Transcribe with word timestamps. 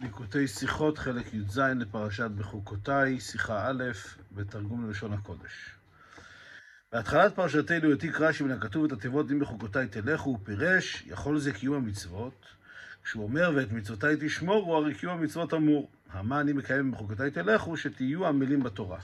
ליקוטי 0.00 0.48
שיחות, 0.48 0.98
חלק 0.98 1.34
י"ז 1.34 1.58
לפרשת 1.58 2.30
בחוקותיי, 2.30 3.20
שיחה 3.20 3.70
א', 3.70 3.84
בתרגום 4.32 4.86
ללשון 4.86 5.12
הקודש. 5.12 5.74
בהתחלת 6.92 7.34
פרשתנו 7.34 7.90
העתיק 7.90 8.20
רש"י 8.20 8.44
מן 8.44 8.50
הכתוב 8.50 8.84
את 8.84 8.92
התיבות 8.92 9.30
אם 9.30 9.38
בחוקותיי 9.38 9.88
תלכו, 9.88 10.30
הוא 10.30 10.38
פירש, 10.44 11.02
יכול 11.06 11.38
זה 11.38 11.52
קיום 11.52 11.74
המצוות. 11.74 12.46
כשהוא 13.04 13.24
אומר 13.24 13.52
ואת 13.56 13.72
מצוותיי 13.72 14.16
תשמורו, 14.20 14.76
הרי 14.76 14.94
קיום 14.94 15.18
המצוות 15.18 15.54
אמור. 15.54 15.90
המה 16.10 16.40
אני 16.40 16.52
מקיים 16.52 16.90
בחוקותיי 16.90 17.30
תלכו, 17.30 17.76
שתהיו 17.76 18.26
המילים 18.26 18.62
בתורה. 18.62 18.98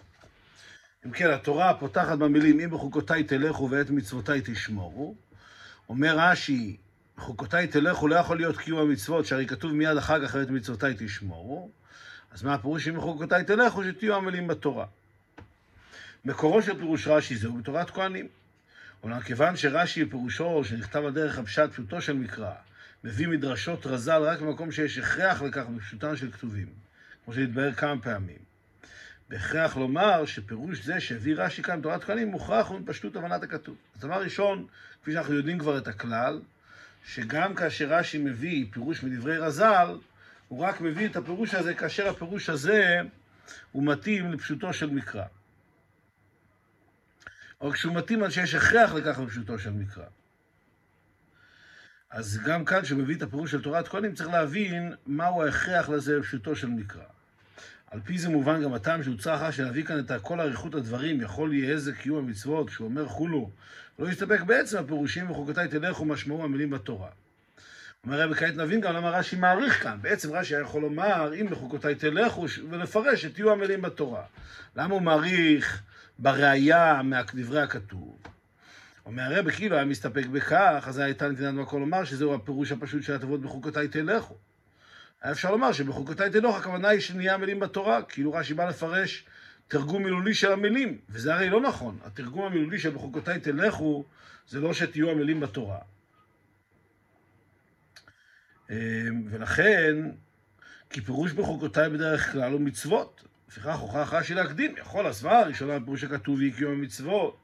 אם 1.06 1.10
כן, 1.10 1.30
התורה 1.30 1.74
פותחת 1.74 2.18
במילים 2.18 2.60
אם 2.60 2.70
בחוקותיי 2.70 3.24
תלכו 3.24 3.70
ואת 3.70 3.90
מצוותיי 3.90 4.40
תשמורו. 4.44 5.14
אומר 5.88 6.18
רש"י, 6.18 6.76
בחוקותיי 7.16 7.66
תלכו 7.66 8.08
לא 8.08 8.16
יכול 8.16 8.36
להיות 8.36 8.56
קיום 8.56 8.80
המצוות, 8.80 9.26
שהרי 9.26 9.46
כתוב 9.46 9.72
מיד 9.72 9.96
אחר 9.96 10.26
כך 10.26 10.34
ואת 10.34 10.50
מצוותיי 10.50 10.94
תשמורו. 10.98 11.70
אז 12.30 12.42
מה 12.42 12.54
הפירוש 12.54 12.88
אם 12.88 12.96
בחוקותיי 12.96 13.44
תלכו, 13.44 13.84
שתהיו 13.84 14.14
המילים 14.14 14.46
בתורה. 14.46 14.86
מקורו 16.24 16.62
של 16.62 16.78
פירוש 16.78 17.06
רש"י 17.06 17.36
זהו 17.36 17.54
בתורת 17.54 17.90
כהנים. 17.90 18.28
אולם 19.02 19.20
כיוון 19.20 19.56
שרש"י 19.56 20.04
פירושו 20.04 20.64
שנכתב 20.64 21.04
על 21.04 21.12
דרך 21.12 21.38
הפשט 21.38 21.70
פשוטו 21.72 22.00
של 22.00 22.12
מקרא, 22.12 22.52
מביא 23.04 23.28
מדרשות 23.28 23.86
רז"ל 23.86 24.22
רק 24.22 24.40
במקום 24.40 24.72
שיש 24.72 24.98
הכרח 24.98 25.42
לכך 25.42 25.64
בפשוטן 25.76 26.16
של 26.16 26.32
כתובים, 26.32 26.68
כמו 27.24 27.34
שהתבהר 27.34 27.72
כמה 27.72 28.00
פעמים. 28.02 28.38
בהכרח 29.28 29.76
לומר 29.76 30.26
שפירוש 30.26 30.84
זה 30.84 31.00
שהביא 31.00 31.34
רש"י 31.36 31.62
כאן 31.62 31.80
בתורת 31.80 32.04
כהנים 32.04 32.28
מוכרח 32.28 32.68
הוא 32.68 32.80
מפשטות 32.80 33.16
הבנת 33.16 33.42
הכתוב. 33.42 33.76
אז 33.94 34.00
דבר 34.00 34.22
ראשון, 34.22 34.66
כפי 35.02 35.12
שאנחנו 35.12 35.34
יודעים 35.34 35.58
כבר 35.58 35.78
את 35.78 35.88
הכלל, 35.88 36.40
שגם 37.04 37.54
כאשר 37.54 37.86
רש"י 37.88 38.18
מביא 38.18 38.66
פירוש 38.70 39.02
מדברי 39.02 39.38
רז"ל, 39.38 39.98
הוא 40.48 40.64
רק 40.64 40.80
מביא 40.80 41.08
את 41.08 41.16
הפירוש 41.16 41.54
הזה 41.54 41.74
כאשר 41.74 42.08
הפירוש 42.08 42.50
הזה 42.50 43.00
הוא 43.72 43.86
מתאים 43.86 44.32
לפשוטו 44.32 44.72
של 44.72 44.90
מקרא. 44.90 45.24
או 47.60 47.70
כשהוא 47.70 47.94
מתאים 47.94 48.22
על 48.22 48.30
שיש 48.30 48.54
הכרח 48.54 48.92
לכך 48.92 49.18
בפשוטו 49.18 49.58
של 49.58 49.70
מקרא. 49.70 50.04
אז 52.10 52.40
גם 52.46 52.64
כאן, 52.64 52.82
כשהוא 52.82 52.98
מביא 52.98 53.16
את 53.16 53.22
הפירוש 53.22 53.50
של 53.50 53.62
תורת 53.62 53.88
כהנים, 53.88 54.14
צריך 54.14 54.28
להבין 54.28 54.94
מהו 55.06 55.42
ההכרח 55.42 55.88
לזה 55.88 56.18
בפשוטו 56.18 56.56
של 56.56 56.66
מקרא. 56.66 57.13
על 57.94 58.00
פי 58.04 58.18
זה 58.18 58.28
מובן 58.28 58.62
גם 58.62 58.74
הטעם 58.74 59.02
שהוצא 59.02 59.34
אחר 59.34 59.50
שנביא 59.50 59.84
כאן 59.84 59.98
את 59.98 60.12
כל 60.22 60.40
אריכות 60.40 60.74
הדברים, 60.74 61.20
יכול 61.20 61.54
יהיה 61.54 61.72
איזה 61.72 61.92
קיום 61.92 62.18
המצוות, 62.18 62.70
כשהוא 62.70 62.84
אומר 62.84 63.06
חולו, 63.06 63.50
לא 63.98 64.08
יסתפק 64.08 64.40
בעצם 64.40 64.78
הפירושים 64.78 65.30
וחוקותיי 65.30 65.68
תלכו 65.68 66.04
משמעו 66.04 66.44
המילים 66.44 66.70
בתורה. 66.70 67.08
אומר 68.04 68.20
רבי 68.20 68.34
כעת 68.34 68.56
נבין 68.56 68.80
גם 68.80 68.94
למה 68.94 69.10
רש"י 69.10 69.36
מעריך 69.36 69.82
כאן. 69.82 69.98
בעצם 70.00 70.32
רש"י 70.32 70.60
יכול 70.60 70.82
לומר, 70.82 71.34
אם 71.40 71.46
בחוקותיי 71.50 71.94
תלכו, 71.94 72.46
ולפרש 72.70 73.22
שתהיו 73.22 73.52
המילים 73.52 73.82
בתורה. 73.82 74.22
למה 74.76 74.94
הוא 74.94 75.02
מעריך 75.02 75.82
בראייה 76.18 77.00
מדברי 77.04 77.62
הכתוב? 77.62 78.18
אומר 79.06 79.22
הרבי, 79.22 79.52
כאילו 79.52 79.76
היה 79.76 79.84
מסתפק 79.84 80.26
בכך, 80.26 80.84
אז 80.86 80.98
הייתה 80.98 81.28
נתינת 81.28 81.54
מקום 81.54 81.80
לומר 81.80 82.04
שזהו 82.04 82.34
הפירוש 82.34 82.72
הפשוט 82.72 83.02
של 83.02 83.14
התיבות 83.14 83.40
בחוקותיי 83.40 83.88
תלכו. 83.88 84.34
היה 85.24 85.32
אפשר 85.32 85.50
לומר 85.50 85.72
שבחוקותיי 85.72 86.30
תלכו, 86.30 86.56
הכוונה 86.56 86.88
היא 86.88 87.00
שנהיה 87.00 87.34
המילים 87.34 87.60
בתורה, 87.60 88.02
כאילו 88.02 88.32
רש"י 88.32 88.54
בא 88.54 88.68
לפרש 88.68 89.26
תרגום 89.68 90.02
מילולי 90.02 90.34
של 90.34 90.52
המילים, 90.52 90.98
וזה 91.08 91.34
הרי 91.34 91.50
לא 91.50 91.60
נכון. 91.60 91.98
התרגום 92.04 92.46
המילולי 92.46 92.78
של 92.78 92.90
בחוקותיי 92.90 93.40
תלכו, 93.40 94.04
זה 94.48 94.60
לא 94.60 94.74
שתהיו 94.74 95.10
המילים 95.10 95.40
בתורה. 95.40 95.78
ולכן, 99.30 99.96
כי 100.90 101.00
פירוש 101.00 101.32
בחוקותיי 101.32 101.90
בדרך 101.90 102.32
כלל 102.32 102.52
הוא 102.52 102.60
מצוות. 102.60 103.24
לפיכך 103.48 103.78
הוכרח 103.78 104.14
רש"י 104.14 104.34
להקדים, 104.34 104.76
יכול 104.76 105.06
הסברה 105.06 105.40
הראשונה 105.40 105.78
בפירוש 105.78 106.04
הכתוב 106.04 106.40
היא 106.40 106.54
קיום 106.54 106.72
המצוות. 106.72 107.36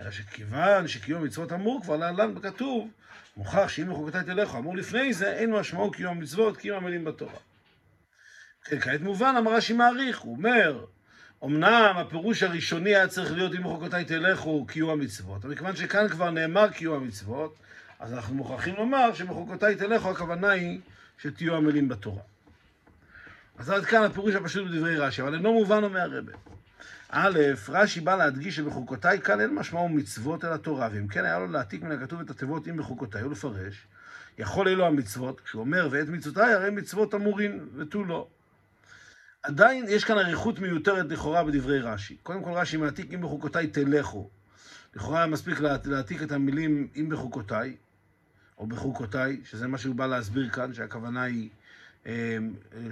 אלא 0.00 0.10
שכיוון 0.10 0.88
שקיום 0.88 1.22
המצוות 1.22 1.52
אמור 1.52 1.80
כבר 1.82 1.96
להלן 1.96 2.34
בכתוב, 2.34 2.90
מוכרח 3.40 3.68
שאם 3.68 3.90
בחוקותיי 3.90 4.24
תלכו, 4.24 4.58
אמור 4.58 4.76
לפני 4.76 5.12
זה, 5.12 5.32
אין 5.32 5.50
משמעו 5.50 5.90
קיום 5.90 6.16
המצוות, 6.16 6.56
קיום 6.56 6.76
המילים 6.76 7.04
בתורה. 7.04 7.38
כן, 8.64 8.80
כעת 8.80 9.00
מובן, 9.00 9.34
אמר 9.38 9.54
רש"י 9.54 9.72
מעריך, 9.72 10.18
הוא 10.18 10.36
אומר, 10.36 10.84
אמנם 11.44 11.94
הפירוש 11.96 12.42
הראשוני 12.42 12.94
היה 12.94 13.08
צריך 13.08 13.32
להיות 13.32 13.54
אם 13.54 13.62
בחוקותיי 13.62 14.04
תלכו 14.04 14.66
קיום 14.66 14.90
המצוות, 14.90 15.44
אבל 15.44 15.54
מכיוון 15.54 15.76
שכאן 15.76 16.08
כבר 16.08 16.30
נאמר 16.30 16.70
קיום 16.70 17.02
המצוות, 17.02 17.54
אז 18.00 18.12
אנחנו 18.12 18.34
מוכרחים 18.34 18.74
לומר 18.74 19.14
שבחוקותיי 19.14 19.76
תלכו, 19.76 20.10
הכוונה 20.10 20.50
היא 20.50 20.80
שתהיו 21.18 21.56
המילים 21.56 21.88
בתורה. 21.88 22.22
אז 23.58 23.70
עד 23.70 23.84
כאן 23.84 24.02
הפירוש 24.02 24.34
הפשוט 24.34 24.70
בדברי 24.70 24.96
רש"י, 24.96 25.22
אבל 25.22 25.34
אינו 25.34 25.52
מובן 25.52 25.84
אומר 25.84 26.14
הרבה. 26.14 26.32
א', 27.12 27.38
רש"י 27.68 28.00
בא 28.00 28.16
להדגיש 28.16 28.56
שבחוקותיי 28.56 29.20
כאן 29.20 29.40
אין 29.40 29.54
משמעו 29.54 29.88
מצוות 29.88 30.44
אל 30.44 30.52
התורה, 30.52 30.88
ואם 30.92 31.08
כן 31.08 31.24
היה 31.24 31.38
לו 31.38 31.46
להעתיק 31.46 31.82
מן 31.82 31.92
הכתוב 31.92 32.20
את 32.20 32.30
התיבות 32.30 32.68
אם 32.68 32.76
בחוקותיי 32.76 33.24
ולפרש, 33.24 33.86
יכול 34.38 34.68
אלו 34.68 34.86
המצוות, 34.86 35.40
כשהוא 35.40 35.60
אומר 35.60 35.88
ואת 35.90 36.08
מצוותיי 36.08 36.52
הרי 36.52 36.70
מצוות 36.70 37.14
אמורין 37.14 37.68
ותו 37.76 38.04
לא. 38.04 38.28
עדיין 39.42 39.84
יש 39.88 40.04
כאן 40.04 40.18
אריכות 40.18 40.58
מיותרת 40.58 41.06
לכאורה 41.12 41.44
בדברי 41.44 41.80
רש"י. 41.80 42.16
קודם 42.22 42.44
כל 42.44 42.52
רש"י 42.52 42.76
מעתיק 42.76 43.12
אם 43.14 43.20
בחוקותיי 43.20 43.66
תלכו. 43.66 44.30
לכאורה 44.94 45.18
היה 45.18 45.26
מספיק 45.26 45.60
להעתיק 45.84 46.22
את 46.22 46.32
המילים 46.32 46.88
אם 46.96 47.08
בחוקותיי, 47.08 47.76
או 48.58 48.66
בחוקותיי, 48.66 49.40
שזה 49.44 49.68
מה 49.68 49.78
שהוא 49.78 49.94
בא 49.94 50.06
להסביר 50.06 50.50
כאן, 50.50 50.74
שהכוונה 50.74 51.22
היא 51.22 51.48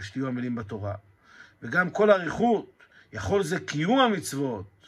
שתהיו 0.00 0.29
המילים 0.29 0.55
בתורה. 0.55 0.95
וגם 1.62 1.91
כל 1.91 2.11
האריכות, 2.11 2.78
יכול 3.12 3.42
זה 3.42 3.60
קיום 3.60 3.98
המצוות. 3.98 4.86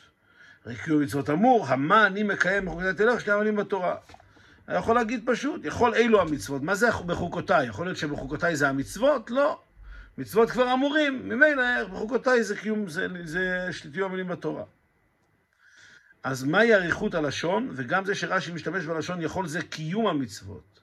הרי 0.65 0.77
קיום 0.77 1.01
המצוות 1.01 1.31
אמור, 1.31 1.67
המה 1.67 2.07
אני 2.07 2.23
מקיים 2.23 2.67
בחוקותיי 2.67 2.95
תלך, 2.95 3.21
שתי 3.21 3.31
המילים 3.31 3.57
בתורה. 3.57 3.97
אני 4.69 4.79
יכול 4.79 4.95
להגיד 4.95 5.23
פשוט, 5.27 5.65
יכול 5.65 5.95
אילו 5.95 6.21
המצוות. 6.21 6.63
מה 6.63 6.75
זה 6.75 6.89
בחוקותיי? 7.07 7.67
יכול 7.67 7.87
להיות 7.87 7.99
שבחוקותיי 7.99 8.57
זה 8.57 8.69
המצוות? 8.69 9.31
לא. 9.31 9.61
מצוות 10.19 10.51
כבר 10.51 10.73
אמורים, 10.73 11.29
ממילא 11.29 11.85
בחוקותיי 11.85 12.45
זה 12.45 12.57
קיום, 12.57 12.89
זה, 12.89 13.07
זה 13.25 13.69
שתהיו 13.73 14.07
המילים 14.07 14.29
בתורה. 14.29 14.65
אז 16.23 16.45
מהי 16.45 16.75
אריכות 16.75 17.15
הלשון, 17.15 17.71
וגם 17.73 18.05
זה 18.05 18.15
שרש"י 18.15 18.53
משתמש 18.53 18.85
בלשון 18.85 19.23
יכול 19.23 19.49
זה 19.49 19.63
קיום 19.63 20.07
המצוות. 20.07 20.80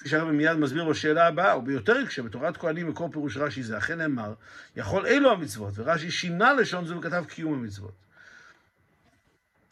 כפי 0.00 0.08
שהרבי 0.08 0.32
מיד 0.32 0.52
מסביר 0.52 0.84
בשאלה 0.84 1.26
הבאה, 1.26 1.58
וביותר 1.58 2.06
כשבתורת 2.06 2.56
כהנים 2.56 2.88
מקור 2.88 3.12
פירוש 3.12 3.36
רש"י 3.36 3.62
זה 3.62 3.78
אכן 3.78 3.98
נאמר, 3.98 4.34
יכול 4.76 5.06
אלו 5.06 5.32
המצוות, 5.32 5.72
ורש"י 5.76 6.10
שינה 6.10 6.52
לשון 6.52 6.86
זו 6.86 6.98
וכתב 6.98 7.24
קיום 7.28 7.54
המצוות. 7.54 7.94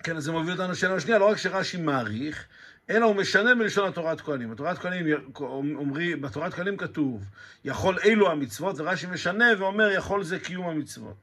כן, 0.02 0.16
אז 0.16 0.24
זה 0.24 0.32
מוביל 0.32 0.52
אותנו 0.52 0.72
לשאלה 0.72 0.94
השנייה, 0.94 1.18
לא 1.18 1.30
רק 1.30 1.36
שרש"י 1.36 1.76
מעריך, 1.76 2.46
אלא 2.90 3.06
הוא 3.06 3.16
משנה 3.16 3.54
מלשון 3.54 3.88
התורת 3.88 4.20
כהנים. 4.20 4.50
בתורת 4.50 4.78
כהנים 4.78 5.06
אומרים, 5.54 6.20
בתורת 6.20 6.54
כהנים 6.54 6.76
כתוב, 6.76 7.24
יכול 7.64 7.98
אלו 8.04 8.30
המצוות, 8.30 8.80
ורש"י 8.80 9.06
משנה 9.06 9.46
ואומר, 9.58 9.90
יכול 9.90 10.24
זה 10.24 10.38
קיום 10.38 10.68
המצוות. 10.68 11.16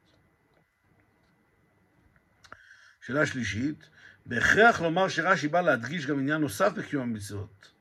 שאלה 3.06 3.26
שלישית, 3.26 3.90
בהכרח 4.26 4.82
לומר 4.82 5.08
שרש"י 5.10 5.48
בא 5.48 5.62
להדגיש 5.62 6.06
גם 6.06 6.20
עניין 6.20 6.42
נוסף 6.42 6.72
בקיום 6.74 7.04
המצוות. 7.04 7.75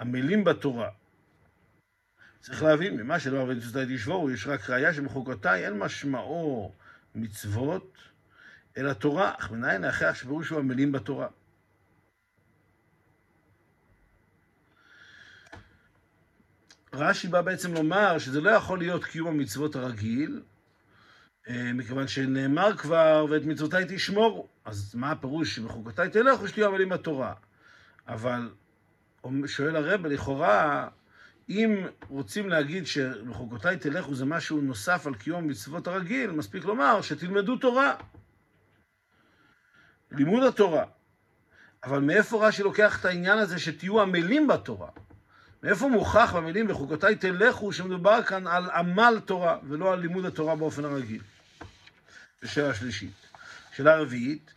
המילים 0.00 0.44
בתורה. 0.44 0.90
צריך 2.40 2.62
להבין, 2.62 2.96
ממה 2.96 3.20
שלא 3.20 3.42
עבד 3.42 3.56
מצוותיי 3.56 3.96
תשבורו, 3.96 4.30
יש 4.30 4.46
רק 4.46 4.70
ראייה 4.70 4.94
שבחוקותיי 4.94 5.66
אין 5.66 5.78
משמעו 5.78 6.72
מצוות, 7.14 7.98
אלא 8.76 8.92
תורה, 8.92 9.34
אך 9.38 9.50
מנין 9.50 9.84
ההכרח 9.84 10.16
שפירוש 10.16 10.48
הוא 10.48 10.58
המילים 10.58 10.92
בתורה. 10.92 11.28
רש"י 16.92 17.28
בא 17.28 17.42
בעצם 17.42 17.74
לומר 17.74 18.18
שזה 18.18 18.40
לא 18.40 18.50
יכול 18.50 18.78
להיות 18.78 19.04
קיום 19.04 19.28
המצוות 19.28 19.76
הרגיל, 19.76 20.42
מכיוון 21.50 22.08
שנאמר 22.08 22.76
כבר, 22.76 23.26
ואת 23.30 23.42
מצוותיי 23.44 23.84
תשמורו. 23.88 24.48
אז 24.64 24.94
מה 24.94 25.10
הפירוש 25.10 25.56
שבחוקותיי 25.56 26.10
תלכו, 26.10 26.48
שתהיו 26.48 26.68
המילים 26.68 26.88
בתורה. 26.88 27.34
אבל 28.08 28.50
שואל 29.46 29.76
הרב, 29.76 30.06
לכאורה, 30.06 30.88
אם 31.48 31.86
רוצים 32.08 32.48
להגיד 32.48 32.86
שבחוקותיי 32.86 33.76
תלכו 33.76 34.14
זה 34.14 34.24
משהו 34.24 34.60
נוסף 34.60 35.06
על 35.06 35.14
קיום 35.14 35.44
המצוות 35.44 35.86
הרגיל, 35.86 36.30
מספיק 36.30 36.64
לומר 36.64 37.02
שתלמדו 37.02 37.56
תורה. 37.56 37.94
לימוד 40.12 40.42
התורה. 40.42 40.84
אבל 41.84 41.98
מאיפה 41.98 42.48
רש"י 42.48 42.62
לוקח 42.62 43.00
את 43.00 43.04
העניין 43.04 43.38
הזה 43.38 43.58
שתהיו 43.58 44.00
המילים 44.00 44.46
בתורה? 44.46 44.88
מאיפה 45.62 45.88
מוכח 45.88 46.34
במילים 46.36 46.68
בחוקותיי 46.68 47.16
תלכו 47.16 47.72
שמדובר 47.72 48.22
כאן 48.22 48.46
על 48.46 48.70
עמל 48.70 49.20
תורה 49.24 49.58
ולא 49.68 49.92
על 49.92 49.98
לימוד 49.98 50.24
התורה 50.24 50.56
באופן 50.56 50.84
הרגיל? 50.84 51.22
זו 52.42 52.52
שאלה 52.52 52.74
שלישית. 52.74 53.28
שאלה 53.76 53.96
רביעית, 53.96 54.54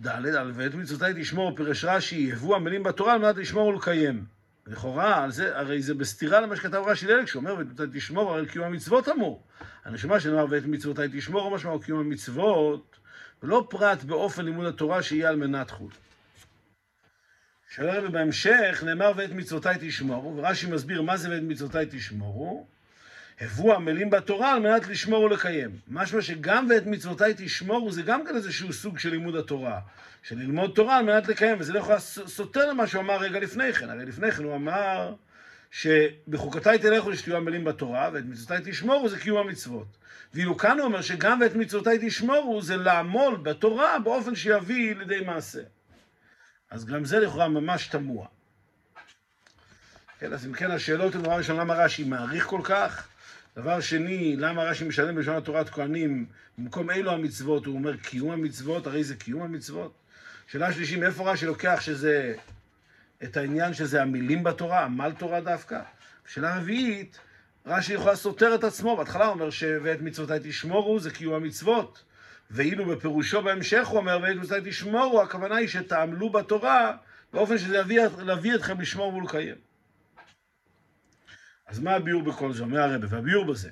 ד' 0.00 0.34
על 0.34 0.52
ואת 0.54 0.74
מצוותיי 0.74 1.12
תשמור, 1.16 1.56
פירש 1.56 1.84
רש"י, 1.84 2.16
יבוא 2.16 2.56
המילים 2.56 2.82
בתורה 2.82 3.12
על 3.12 3.18
מנת 3.18 3.36
לשמור 3.36 3.66
ולקיים. 3.66 4.24
לכאורה, 4.66 5.26
הרי 5.54 5.82
זה 5.82 5.94
בסתירה 5.94 6.40
למה 6.40 6.56
שכתב 6.56 6.82
רש"י 6.86 7.06
לילד, 7.06 7.24
כשאומר 7.24 7.54
ואת 7.58 7.88
תשמור, 7.92 8.34
הרי 8.34 8.46
קיום 8.46 8.64
המצוות 8.64 9.08
אמור. 9.08 9.42
הנשמה 9.84 10.20
שנאמר 10.20 10.46
ואת 10.50 10.64
מצוותיי 10.66 11.08
תשמור, 11.12 11.50
משמעו 11.50 11.80
קיום 11.80 12.00
המצוות, 12.00 12.98
ולא 13.42 13.66
פרט 13.70 14.02
באופן 14.02 14.44
לימוד 14.44 14.66
התורה 14.66 15.02
שיהיה 15.02 15.28
על 15.28 15.36
מנת 15.36 15.70
חוט. 15.70 15.92
שואל 17.70 17.88
הרבי 17.88 18.08
בהמשך, 18.08 18.82
נאמר 18.86 19.12
ואת 19.16 19.30
מצוותיי 19.30 19.76
תשמורו, 19.80 20.36
ורש"י 20.36 20.66
מסביר 20.66 21.02
מה 21.02 21.16
זה 21.16 21.30
ואת 21.30 21.42
מצוותיי 21.42 21.86
תשמורו, 21.90 22.66
הבו 23.40 23.74
עמלים 23.74 24.10
בתורה 24.10 24.52
על 24.52 24.60
מנת 24.60 24.88
לשמור 24.88 25.22
ולקיים. 25.22 25.70
משמע 25.88 26.22
שגם 26.22 26.66
ואת 26.70 26.86
מצוותיי 26.86 27.34
תשמורו 27.36 27.92
זה 27.92 28.02
גם 28.02 28.26
כן 28.26 28.36
איזשהו 28.36 28.72
סוג 28.72 28.98
של 28.98 29.10
לימוד 29.10 29.36
התורה. 29.36 29.80
של 30.22 30.38
ללמוד 30.38 30.72
תורה 30.74 30.96
על 30.96 31.04
מנת 31.04 31.28
לקיים, 31.28 31.56
וזה 31.58 31.72
לא 31.72 31.78
יכול 31.78 31.98
סותר 31.98 32.70
למה 32.70 32.86
שהוא 32.86 33.02
אמר 33.02 33.16
רגע 33.16 33.40
לפני 33.40 33.72
כן. 33.72 33.90
הרי 33.90 34.04
לפני 34.04 34.32
כן 34.32 34.44
הוא 34.44 34.54
אמר 34.54 35.14
שבחוקותיי 35.70 36.78
תלכו 36.78 37.16
שתהיו 37.16 37.36
עמלים 37.36 37.64
בתורה, 37.64 38.10
ואת 38.12 38.24
מצוותיי 38.24 38.58
תשמורו 38.64 39.08
זה 39.08 39.18
קיום 39.18 39.38
המצוות. 39.38 39.96
ואילו 40.34 40.56
כאן 40.56 40.78
הוא 40.78 40.86
אומר 40.86 41.02
שגם 41.02 41.40
ואת 41.40 41.54
מצוותיי 41.54 41.98
תשמורו 42.02 42.62
זה 42.62 42.76
לעמול 42.76 43.36
בתורה 43.36 43.98
באופן 43.98 44.34
שיביא 44.34 44.94
לידי 44.96 45.20
מעשה. 45.20 45.62
אז 46.70 46.86
גם 46.86 47.04
זה 47.04 47.20
לכאורה 47.20 47.48
ממש 47.48 47.86
תמוה. 47.86 48.26
כן, 50.20 50.32
אז 50.32 50.46
אם 50.46 50.52
כן, 50.52 50.70
השאלות 50.70 51.14
הן 51.14 51.22
דבר 51.22 51.32
ראשון, 51.32 51.56
למה 51.56 51.74
רש"י 51.74 52.04
מעריך 52.04 52.46
כל 52.46 52.60
כך? 52.64 53.08
דבר 53.58 53.80
שני, 53.80 54.36
למה 54.36 54.62
רש"י 54.64 54.84
משלם 54.84 55.14
בלשון 55.14 55.36
התורת 55.36 55.68
כהנים, 55.68 56.26
במקום 56.58 56.90
אילו 56.90 57.12
המצוות, 57.12 57.66
הוא 57.66 57.74
אומר 57.74 57.96
קיום 57.96 58.30
המצוות, 58.30 58.86
הרי 58.86 59.04
זה 59.04 59.16
קיום 59.16 59.42
המצוות. 59.42 59.92
שאלה 60.46 60.72
שלישית, 60.72 60.98
מאיפה 60.98 61.32
רש"י 61.32 61.46
לוקח 61.46 61.80
שזה, 61.80 62.34
את 63.22 63.36
העניין 63.36 63.74
שזה 63.74 64.02
המילים 64.02 64.44
בתורה, 64.44 64.84
עמל 64.84 65.12
תורה 65.18 65.40
דווקא? 65.40 65.80
שאלה 66.28 66.56
רביעית, 66.56 67.18
רש"י 67.66 67.92
יכול 67.92 68.14
סותר 68.14 68.54
את 68.54 68.64
עצמו, 68.64 68.96
בהתחלה 68.96 69.24
הוא 69.26 69.34
אומר 69.34 69.50
ש"ואת 69.50 70.00
מצוותיי 70.00 70.38
תשמורו" 70.42 71.00
זה 71.00 71.10
קיום 71.10 71.34
המצוות, 71.34 72.02
ואילו 72.50 72.86
בפירושו 72.86 73.42
בהמשך 73.42 73.86
הוא 73.86 73.98
אומר 73.98 74.18
"ואת 74.22 74.36
מצוותיי 74.36 74.70
תשמורו", 74.70 75.22
הכוונה 75.22 75.56
היא 75.56 75.68
שתעמלו 75.68 76.30
בתורה 76.30 76.96
באופן 77.32 77.58
שזה 77.58 77.76
יביא 78.26 78.54
אתכם 78.54 78.80
לשמור 78.80 79.14
ולקיים. 79.14 79.67
אז 81.68 81.78
מה 81.78 81.94
הביאור 81.94 82.22
בכל 82.22 82.52
זה? 82.52 82.62
אומר 82.62 82.80
הרב, 82.80 83.00
והביאור 83.08 83.44
בזה. 83.44 83.70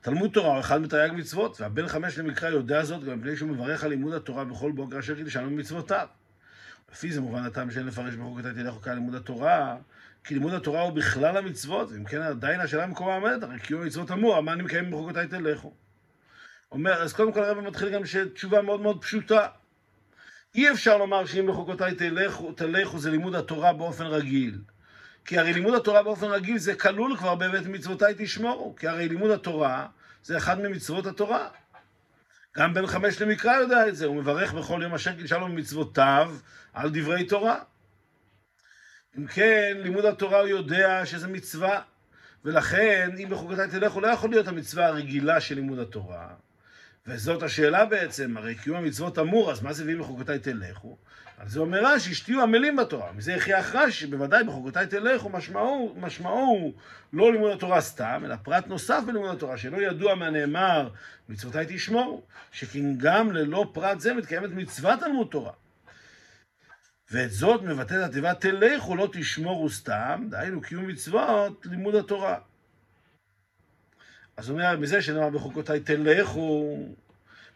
תלמוד 0.00 0.30
תורה 0.30 0.52
הוא 0.52 0.60
אחד 0.60 0.80
מתרי"ג 0.80 1.12
מצוות, 1.12 1.60
והבן 1.60 1.88
חמש 1.88 2.18
למקרא 2.18 2.48
יודע 2.48 2.84
זאת 2.84 3.04
גם 3.04 3.18
מפני 3.18 3.36
שהוא 3.36 3.50
מברך 3.50 3.84
על 3.84 3.90
לימוד 3.90 4.14
התורה 4.14 4.44
בכל 4.44 4.72
בוקר 4.72 4.98
אשר 4.98 5.14
קידשנו 5.14 5.50
במצוותיו. 5.50 6.06
לפי 6.92 7.12
זה 7.12 7.20
מובן 7.20 7.44
הטעם 7.44 7.70
שאין 7.70 7.86
לפרש 7.86 8.14
בחוק 8.14 8.38
את 8.40 8.44
תלכו 8.44 8.80
כאן 8.80 8.94
לימוד 8.94 9.14
התורה, 9.14 9.76
כי 10.24 10.34
לימוד 10.34 10.54
התורה 10.54 10.82
הוא 10.82 10.92
בכלל 10.92 11.36
המצוות, 11.36 11.90
ואם 11.92 12.04
כן 12.04 12.22
עדיין 12.22 12.60
השאלה 12.60 12.86
במקומה 12.86 13.14
עומדת, 13.14 13.42
הרי 13.42 13.58
קיום 13.58 13.82
המצוות 13.82 14.10
אמור, 14.10 14.40
מה 14.40 14.52
אני 14.52 14.62
מקיים 14.62 14.90
בחוקותיי 14.90 15.26
תלכו? 15.26 15.72
אומר, 16.72 17.02
אז 17.02 17.12
קודם 17.12 17.32
כל 17.32 17.44
הרב 17.44 17.60
מתחיל 17.60 17.88
גם 17.88 18.06
שתשובה 18.06 18.62
מאוד 18.62 18.80
מאוד 18.80 19.02
פשוטה. 19.02 19.46
אי 20.54 20.70
אפשר 20.70 20.98
לומר 20.98 21.26
שאם 21.26 21.46
בחוקותיי 21.46 21.94
תלכו, 21.94 22.52
תלכו 22.52 22.98
זה 22.98 23.10
לימוד 23.10 23.34
התורה 23.34 23.72
באופן 23.72 24.04
רגיל. 24.04 24.58
כי 25.28 25.38
הרי 25.38 25.52
לימוד 25.52 25.74
התורה 25.74 26.02
באופן 26.02 26.26
רגיל 26.26 26.58
זה 26.58 26.74
כלול 26.74 27.16
כבר 27.16 27.34
בבית 27.34 27.66
מצוותיי 27.66 28.14
תשמורו, 28.18 28.76
כי 28.76 28.88
הרי 28.88 29.08
לימוד 29.08 29.30
התורה 29.30 29.86
זה 30.22 30.36
אחד 30.36 30.60
ממצוות 30.60 31.06
התורה. 31.06 31.48
גם 32.56 32.74
בן 32.74 32.86
חמש 32.86 33.22
למקרא 33.22 33.56
יודע 33.56 33.88
את 33.88 33.96
זה, 33.96 34.06
הוא 34.06 34.16
מברך 34.16 34.52
בכל 34.52 34.80
יום 34.82 34.94
אשר 34.94 35.12
קידשה 35.16 35.38
לו 35.38 35.46
במצוותיו 35.46 36.36
על 36.72 36.90
דברי 36.90 37.24
תורה. 37.24 37.58
אם 39.18 39.26
כן, 39.26 39.76
לימוד 39.82 40.04
התורה 40.04 40.40
הוא 40.40 40.48
יודע 40.48 41.06
שזה 41.06 41.28
מצווה, 41.28 41.80
ולכן 42.44 43.10
אם 43.18 43.28
בחוקותיי 43.30 43.68
תלך, 43.68 43.92
הוא 43.92 44.02
לא 44.02 44.08
יכול 44.08 44.30
להיות 44.30 44.48
המצווה 44.48 44.86
הרגילה 44.86 45.40
של 45.40 45.54
לימוד 45.54 45.78
התורה. 45.78 46.28
וזאת 47.06 47.42
השאלה 47.42 47.84
בעצם, 47.84 48.36
הרי 48.36 48.54
קיום 48.54 48.76
המצוות 48.76 49.18
אמור, 49.18 49.52
אז 49.52 49.62
מה 49.62 49.72
זה 49.72 49.84
ואם 49.86 49.98
בחוקותיי 49.98 50.38
תלכו? 50.38 50.98
אז 51.38 51.52
זה 51.52 51.60
אומר 51.60 51.80
רש"י, 51.84 52.14
שתהיו 52.14 52.42
עמלים 52.42 52.76
בתורה. 52.76 53.12
מזה 53.12 53.34
הכריח 53.34 53.74
רש"י, 53.74 54.06
בוודאי 54.06 54.44
בחוקותיי 54.44 54.86
תלכו, 54.86 55.28
משמעו, 55.28 55.94
משמעו 55.96 56.72
לא 57.12 57.32
לימוד 57.32 57.52
התורה 57.52 57.80
סתם, 57.80 58.22
אלא 58.24 58.36
פרט 58.42 58.66
נוסף 58.66 59.02
בלימוד 59.06 59.30
התורה, 59.30 59.58
שלא 59.58 59.76
ידוע 59.76 60.14
מה 60.14 60.30
נאמר, 60.30 60.88
מצוותיי 61.28 61.66
תשמורו, 61.68 62.22
שכן 62.52 62.96
גם 62.96 63.32
ללא 63.32 63.70
פרט 63.72 64.00
זה 64.00 64.14
מתקיימת 64.14 64.50
מצוות 64.50 65.00
תלמוד 65.00 65.28
תורה. 65.30 65.52
ואת 67.10 67.30
זאת 67.30 67.62
מבטאת 67.62 68.08
התיבה 68.08 68.34
תלכו 68.34 68.96
לא 68.96 69.08
תשמורו 69.12 69.70
סתם, 69.70 70.26
דהיינו 70.30 70.60
קיום 70.60 70.86
מצוות 70.88 71.66
לימוד 71.66 71.94
התורה. 71.94 72.38
אז 74.36 74.48
הוא 74.48 74.58
אומר, 74.58 74.76
מזה 74.76 75.02
שנאמר 75.02 75.30
בחוקותיי 75.30 75.80
תלכו, 75.80 76.76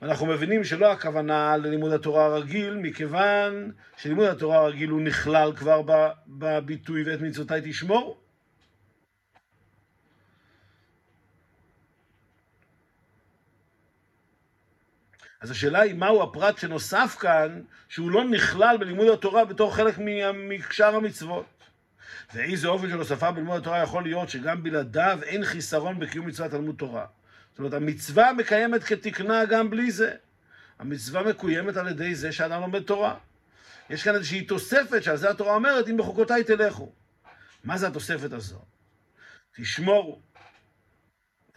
אנחנו 0.02 0.26
מבינים 0.26 0.64
שלא 0.64 0.92
הכוונה 0.92 1.56
ללימוד 1.56 1.92
התורה 1.92 2.24
הרגיל, 2.24 2.74
מכיוון 2.74 3.72
שלימוד 3.96 4.26
התורה 4.26 4.58
הרגיל 4.58 4.90
הוא 4.90 5.00
נכלל 5.00 5.52
כבר 5.56 5.82
בביטוי 6.26 7.02
ואת 7.02 7.20
מצוותיי 7.20 7.60
תשמור. 7.64 8.20
אז 15.40 15.50
השאלה 15.50 15.80
היא 15.80 15.94
מהו 15.94 16.22
הפרט 16.22 16.58
שנוסף 16.58 17.16
כאן, 17.20 17.62
שהוא 17.88 18.10
לא 18.10 18.24
נכלל 18.24 18.76
בלימוד 18.80 19.08
התורה 19.08 19.44
בתור 19.44 19.74
חלק 19.74 19.94
משאר 20.48 20.94
המצוות. 20.94 21.46
ואיזה 22.34 22.68
אופן 22.68 22.88
של 22.90 22.98
הוספה 22.98 23.30
בלימוד 23.30 23.60
התורה 23.60 23.82
יכול 23.82 24.02
להיות 24.02 24.28
שגם 24.28 24.62
בלעדיו 24.62 25.18
אין 25.22 25.44
חיסרון 25.44 25.98
בקיום 25.98 26.26
מצוות 26.26 26.50
תלמוד 26.50 26.74
תורה. 26.78 27.06
זאת 27.52 27.58
אומרת, 27.58 27.74
המצווה 27.74 28.32
מקיימת 28.32 28.84
כתקנה 28.84 29.44
גם 29.44 29.70
בלי 29.70 29.90
זה. 29.90 30.14
המצווה 30.78 31.22
מקוימת 31.22 31.76
על 31.76 31.88
ידי 31.88 32.14
זה 32.14 32.32
שאדם 32.32 32.60
לומד 32.60 32.82
תורה. 32.82 33.16
יש 33.90 34.02
כאן 34.02 34.14
איזושהי 34.14 34.44
תוספת 34.44 35.02
שעל 35.02 35.16
זה 35.16 35.30
התורה 35.30 35.54
אומרת, 35.54 35.88
אם 35.88 35.96
בחוקותיי 35.96 36.44
תלכו. 36.44 36.92
מה 37.64 37.78
זה 37.78 37.86
התוספת 37.86 38.32
הזו? 38.32 38.58
תשמורו. 39.56 40.20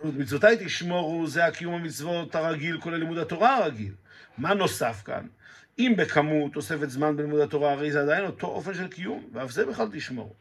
מצוותיי 0.03 0.57
תשמורו 0.65 1.27
זה 1.27 1.45
הקיום 1.45 1.73
המצוות 1.73 2.35
הרגיל, 2.35 2.81
כולל 2.81 2.97
לימוד 2.97 3.17
התורה 3.17 3.57
הרגיל. 3.57 3.93
מה 4.37 4.53
נוסף 4.53 5.01
כאן? 5.05 5.27
אם 5.79 5.93
בכמות 5.97 6.53
תוספת 6.53 6.89
זמן 6.89 7.17
בלימוד 7.17 7.39
התורה, 7.39 7.71
הרי 7.71 7.91
זה 7.91 8.01
עדיין 8.01 8.25
אותו 8.25 8.47
אופן 8.47 8.73
של 8.73 8.87
קיום, 8.87 9.29
ואף 9.33 9.51
זה 9.51 9.65
בכלל 9.65 9.87
תשמורו. 9.91 10.33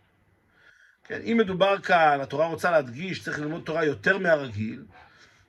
כן, 1.05 1.21
אם 1.25 1.37
מדובר 1.41 1.81
כאן, 1.81 2.21
התורה 2.21 2.47
רוצה 2.47 2.71
להדגיש, 2.71 3.23
צריך 3.23 3.39
ללמוד 3.39 3.62
תורה 3.65 3.85
יותר 3.85 4.19
מהרגיל, 4.19 4.85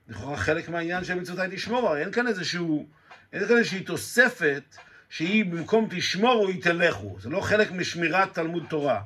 לכאורה 0.10 0.38
חלק 0.38 0.70
מהעניין 0.70 1.04
של 1.04 1.16
מצוותיי 1.16 1.50
תשמור, 1.52 1.90
הרי 1.90 2.02
אין 2.02 2.12
כאן 2.12 2.28
איזשהו, 2.28 2.88
אין 3.34 3.48
כאן 3.48 3.58
איזושהי 3.58 3.84
תוספת 3.84 4.76
שהיא 5.10 5.46
במקום 5.46 5.88
תשמורו 5.90 6.48
היא 6.48 6.62
תלכו. 6.62 7.18
זה 7.20 7.30
לא 7.30 7.42
חלק 7.42 7.72
משמירת 7.72 8.34
תלמוד 8.34 8.64
תורה. 8.70 9.02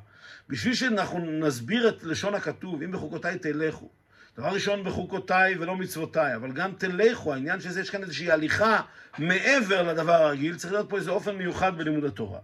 בשביל 0.50 0.74
שאנחנו 0.74 1.20
נסביר 1.20 1.90
את 1.90 2.04
לשון 2.04 2.36
הכתוב, 2.36 2.82
אם 2.82 2.92
בחוקותיי 2.92 3.40
תלכו. 3.40 3.90
דבר 4.38 4.48
ראשון 4.48 4.84
בחוקותיי 4.84 5.58
ולא 5.58 5.76
מצוותיי, 5.76 6.36
אבל 6.36 6.52
גם 6.52 6.72
תלכו, 6.78 7.34
העניין 7.34 7.62
שזה, 7.62 7.82
יש 7.82 7.90
כאן 7.90 8.02
איזושהי 8.02 8.32
הליכה 8.32 8.82
מעבר 9.18 9.82
לדבר 9.82 10.14
הרגיל, 10.14 10.56
צריך 10.56 10.74
להיות 10.74 10.90
פה 10.90 10.98
איזה 10.98 11.12
אופן 11.12 11.36
מיוחד 11.36 11.78
בלימוד 11.78 12.04
התורה. 12.04 12.40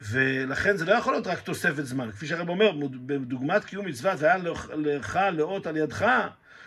ולכן 0.00 0.76
זה 0.76 0.84
לא 0.84 0.94
יכול 0.94 1.12
להיות 1.12 1.26
רק 1.26 1.40
תוספת 1.40 1.84
זמן. 1.84 2.10
כפי 2.10 2.26
שהרב 2.26 2.48
אומר, 2.48 2.72
בדוגמת 3.06 3.64
קיום 3.64 3.86
מצוות 3.86 4.20
והיה 4.20 4.36
לך 4.76 5.18
לאות 5.32 5.66
על 5.66 5.76
ידך, 5.76 6.06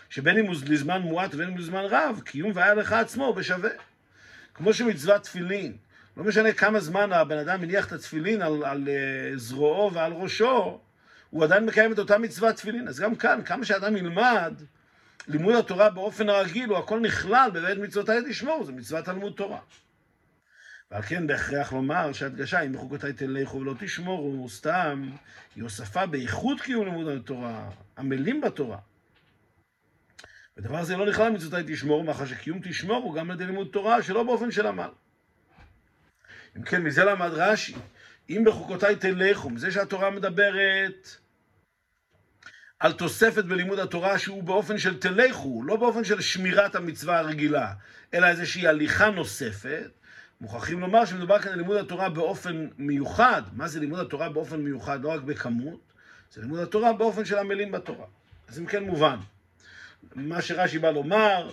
שבין 0.10 0.38
אם 0.38 0.46
הוא 0.46 0.56
לזמן 0.68 1.02
מועט 1.02 1.36
ובין 1.36 1.50
אם 1.50 1.58
לזמן 1.58 1.84
רב, 1.90 2.22
קיום 2.26 2.52
והיה 2.56 2.74
לך 2.74 2.94
עצמו 2.94 3.34
בשווה. 3.34 3.70
כמו 4.54 4.74
שמצוות 4.74 5.24
תפילין, 5.24 5.78
לא 6.18 6.24
משנה 6.24 6.52
כמה 6.52 6.80
זמן 6.80 7.14
הבן 7.14 7.38
אדם 7.38 7.62
מניח 7.62 7.88
את 7.88 7.92
התפילין 7.92 8.42
על, 8.42 8.64
על 8.66 8.84
uh, 8.88 9.38
זרועו 9.38 9.94
ועל 9.94 10.14
ראשו, 10.14 10.80
הוא 11.30 11.44
עדיין 11.44 11.66
מקיים 11.66 11.94
את 11.94 12.00
אותה 12.00 12.18
מצוות 12.18 12.56
תפילין. 12.56 12.88
אז 12.88 13.00
גם 13.00 13.16
כאן, 13.16 13.42
כמה 13.46 13.66
שאדם 13.66 13.98
ילמד, 13.98 14.54
לימוד 15.28 15.56
התורה 15.56 15.90
באופן 15.90 16.30
הרגיל, 16.30 16.70
הוא 16.70 16.78
הכל 16.78 17.00
נכלל 17.00 17.50
בבית 17.54 17.78
מצוותיי 17.78 18.20
תשמור, 18.30 18.64
זה 18.64 18.72
מצוות 18.72 19.06
תלמוד 19.06 19.34
תורה. 19.34 19.60
ועל 20.94 21.02
כן 21.02 21.28
בהכרח 21.28 21.74
לומר 21.74 22.14
שהדגשה, 22.14 22.62
אם 22.62 22.74
בחוקותיי 22.74 23.14
תלכו 23.14 23.58
ולא 23.58 23.74
תשמורו, 23.80 24.50
סתם, 24.50 25.10
היא 25.56 25.64
הוספה 25.64 26.06
באיכות 26.06 26.62
קיום 26.62 26.86
לימוד 26.86 27.08
התורה, 27.08 27.70
עמלים 27.98 28.42
בתורה. 28.42 28.78
ודבר 30.58 30.84
זה 30.84 30.98
לא 30.98 31.10
נכלל 31.10 31.30
מצוותיי 31.30 31.64
תשמורו, 31.68 32.04
מאחר 32.04 32.26
שקיום 32.26 32.60
תשמורו 32.64 33.12
גם 33.12 33.32
על 33.32 33.36
ידי 33.36 33.46
לימוד 33.46 33.68
תורה 33.72 34.04
שלא 34.04 34.24
באופן 34.24 34.52
של 34.52 34.68
עמל. 34.68 34.90
אם 36.58 36.64
כן, 36.64 36.82
מזה 36.82 37.04
למד 37.04 37.32
רש"י, 37.34 37.76
אם 38.30 38.44
בחוקותיי 38.46 38.96
תלכו, 38.96 39.50
מזה 39.50 39.72
שהתורה 39.72 40.10
מדברת 40.10 41.08
על 42.80 42.94
תוספת 42.94 43.46
בלימוד 43.46 43.80
התורה 43.80 44.20
שהוא 44.20 44.44
באופן 44.44 44.78
של 44.78 45.00
תלכו, 45.00 45.64
לא 45.64 45.76
באופן 45.76 46.04
של 46.04 46.22
שמירת 46.22 46.76
המצווה 46.76 47.20
הרגילה, 47.20 47.74
אלא 48.14 48.28
איזושהי 48.28 48.68
הליכה 48.68 49.10
נוספת, 49.10 50.03
מוכרחים 50.44 50.80
לומר 50.80 51.06
שמדובר 51.06 51.40
כאן 51.40 51.58
לימוד 51.58 51.78
התורה 51.78 52.10
באופן 52.10 52.68
מיוחד. 52.78 53.42
מה 53.54 53.68
זה 53.68 53.80
לימוד 53.80 54.00
התורה 54.00 54.30
באופן 54.30 54.60
מיוחד? 54.60 55.04
לא 55.04 55.10
רק 55.10 55.22
בכמות, 55.22 55.80
זה 56.32 56.42
לימוד 56.42 56.60
התורה 56.60 56.94
באופן 56.94 57.26
של 57.26 57.38
עמלים 57.38 57.72
בתורה. 57.72 58.06
אז 58.48 58.60
אם 58.60 58.66
כן 58.66 58.84
מובן. 58.84 59.18
מה 60.16 60.42
שרש"י 60.42 60.80
בא 60.80 60.92
לומר, 60.92 61.52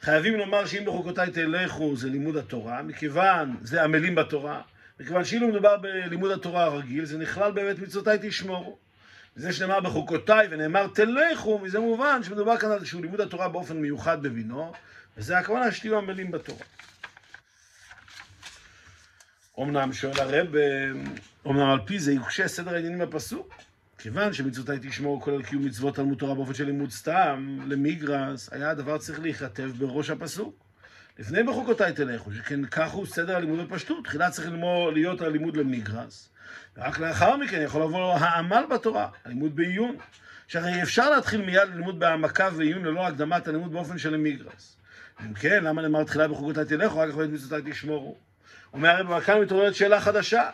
חייבים 0.00 0.38
לומר 0.38 0.66
שאם 0.66 0.84
בחוקותיי 0.84 1.30
תלכו 1.30 1.96
זה 1.96 2.08
לימוד 2.08 2.36
התורה, 2.36 2.82
מכיוון, 2.82 3.56
זה 3.62 3.84
עמלים 3.84 4.14
בתורה, 4.14 4.62
מכיוון 5.00 5.24
שאילו 5.24 5.48
מדובר 5.48 5.76
בלימוד 5.76 6.30
התורה 6.30 6.64
הרגיל, 6.64 7.04
זה 7.04 7.18
נכלל 7.18 7.52
באמת 7.52 7.78
מצוותיי 7.78 8.18
תשמורו. 8.22 8.78
זה 9.36 9.52
שנאמר 9.52 9.80
בחוקותיי 9.80 10.48
ונאמר 10.50 10.86
תלכו, 10.94 11.58
מזה 11.58 11.78
מובן 11.78 12.22
שמדובר 12.22 12.56
כאן 12.56 12.70
על 12.70 12.76
איזשהו 12.76 13.02
לימוד 13.02 13.20
התורה 13.20 13.48
באופן 13.48 13.76
מיוחד 13.76 14.22
בבינו, 14.22 14.72
וזה 15.16 15.38
הכוונה 15.38 15.72
שתהיו 15.72 15.98
עמלים 15.98 16.30
בתורה. 16.30 16.64
אמנם 19.62 19.92
שואל 19.92 20.20
הרב, 20.20 20.46
אמנם 21.46 21.70
על 21.70 21.78
פי 21.84 21.98
זה 21.98 22.12
יוקשה 22.12 22.48
סדר 22.48 22.74
העניינים 22.74 22.98
בפסוק. 22.98 23.54
כיוון 23.98 24.32
שמצוותיי 24.32 24.78
תשמור 24.82 25.20
כולל 25.20 25.42
קיום 25.42 25.64
מצוות 25.64 25.94
תלמוד 25.94 26.18
תורה 26.18 26.34
באופן 26.34 26.54
של 26.54 26.64
לימוד 26.64 26.90
סתם, 26.90 27.58
למיגרס, 27.66 28.52
היה 28.52 28.70
הדבר 28.70 28.98
צריך 28.98 29.20
להיכתב 29.20 29.70
בראש 29.78 30.10
הפסוק. 30.10 30.54
לפני 31.18 31.42
בחוקותיי 31.42 31.92
תלכו, 31.92 32.32
שכן 32.32 32.66
כך 32.66 32.90
הוא 32.90 33.06
סדר 33.06 33.36
הלימוד 33.36 33.60
בפשטות. 33.60 34.04
תחילה 34.04 34.30
צריך 34.30 34.48
ללמוד, 34.48 34.94
להיות 34.94 35.20
הלימוד 35.20 35.56
למיגרס, 35.56 36.28
ורק 36.76 36.98
לאחר 36.98 37.36
מכן 37.36 37.62
יכול 37.62 37.82
לבוא 37.82 38.12
העמל 38.12 38.64
בתורה, 38.70 39.08
הלימוד 39.24 39.56
בעיון. 39.56 39.96
שהרי 40.50 40.82
אפשר 40.82 41.10
להתחיל 41.10 41.42
מיד 41.42 41.68
ללימוד 41.72 41.98
בהעמקה 41.98 42.48
ועיון 42.56 42.84
ללא 42.84 43.06
הקדמת 43.06 43.48
הלימוד 43.48 43.72
באופן 43.72 43.98
של 43.98 44.16
מיגרס. 44.16 44.76
אם 45.26 45.34
כן, 45.34 45.64
למה 45.64 45.82
נאמר 45.82 46.04
תחילה 46.04 46.28
בחוקותיי 46.28 46.64
תלכו, 46.64 46.98
רק 46.98 47.10
אחרי 47.10 47.28
מצוותיי 47.28 47.72
תשמורו? 47.72 48.16
אומר 48.72 48.88
הרב, 48.88 49.20
כאן 49.20 49.40
מתעוררת 49.40 49.74
שאלה 49.74 50.00
חדשה. 50.00 50.50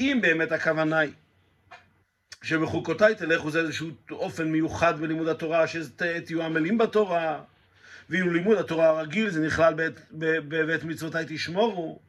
אם 0.00 0.18
באמת 0.22 0.52
הכוונה 0.52 0.98
היא 0.98 1.12
שבחוקותיי 2.42 3.14
תלכו 3.14 3.50
זה 3.50 3.60
איזשהו 3.60 3.90
אופן 4.10 4.44
מיוחד 4.44 5.00
בלימוד 5.00 5.28
התורה, 5.28 5.66
שתהיו 5.66 6.42
עמלים 6.42 6.78
בתורה, 6.78 7.40
ואילו 8.10 8.32
לימוד 8.32 8.58
התורה 8.58 8.88
הרגיל 8.88 9.30
זה 9.30 9.46
נכלל 9.46 9.74
בבית 10.10 10.84
מצוותיי 10.84 11.24
תשמורו. 11.28 12.00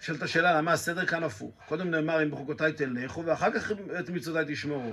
נשאלת 0.00 0.22
השאלה 0.22 0.56
למה 0.56 0.72
הסדר 0.72 1.06
כאן 1.06 1.22
הפוך. 1.22 1.54
קודם 1.68 1.90
נאמר 1.90 2.22
אם 2.22 2.30
בחוקותיי 2.30 2.72
תלכו, 2.72 3.24
ואחר 3.24 3.50
כך 3.52 3.72
בית 3.72 4.08
מצוותיי 4.08 4.44
תשמורו. 4.48 4.92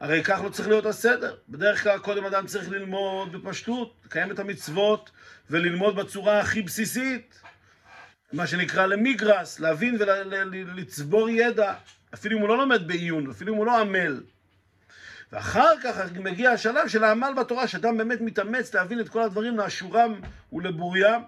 הרי 0.00 0.22
כך 0.24 0.40
לא 0.44 0.48
צריך 0.48 0.68
להיות 0.68 0.86
הסדר. 0.86 1.36
בדרך 1.48 1.82
כלל 1.82 1.98
קודם 1.98 2.24
אדם 2.24 2.46
צריך 2.46 2.70
ללמוד 2.70 3.32
בפשטות, 3.32 3.94
לקיים 4.04 4.30
את 4.30 4.38
המצוות 4.38 5.10
וללמוד 5.50 5.96
בצורה 5.96 6.40
הכי 6.40 6.62
בסיסית. 6.62 7.42
מה 8.32 8.46
שנקרא 8.46 8.86
למיגרס, 8.86 9.60
להבין 9.60 9.96
ולצבור 10.52 11.28
ידע, 11.30 11.74
אפילו 12.14 12.36
אם 12.36 12.40
הוא 12.40 12.48
לא 12.48 12.58
לומד 12.58 12.88
בעיון, 12.88 13.30
אפילו 13.30 13.52
אם 13.52 13.58
הוא 13.58 13.66
לא 13.66 13.80
עמל. 13.80 14.22
ואחר 15.32 15.80
כך 15.84 16.12
מגיע 16.12 16.50
השלב 16.50 16.88
של 16.88 17.04
העמל 17.04 17.32
בתורה, 17.36 17.68
שאדם 17.68 17.96
באמת 17.96 18.20
מתאמץ 18.20 18.74
להבין 18.74 19.00
את 19.00 19.08
כל 19.08 19.22
הדברים 19.22 19.56
לאשורם 19.56 20.20
ולבוריים. 20.52 21.20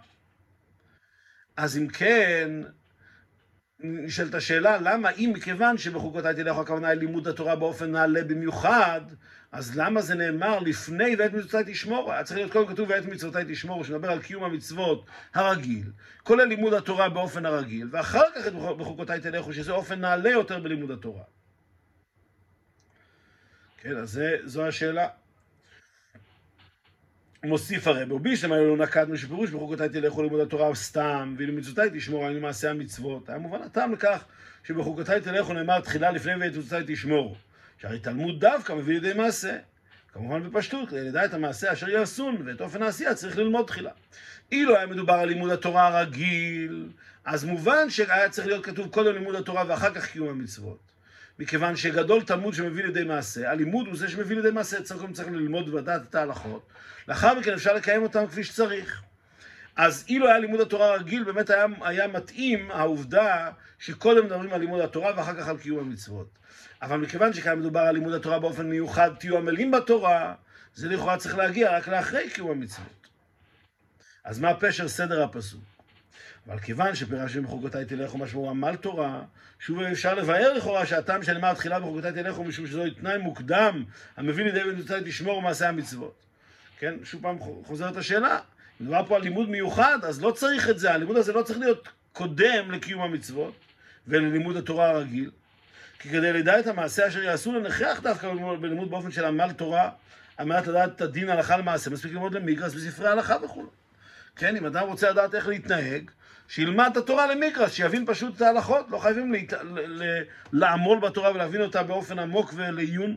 אז 1.57 1.78
אם 1.78 1.88
כן, 1.88 2.50
נשאלת 3.80 4.35
השאלה, 4.35 4.78
למה 4.80 5.11
אם 5.11 5.30
מכיוון 5.35 5.78
שבחוקותיי 5.78 6.35
תלכו 6.35 6.61
הכוונה 6.61 6.88
היא 6.88 6.99
לימוד 6.99 7.28
התורה 7.28 7.57
באופן 7.57 7.90
נעלה 7.90 8.25
במיוחד, 8.25 9.00
אז 9.52 9.78
למה 9.78 10.02
זה 10.02 10.14
נאמר 10.14 10.59
לפני 10.59 11.16
ואת 11.19 11.33
מצוותיי 11.33 11.64
תשמור? 11.66 12.12
היה 12.12 12.25
צריך 12.25 12.38
להיות 12.38 12.52
קודם 12.52 12.66
כתוב 12.66 12.90
ואת 12.90 13.04
מצוותיי 13.04 13.45
תשמור, 13.49 13.85
שמדבר 13.85 14.11
על 14.11 14.23
קיום 14.23 14.45
המצוות 14.45 15.07
הרגיל, 15.35 15.87
כולל 16.23 16.45
לימוד 16.45 16.75
התורה 16.75 17.09
באופן 17.09 17.47
הרגיל, 17.47 17.88
ואחר 17.92 18.25
כך 18.37 18.47
בחוקותיי 18.52 19.21
תלכו, 19.21 19.52
שזה 19.52 19.73
אופן 19.73 20.00
נעלה 20.00 20.30
יותר 20.30 20.61
בלימוד 20.61 20.90
התורה. 20.90 21.23
כן, 23.78 23.97
אז 23.97 24.11
זה, 24.11 24.37
זו 24.45 24.66
השאלה. 24.66 25.09
מוסיף 27.45 27.87
הרב, 27.87 28.12
ובישלמה 28.12 28.57
לא 28.57 28.76
נקטנו 28.76 29.16
שפירוש 29.16 29.50
בחוקותיי 29.50 29.88
תלכו 29.88 30.23
לימוד 30.23 30.40
התורה 30.40 30.75
סתם, 30.75 31.35
ואילו 31.38 31.52
מצוותיי 31.52 31.90
תשמור 31.95 32.26
היינו 32.26 32.40
מעשה 32.40 32.71
המצוות. 32.71 33.28
היה 33.28 33.38
מובן 33.38 33.62
הטעם 33.62 33.92
לכך 33.92 34.25
שבחוקותיי 34.64 35.21
תלכו 35.21 35.52
נאמר 35.52 35.80
תחילה 35.80 36.11
לפני 36.11 36.33
ואת 36.35 36.57
מצוותיי 36.57 36.83
תשמור. 36.87 37.37
שהרי 37.80 37.99
תלמוד 37.99 38.40
דווקא 38.40 38.72
מביא 38.72 38.94
לידי 38.94 39.12
מעשה. 39.12 39.56
כמובן 40.12 40.50
בפשטות, 40.50 40.88
כדי 40.88 41.04
לדע 41.04 41.25
את 41.25 41.34
המעשה 41.34 41.72
אשר 41.72 41.88
יעשון 41.88 42.42
ואת 42.46 42.60
אופן 42.60 42.82
העשייה 42.82 43.14
צריך 43.14 43.38
ללמוד 43.38 43.66
תחילה. 43.66 43.90
אילו 44.52 44.76
היה 44.76 44.87
מדובר 44.87 45.12
על 45.12 45.28
לימוד 45.28 45.50
התורה 45.50 45.87
הרגיל, 45.87 46.88
אז 47.25 47.44
מובן 47.44 47.90
שהיה 47.90 48.28
צריך 48.28 48.46
להיות 48.46 48.64
כתוב 48.64 48.88
קודם 48.88 49.14
לימוד 49.14 49.34
התורה 49.34 49.64
ואחר 49.68 49.94
כך 49.94 50.06
קיום 50.06 50.28
המצוות. 50.28 50.78
מכיוון 51.38 51.76
שגדול 51.76 52.22
תלמוד 52.22 52.54
שמביא 52.54 52.84
לידי 52.84 53.04
מעשה, 53.04 53.50
הלימוד 53.50 53.87
הוא 53.87 53.96
זה 53.96 54.08
שמביא 54.08 54.37
לידי 54.37 54.50
מעשה, 54.50 54.82
צריך 54.82 55.28
ללמוד 55.28 55.68
ולדעת 55.68 56.02
את 56.10 56.14
ההלכות, 56.14 56.66
לאחר 57.08 57.38
מכן 57.38 57.52
אפשר 57.52 57.75
לקיים 57.75 58.02
אותם 58.02 58.26
כפי 58.26 58.44
שצריך. 58.44 59.02
אז 59.80 60.04
אילו 60.08 60.26
היה 60.26 60.38
לימוד 60.38 60.60
התורה 60.60 60.94
הרגיל, 60.94 61.25
באמת 61.25 61.50
היה, 61.50 61.66
היה 61.80 62.06
מתאים 62.08 62.70
העובדה 62.70 63.50
שקודם 63.78 64.25
מדברים 64.25 64.52
על 64.52 64.60
לימוד 64.60 64.80
התורה 64.80 65.12
ואחר 65.16 65.34
כך 65.40 65.49
על 65.49 65.58
קיום 65.58 65.78
המצוות. 65.78 66.38
אבל 66.82 66.96
מכיוון 66.96 67.32
שכאן 67.32 67.58
מדובר 67.58 67.80
על 67.80 67.94
לימוד 67.94 68.14
התורה 68.14 68.38
באופן 68.38 68.66
מיוחד, 68.66 69.10
תהיו 69.18 69.37
עמלים 69.37 69.70
בתורה, 69.70 70.34
זה 70.75 70.88
לכאורה 70.88 71.16
צריך 71.16 71.37
להגיע 71.37 71.76
רק 71.76 71.88
לאחרי 71.88 72.30
קיום 72.30 72.50
המצוות. 72.50 73.06
אז 74.25 74.40
מה 74.40 74.54
פשר 74.54 74.88
סדר 74.88 75.22
הפסוק? 75.22 75.64
אבל 76.46 76.58
כיוון 76.58 76.94
שפירשנו 76.94 77.42
בחוקותיי 77.42 77.84
תלכו 77.84 78.18
משמעו 78.18 78.50
עמל 78.50 78.76
תורה, 78.76 79.22
שוב 79.60 79.80
אפשר 79.80 80.14
לבאר 80.14 80.52
לכאורה 80.52 80.87
שהטעם 80.87 81.22
שנאמר 81.22 81.54
תחילה 81.54 81.80
בחוקותיי 81.80 82.12
תלכו 82.12 82.44
משום 82.44 82.66
שזהו 82.66 82.90
תנאי 82.90 83.18
מוקדם 83.18 83.84
המביא 84.16 84.44
לידי 84.44 84.62
מצוותיי 84.64 85.00
תשמור 85.04 85.42
מעשה 85.42 85.68
המצוות. 85.68 86.14
כן, 86.78 86.94
שוב 87.04 87.22
פעם 87.22 87.38
חוזרת 87.64 87.96
השאלה, 87.96 88.38
מדובר 88.80 89.02
פה 89.06 89.16
על 89.16 89.22
לימוד 89.22 89.49
מיוחד, 89.50 89.99
אז 90.02 90.22
לא 90.22 90.30
צריך 90.30 90.70
את 90.70 90.78
זה, 90.78 90.92
הלימוד 90.92 91.16
הזה 91.16 91.32
לא 91.32 91.42
צריך 91.42 91.58
להיות 91.58 91.88
קודם 92.12 92.70
לקיום 92.70 93.02
המצוות 93.02 93.54
וללימוד 94.08 94.56
התורה 94.56 94.90
הרגיל, 94.90 95.30
כי 95.99 96.08
כדי 96.08 96.32
לדע 96.32 96.60
את 96.60 96.66
המעשה 96.66 97.08
אשר 97.08 97.22
יעשו 97.22 97.52
לנכח 97.52 98.00
דווקא 98.02 98.32
בלימוד 98.60 98.90
באופן 98.90 99.10
של 99.10 99.25
עמל 99.25 99.52
תורה, 99.52 99.90
על 100.37 100.46
מנת 100.46 100.66
לדעת 100.66 100.96
את 100.96 101.00
הדין 101.00 101.28
הלכה 101.28 101.56
למעשה, 101.56 101.90
מספיק 101.90 102.12
ללמוד 102.12 102.34
למיגרס 102.34 102.75
בספרי 102.75 103.08
הלכה 103.08 103.37
וכו'. 103.44 103.66
כן, 104.37 104.56
אם 104.56 104.66
אדם 104.66 104.87
רוצה 104.87 105.10
לדעת 105.10 105.34
איך 105.34 105.49
להתנהג, 105.49 106.10
שילמד 106.49 106.88
את 106.92 106.96
התורה 106.96 107.34
למיגרס, 107.34 107.72
שיבין 107.72 108.06
פשוט 108.06 108.37
את 108.37 108.42
ההלכות, 108.42 108.87
לא 108.90 108.99
חייבים 108.99 109.32
להת... 109.32 109.52
לעמול 110.52 110.99
בתורה 110.99 111.30
ולהבין 111.30 111.60
אותה 111.60 111.82
באופן 111.82 112.18
עמוק 112.18 112.52
ולעיון. 112.56 113.16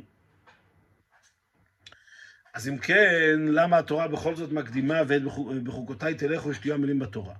אז 2.53 2.67
אם 2.67 2.77
כן, 2.77 3.39
למה 3.39 3.77
התורה 3.77 4.07
בכל 4.07 4.35
זאת 4.35 4.51
מקדימה 4.51 5.01
ואת 5.07 5.21
בחוקותיי 5.63 6.15
תלכו 6.15 6.53
שתהיו 6.53 6.73
המילים 6.73 6.99
בתורה? 6.99 7.33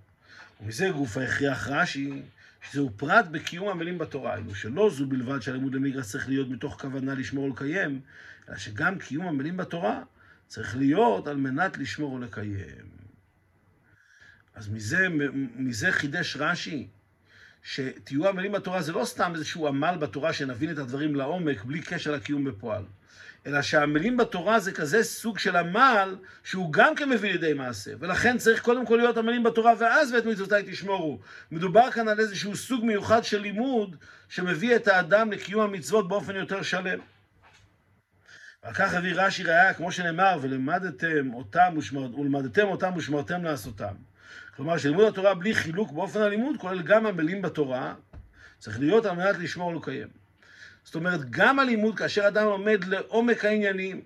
ומזה 0.61 0.89
גוף 0.89 1.17
ההכרח 1.17 1.67
רש"י, 1.67 2.21
שזהו 2.69 2.91
פרט 2.97 3.25
בקיום 3.25 3.67
המילים 3.67 3.97
בתורה, 3.97 4.35
אלו 4.35 4.55
שלא 4.55 4.89
זו 4.89 5.05
בלבד 5.05 5.39
שהלימוד 5.39 5.75
למיגרס 5.75 6.11
צריך 6.11 6.29
להיות 6.29 6.49
מתוך 6.49 6.81
כוונה 6.81 7.13
לשמור 7.13 7.45
ולקיים, 7.45 8.01
אלא 8.49 8.57
שגם 8.57 8.99
קיום 8.99 9.27
המילים 9.27 9.57
בתורה 9.57 10.03
צריך 10.47 10.77
להיות 10.77 11.27
על 11.27 11.37
מנת 11.37 11.77
לשמור 11.77 12.13
ולקיים. 12.13 12.85
אז 14.55 14.69
מזה, 14.69 15.07
מזה 15.55 15.91
חידש 15.91 16.37
רש"י, 16.37 16.87
שתהיו 17.63 18.27
המילים 18.27 18.51
בתורה 18.51 18.81
זה 18.81 18.91
לא 18.91 19.05
סתם 19.05 19.31
איזשהו 19.35 19.67
עמל 19.67 19.95
בתורה 19.99 20.33
שנבין 20.33 20.71
את 20.71 20.77
הדברים 20.77 21.15
לעומק 21.15 21.63
בלי 21.63 21.81
קשר 21.81 22.11
לקיום 22.11 22.43
בפועל. 22.43 22.83
אלא 23.47 23.61
שהמילים 23.61 24.17
בתורה 24.17 24.59
זה 24.59 24.71
כזה 24.71 25.03
סוג 25.03 25.39
של 25.39 25.55
עמל 25.55 26.15
שהוא 26.43 26.73
גם 26.73 26.95
כן 26.95 27.09
מביא 27.09 27.31
לידי 27.31 27.53
מעשה. 27.53 27.91
ולכן 27.99 28.37
צריך 28.37 28.61
קודם 28.61 28.85
כל 28.85 28.95
להיות 28.95 29.17
המילים 29.17 29.43
בתורה 29.43 29.73
ואז 29.79 30.11
ואת 30.11 30.25
מצוותיי 30.25 30.63
תשמורו. 30.67 31.19
מדובר 31.51 31.91
כאן 31.91 32.07
על 32.07 32.19
איזשהו 32.19 32.55
סוג 32.55 32.85
מיוחד 32.85 33.23
של 33.23 33.41
לימוד 33.41 33.95
שמביא 34.29 34.75
את 34.75 34.87
האדם 34.87 35.31
לקיום 35.31 35.61
המצוות 35.61 36.07
באופן 36.07 36.35
יותר 36.35 36.61
שלם. 36.61 36.99
ועל 38.63 38.73
כך 38.73 38.93
הביא 38.93 39.13
רש"י 39.15 39.43
ראיה, 39.43 39.73
כמו 39.73 39.91
שנאמר, 39.91 40.37
ולמדתם 40.41 41.33
אותם 41.33 41.73
ושמר... 41.77 42.19
ולמדתם 42.19 42.67
אותם 42.67 42.91
ושמרתם 42.95 43.43
לעשותם. 43.43 43.93
כלומר, 44.55 44.77
שלימוד 44.77 45.05
התורה 45.05 45.33
בלי 45.33 45.55
חילוק 45.55 45.91
באופן 45.91 46.21
הלימוד 46.21 46.55
כולל 46.59 46.81
גם 46.81 47.05
המילים 47.05 47.41
בתורה, 47.41 47.93
צריך 48.59 48.79
להיות 48.79 49.05
על 49.05 49.15
מנת 49.15 49.37
לשמור 49.37 49.67
ולקיים. 49.67 50.22
זאת 50.83 50.95
אומרת, 50.95 51.29
גם 51.29 51.59
הלימוד, 51.59 51.97
כאשר 51.97 52.27
אדם 52.27 52.45
לומד 52.45 52.83
לעומק 52.83 53.45
העניינים, 53.45 54.01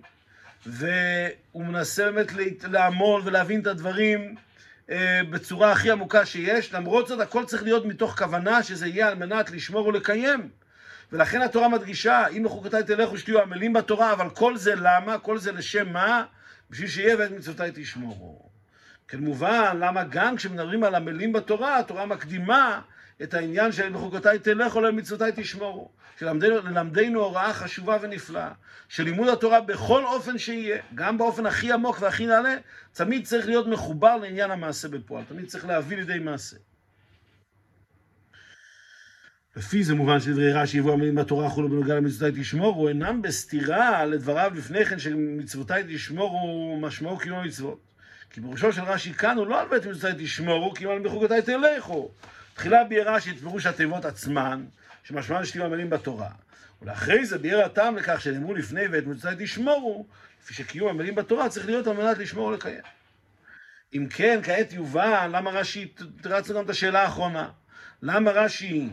והוא 0.66 1.64
מנסה 1.64 2.10
באמת 2.10 2.32
לעמול 2.62 3.22
ולהבין 3.24 3.60
את 3.60 3.66
הדברים 3.66 4.34
אה, 4.90 5.20
בצורה 5.30 5.72
הכי 5.72 5.90
עמוקה 5.90 6.26
שיש, 6.26 6.74
למרות 6.74 7.08
זאת 7.08 7.20
הכל 7.20 7.44
צריך 7.44 7.62
להיות 7.62 7.84
מתוך 7.84 8.18
כוונה 8.18 8.62
שזה 8.62 8.86
יהיה 8.86 9.08
על 9.08 9.14
מנת 9.14 9.50
לשמור 9.50 9.86
ולקיים. 9.86 10.48
ולכן 11.12 11.42
התורה 11.42 11.68
מדגישה, 11.68 12.26
אם 12.26 12.44
בחוקותיי 12.44 12.82
תלכו 12.82 13.18
שתהיו 13.18 13.42
עמלים 13.42 13.72
בתורה, 13.72 14.12
אבל 14.12 14.30
כל 14.30 14.56
זה 14.56 14.74
למה? 14.74 15.18
כל 15.18 15.38
זה 15.38 15.52
לשם 15.52 15.92
מה? 15.92 16.24
בשביל 16.70 16.88
שיהיה 16.88 17.16
ואת 17.18 17.30
מצוותיי 17.30 17.70
תשמורו. 17.74 18.48
כמובן, 19.08 19.76
למה 19.80 20.04
גם 20.04 20.36
כשמדברים 20.36 20.84
על 20.84 20.94
עמלים 20.94 21.32
בתורה, 21.32 21.78
התורה 21.78 22.06
מקדימה 22.06 22.80
את 23.22 23.34
העניין 23.34 23.72
של 23.72 23.92
בחוקותיי 23.92 24.38
תלכו 24.38 24.80
למצוותיי 24.80 25.32
תשמורו. 25.36 25.90
שלמדנו 26.18 27.20
הוראה 27.20 27.54
חשובה 27.54 27.96
ונפלאה, 28.00 28.52
שלימוד 28.88 29.28
התורה 29.28 29.60
בכל 29.60 30.04
אופן 30.04 30.38
שיהיה, 30.38 30.82
גם 30.94 31.18
באופן 31.18 31.46
הכי 31.46 31.72
עמוק 31.72 31.96
והכי 32.00 32.26
נעלה, 32.26 32.56
תמיד 32.92 33.26
צריך 33.26 33.46
להיות 33.46 33.66
מחובר 33.66 34.16
לעניין 34.16 34.50
המעשה 34.50 34.88
בפועל, 34.88 35.24
תמיד 35.24 35.46
צריך 35.46 35.66
להביא 35.66 35.96
לידי 35.96 36.18
מעשה. 36.18 36.56
לפי 39.56 39.84
זה 39.84 39.94
מובן 39.94 40.20
שדברי 40.20 40.52
רש"י 40.52 40.78
יבואו 40.78 40.94
המילים 40.94 41.14
בתורה 41.14 41.48
חולו 41.48 41.68
בנוגע 41.68 41.94
למצוותיי 41.94 42.42
תשמורו, 42.42 42.88
אינם 42.88 43.22
בסתירה 43.22 44.04
לדבריו 44.04 44.52
לפני 44.54 44.84
כן 44.84 44.98
שמצוותיי 44.98 45.84
תשמורו 45.88 46.78
משמעו 46.80 47.18
קיום 47.18 47.38
המצוות. 47.38 47.80
כי 48.30 48.40
פירושו 48.40 48.72
של 48.72 48.82
רש"י 48.82 49.12
כאן 49.12 49.36
הוא 49.36 49.46
לא 49.46 49.60
על 49.60 49.68
בית 49.68 49.86
מצוותיי 49.86 50.24
תשמורו, 50.24 50.74
כי 50.74 50.86
על 50.86 51.02
בחוקותיי 51.02 51.42
תלכו. 51.42 52.10
תחילה 52.58 52.84
ביאר 52.84 53.14
רש"י 53.14 53.34
פירוש 53.34 53.66
התיבות 53.66 54.04
עצמן, 54.04 54.64
שמשמען 55.04 55.44
שתהיו 55.44 55.64
המילים 55.64 55.90
בתורה. 55.90 56.28
ולאחרי 56.82 57.26
זה 57.26 57.38
ביאר 57.38 57.64
הטעם 57.64 57.96
לכך 57.96 58.20
שנאמרו 58.20 58.54
לפני 58.54 58.82
ואת 58.90 59.06
מצוותיי 59.06 59.44
תשמורו, 59.44 60.06
לפי 60.42 60.54
שקיום 60.54 60.88
המילים 60.88 61.14
בתורה 61.14 61.48
צריך 61.48 61.66
להיות 61.66 61.86
על 61.86 61.96
מנת 61.96 62.18
לשמור 62.18 62.46
ולקיים. 62.46 62.80
אם 63.94 64.06
כן, 64.10 64.40
כעת 64.42 64.72
יובן 64.72 65.30
למה 65.32 65.50
רש"י, 65.50 65.92
תרצנו 66.22 66.54
גם 66.58 66.64
את 66.64 66.70
השאלה 66.70 67.02
האחרונה. 67.02 67.48
למה 68.02 68.30
רש"י 68.30 68.88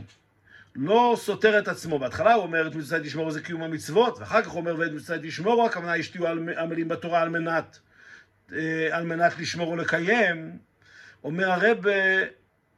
לא 0.75 1.15
סותר 1.19 1.59
את 1.59 1.67
עצמו. 1.67 1.99
בהתחלה 1.99 2.33
הוא 2.33 2.43
אומר 2.43 2.67
את 2.67 2.75
מצוותיי 2.75 3.07
תשמורו 3.07 3.31
זה 3.31 3.41
קיום 3.41 3.63
המצוות, 3.63 4.19
ואחר 4.19 4.41
כך 4.41 4.47
הוא 4.47 4.59
אומר 4.59 4.75
ואת 4.79 4.91
מצוותיי 4.91 5.29
תשמורו, 5.29 5.65
הכוונה 5.65 5.91
היא 5.91 6.03
שתהיו 6.03 6.27
המילים 6.57 6.87
בתורה 6.87 7.21
על 7.21 7.29
מנת, 7.29 7.79
אה, 8.53 8.87
על 8.91 9.03
מנת 9.05 9.39
לשמור 9.39 9.69
ולקיים. 9.69 10.57
אומר 11.23 11.51
הרב, 11.51 11.85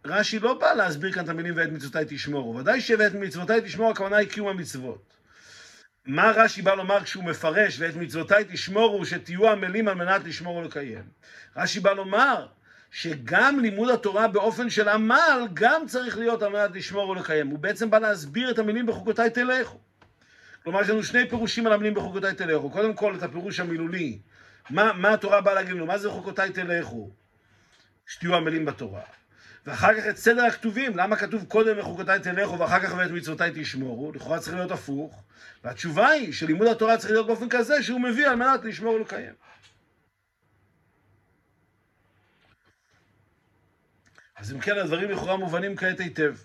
רש"י 0.07 0.39
לא 0.39 0.53
בא 0.53 0.73
להסביר 0.73 1.11
כאן 1.11 1.23
את 1.23 1.29
המילים 1.29 1.53
ואת 1.57 1.71
מצוותיי 1.71 2.05
תשמורו. 2.07 2.55
ודאי 2.55 2.81
שאת 2.81 3.13
מצוותיי 3.13 3.61
תשמורו, 3.61 3.91
הכוונה 3.91 4.17
היא 4.17 4.29
קיום 4.29 4.47
המצוות. 4.47 5.13
מה 6.05 6.31
רש"י 6.35 6.61
בא 6.61 6.73
לומר 6.73 7.03
כשהוא 7.03 7.23
מפרש 7.23 7.79
ואת 7.79 7.95
מצוותיי 7.95 8.43
תשמורו, 8.49 9.05
שתהיו 9.05 9.49
המילים 9.49 9.87
על 9.87 9.95
מנת 9.95 10.23
לשמור 10.23 10.55
ולקיים? 10.55 11.03
רש"י 11.55 11.79
בא 11.79 11.91
לומר 11.91 12.47
שגם 12.91 13.59
לימוד 13.59 13.89
התורה 13.89 14.27
באופן 14.27 14.69
של 14.69 14.89
עמל, 14.89 15.47
גם 15.53 15.81
צריך 15.87 16.17
להיות 16.17 16.43
על 16.43 16.51
מנת 16.51 16.75
לשמור 16.75 17.09
ולקיים. 17.09 17.47
הוא 17.47 17.59
בעצם 17.59 17.89
בא 17.89 17.99
להסביר 17.99 18.51
את 18.51 18.59
המילים 18.59 18.85
בחוקותיי 18.85 19.29
תלכו. 19.29 19.77
כלומר, 20.63 20.81
יש 20.81 20.89
לנו 20.89 21.03
שני 21.03 21.29
פירושים 21.29 21.67
על 21.67 21.73
המילים 21.73 21.93
בחוקותיי 21.93 22.33
תלכו. 22.33 22.69
קודם 22.69 22.93
כל, 22.93 23.15
את 23.15 23.23
הפירוש 23.23 23.59
המילולי. 23.59 24.19
מה, 24.69 24.93
מה 24.93 25.13
התורה 25.13 25.41
באה 25.41 25.53
להגיד 25.53 25.73
לנו? 25.73 25.85
מה 25.85 25.97
זה 25.97 26.07
בחוקותיי 26.07 26.51
תלכו? 26.51 27.11
שתהיו 28.07 28.35
המילים 28.35 28.65
בתורה. 28.65 29.01
ואחר 29.67 29.93
כך 29.93 30.07
את 30.09 30.17
סדר 30.17 30.45
הכתובים, 30.45 30.97
למה 30.97 31.15
כתוב 31.15 31.45
קודם 31.47 31.79
בחוקותיי 31.79 32.19
תלכו 32.19 32.59
ואחר 32.59 32.79
כך 32.79 32.93
ואת 32.97 33.11
מצוותיי 33.11 33.51
תשמורו? 33.55 34.11
לכאורה 34.11 34.39
צריך 34.39 34.55
להיות 34.55 34.71
הפוך. 34.71 35.23
והתשובה 35.63 36.07
היא 36.07 36.33
שלימוד 36.33 36.67
התורה 36.67 36.97
צריך 36.97 37.11
להיות 37.11 37.27
באופן 37.27 37.49
כזה 37.49 37.83
שהוא 37.83 38.01
מביא 38.01 38.27
על 38.27 38.35
מנת 38.35 38.65
לשמור 38.65 38.93
ולקיים. 38.93 39.33
אז 44.35 44.53
אם 44.53 44.59
כן, 44.59 44.77
הדברים 44.77 45.11
לכאורה 45.11 45.37
מובנים 45.37 45.75
כעת 45.75 45.99
היטב. 45.99 46.35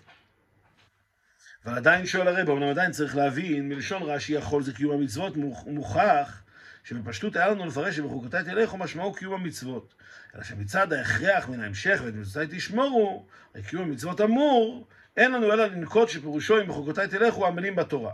אבל 1.65 1.77
עדיין 1.77 2.05
שואל 2.05 2.27
הרב, 2.27 2.49
אמנם 2.49 2.69
עדיין 2.69 2.91
צריך 2.91 3.15
להבין, 3.15 3.69
מלשון 3.69 4.03
רש"י 4.03 4.33
יכול 4.33 4.63
זה 4.63 4.73
קיום 4.73 4.93
המצוות, 4.93 5.33
מוכח 5.67 6.43
שבפשטות 6.83 7.35
היה 7.35 7.47
לנו 7.47 7.65
לפרש 7.65 7.95
שבחוקותיי 7.95 8.43
תלכו 8.43 8.77
משמעו 8.77 9.13
קיום 9.13 9.33
המצוות. 9.33 9.93
אלא 10.35 10.43
שמצד 10.43 10.93
ההכרח 10.93 11.49
מן 11.49 11.59
ההמשך 11.59 12.01
ואת 12.05 12.13
מצוותיי 12.13 12.57
תשמורו, 12.57 13.25
הרי 13.53 13.63
קיום 13.63 13.83
המצוות 13.83 14.21
אמור, 14.21 14.87
אין 15.17 15.31
לנו 15.31 15.53
אלא 15.53 15.65
לנקוט 15.65 16.09
שפירושו 16.09 16.61
אם 16.61 16.67
בחוקותיי 16.67 17.07
תלכו 17.07 17.47
המילים 17.47 17.75
בתורה. 17.75 18.13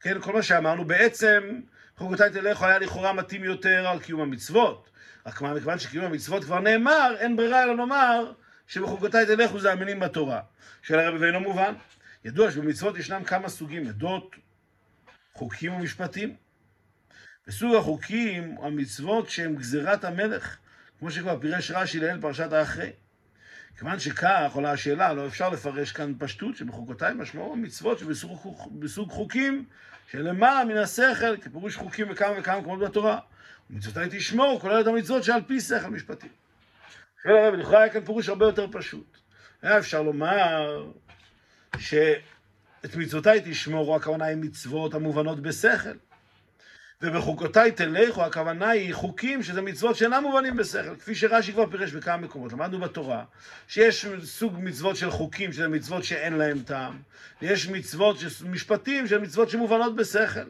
כן, 0.00 0.20
כל 0.20 0.32
מה 0.32 0.42
שאמרנו, 0.42 0.84
בעצם 0.84 1.60
בחוקותיי 1.96 2.30
תלכו 2.30 2.66
היה 2.66 2.78
לכאורה 2.78 3.12
מתאים 3.12 3.44
יותר 3.44 3.88
על 3.88 4.00
קיום 4.00 4.20
המצוות. 4.20 4.90
רק 5.26 5.40
מה, 5.40 5.54
מכיוון 5.54 5.78
שקיום 5.78 6.04
המצוות 6.04 6.44
כבר 6.44 6.60
נאמר, 6.60 7.14
אין 7.18 7.36
ברירה 7.36 7.62
אלא 7.62 7.76
לומר 7.76 8.32
שבחוקותיי 8.66 9.26
תלכו 9.26 9.60
זה 9.60 9.72
המילים 9.72 10.00
בתורה. 10.00 10.40
של 10.82 10.98
הרבי 10.98 11.18
ואינו 11.18 11.40
מובן. 11.40 11.74
ידוע 12.24 12.50
שבמצוות 12.50 12.96
ישנם 12.96 13.24
כמה 13.24 13.48
סוגים, 13.48 13.88
עדות, 13.88 14.36
חוקים 15.32 15.72
ומשפטים. 15.72 16.36
וסוג 17.48 17.74
החוקים, 17.74 18.56
המצוות 18.62 19.30
שהם 19.30 19.56
גזירת 19.56 20.04
המלך, 20.04 20.56
כמו 21.00 21.10
שכבר 21.10 21.40
פירש 21.40 21.70
רש"י 21.70 22.00
לעיל 22.00 22.20
פרשת 22.20 22.52
האחרי. 22.52 22.90
כיוון 23.78 23.98
שכך 23.98 24.50
עולה 24.52 24.72
השאלה, 24.72 25.12
לא 25.12 25.26
אפשר 25.26 25.48
לפרש 25.48 25.92
כאן 25.92 26.12
פשטות 26.18 26.56
שבחוקותיי 26.56 27.14
משמעו 27.14 27.52
המצוות 27.52 27.98
שבסוג 27.98 29.10
חוקים 29.10 29.64
שלמעלה 30.10 30.64
מן 30.64 30.76
השכל, 30.76 31.36
כפירוש 31.36 31.76
חוקים 31.76 32.08
בכמה 32.08 32.38
וכמה 32.38 32.60
מקומות 32.60 32.80
בתורה. 32.80 33.18
ומצוותיי 33.70 34.08
תשמור, 34.10 34.60
כולל 34.60 34.80
את 34.80 34.86
המצוות 34.86 35.24
שעל 35.24 35.42
פי 35.46 35.60
שכל 35.60 35.90
משפטי. 35.90 36.28
שואל 37.22 37.36
הרב, 37.36 37.54
לכאורה 37.54 37.78
היה 37.78 37.92
כאן 37.92 38.04
פירוש 38.04 38.28
הרבה 38.28 38.46
יותר 38.46 38.66
פשוט. 38.72 39.16
היה 39.62 39.78
אפשר 39.78 40.02
לומר 40.02 40.86
שאת 41.78 42.96
מצוותיי 42.96 43.40
תשמורו, 43.44 43.96
הכוונה 43.96 44.24
היא 44.24 44.36
מצוות 44.36 44.94
המובנות 44.94 45.40
בשכל. 45.40 45.96
ובחוקותיי 47.02 47.72
תלכו, 47.72 48.22
הכוונה 48.22 48.68
היא 48.68 48.94
חוקים 48.94 49.42
שזה 49.42 49.62
מצוות 49.62 49.96
שאינם 49.96 50.22
מובנים 50.22 50.56
בשכל, 50.56 50.96
כפי 50.96 51.14
שרש"י 51.14 51.52
כבר 51.52 51.70
פירש 51.70 51.92
בכמה 51.92 52.16
מקומות. 52.16 52.52
למדנו 52.52 52.80
בתורה 52.80 53.24
שיש 53.68 54.06
סוג 54.24 54.54
מצוות 54.58 54.96
של 54.96 55.10
חוקים 55.10 55.52
שזה 55.52 55.68
מצוות 55.68 56.04
שאין 56.04 56.32
להם 56.32 56.62
טעם, 56.62 56.98
ויש 57.42 57.68
מצוות, 57.68 58.16
משפטים 58.46 59.06
של 59.06 59.18
מצוות 59.18 59.50
שמובנות 59.50 59.96
בשכל. 59.96 60.40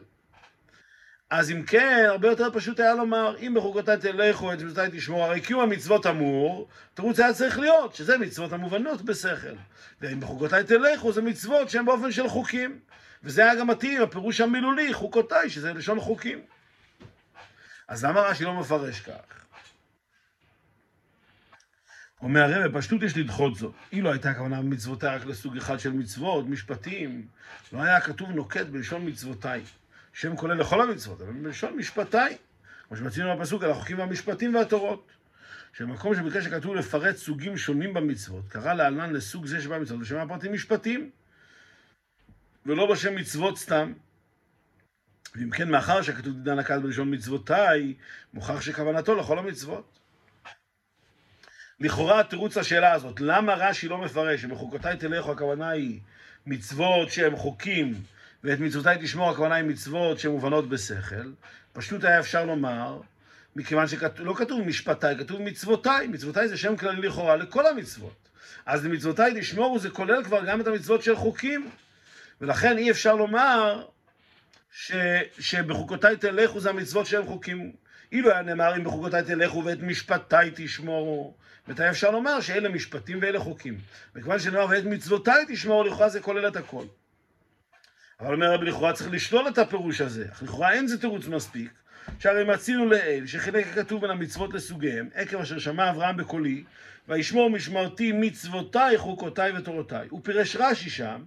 אז 1.31 1.51
אם 1.51 1.63
כן, 1.63 2.05
הרבה 2.07 2.27
יותר 2.27 2.47
פשוט 2.53 2.79
היה 2.79 2.93
לומר, 2.93 3.35
אם 3.37 3.53
בחוקותיי 3.57 3.97
תלכו, 3.97 4.53
את 4.53 4.61
מצוותיי 4.61 4.89
תשמור, 4.91 5.23
הרי 5.23 5.41
קיום 5.41 5.61
המצוות 5.61 6.05
אמור, 6.05 6.67
תירוץ 6.93 7.19
היה 7.19 7.33
צריך 7.33 7.59
להיות, 7.59 7.95
שזה 7.95 8.17
מצוות 8.17 8.53
המובנות 8.53 9.01
בשכל. 9.01 9.55
ואם 10.01 10.19
בחוקותיי 10.19 10.63
תלכו, 10.63 11.11
זה 11.11 11.21
מצוות 11.21 11.69
שהן 11.69 11.85
באופן 11.85 12.11
של 12.11 12.27
חוקים. 12.27 12.79
וזה 13.23 13.43
היה 13.43 13.55
גם 13.55 13.67
מתאים, 13.67 14.01
הפירוש 14.01 14.41
המילולי, 14.41 14.93
חוקותיי, 14.93 15.49
שזה 15.49 15.73
לשון 15.73 15.99
חוקים. 15.99 16.41
אז 17.87 18.05
למה 18.05 18.21
רש"י 18.21 18.43
לא 18.43 18.53
מפרש 18.53 18.99
כך? 18.99 19.45
אומר 22.21 22.41
הרב, 22.41 22.71
בפשטות 22.71 23.03
יש 23.03 23.17
לדחות 23.17 23.55
זאת. 23.55 23.73
אילו 23.91 24.11
הייתה 24.11 24.29
הכוונה 24.29 24.61
במצוותיי 24.61 25.15
רק 25.15 25.25
לסוג 25.25 25.57
אחד 25.57 25.79
של 25.79 25.91
מצוות, 25.91 26.45
משפטים, 26.47 27.27
לא 27.73 27.81
היה 27.81 28.01
כתוב 28.01 28.31
נוקט 28.31 28.65
בלשון 28.65 29.07
מצוותיי. 29.07 29.61
שם 30.13 30.35
כולל 30.35 30.59
לכל 30.59 30.81
המצוות, 30.81 31.21
אבל 31.21 31.31
בלשון 31.31 31.77
משפטיי. 31.77 32.37
כמו 32.87 32.97
שמצינו 32.97 33.37
בפסוק 33.37 33.63
על 33.63 33.71
החוקים 33.71 33.99
והמשפטים 33.99 34.55
והתורות. 34.55 35.11
שבמקום 35.73 36.15
שביקש 36.15 36.43
שכתוב 36.43 36.75
לפרט 36.75 37.15
סוגים 37.15 37.57
שונים 37.57 37.93
במצוות, 37.93 38.43
קרא 38.47 38.73
להלן 38.73 39.13
לסוג 39.13 39.45
זה 39.45 39.61
שבא 39.61 39.79
מצוות, 39.79 40.01
לשם 40.01 40.17
הפרטים 40.17 40.53
משפטים. 40.53 41.09
ולא 42.65 42.91
בשם 42.91 43.15
מצוות 43.15 43.57
סתם. 43.57 43.93
ואם 45.35 45.49
כן, 45.49 45.69
מאחר 45.69 46.01
שכתוב 46.01 46.33
דן 46.43 46.59
הקהל 46.59 46.79
בלשון 46.79 47.13
מצוותיי, 47.13 47.93
מוכרח 48.33 48.61
שכוונתו 48.61 49.15
לכל 49.15 49.39
המצוות. 49.39 49.99
לכאורה 51.79 52.23
תירוץ 52.23 52.57
לשאלה 52.57 52.91
הזאת, 52.91 53.21
למה 53.21 53.53
רש"י 53.53 53.87
לא 53.87 53.97
מפרש 53.97 54.41
שבחוקותיי 54.41 54.97
תלכו 54.97 55.31
הכוונה 55.31 55.69
היא 55.69 55.99
מצוות 56.45 57.11
שהן 57.11 57.35
חוקים 57.35 57.93
ואת 58.43 58.59
מצוותיי 58.59 58.97
תשמור 59.01 59.29
הכוונה 59.31 59.55
היא 59.55 59.65
מצוות 59.65 60.19
שהן 60.19 60.31
מובנות 60.31 60.69
בשכל, 60.69 61.31
פשוט 61.73 62.03
היה 62.03 62.19
אפשר 62.19 62.45
לומר, 62.45 63.01
מכיוון 63.55 63.87
שלא 63.87 64.33
כתוב 64.37 64.61
משפטיי, 64.67 65.17
כתוב 65.17 65.41
מצוותיי, 65.41 66.07
מצוותיי 66.07 66.47
זה 66.47 66.57
שם 66.57 66.77
כללי 66.77 67.07
לכאורה 67.07 67.35
לכל 67.35 67.67
המצוות. 67.67 68.29
אז 68.65 68.85
למצוותיי 68.85 69.33
תשמורו 69.39 69.79
זה 69.79 69.89
כולל 69.89 70.23
כבר 70.23 70.45
גם 70.45 70.61
את 70.61 70.67
המצוות 70.67 71.03
של 71.03 71.15
חוקים. 71.15 71.69
ולכן 72.41 72.77
אי 72.77 72.91
אפשר 72.91 73.15
לומר 73.15 73.85
ש, 74.71 74.91
שבחוקותיי 75.39 76.17
תלכו 76.17 76.59
זה 76.59 76.69
המצוות 76.69 77.05
שהם 77.05 77.25
חוקים. 77.25 77.71
אילו 78.11 78.31
היה 78.31 78.41
נאמר 78.41 78.75
אם 78.75 78.83
בחוקותיי 78.83 79.23
תלכו 79.23 79.65
ואת 79.65 79.79
משפטיי 79.81 80.51
תשמורו, 80.55 81.33
מתי 81.67 81.89
אפשר 81.89 82.11
לומר 82.11 82.41
שאלה 82.41 82.69
משפטים 82.69 83.19
ואלה 83.21 83.39
חוקים. 83.39 83.77
וכיוון 84.15 84.39
שנאמר 84.39 84.65
ואת 84.69 84.83
מצוותיי 84.83 85.45
תשמורו, 85.47 85.83
לכאורה 85.83 86.09
זה 86.09 86.19
כולל 86.19 86.47
את 86.47 86.55
הכל. 86.55 86.85
אבל 88.21 88.33
אומר 88.33 88.53
רבי 88.53 88.65
לכאורה 88.65 88.93
צריך 88.93 89.11
לשלול 89.11 89.47
את 89.47 89.57
הפירוש 89.57 90.01
הזה, 90.01 90.25
אך 90.31 90.43
לכאורה 90.43 90.73
אין 90.73 90.87
זה 90.87 91.01
תירוץ 91.01 91.27
מספיק, 91.27 91.71
שהרי 92.19 92.43
מצינו 92.43 92.85
לאל 92.85 93.23
שחילק 93.27 93.67
הכתוב 93.67 94.01
בין 94.01 94.09
המצוות 94.09 94.53
לסוגיהם, 94.53 95.09
עקב 95.13 95.37
אשר 95.37 95.59
שמע 95.59 95.89
אברהם 95.89 96.17
בקולי, 96.17 96.63
וישמור 97.07 97.49
משמרתי 97.49 98.11
מצוותיי, 98.11 98.97
חוקותיי 98.97 99.51
ותורותיי. 99.57 100.07
הוא 100.09 100.21
פירש 100.23 100.55
רש"י 100.55 100.89
שם, 100.89 101.23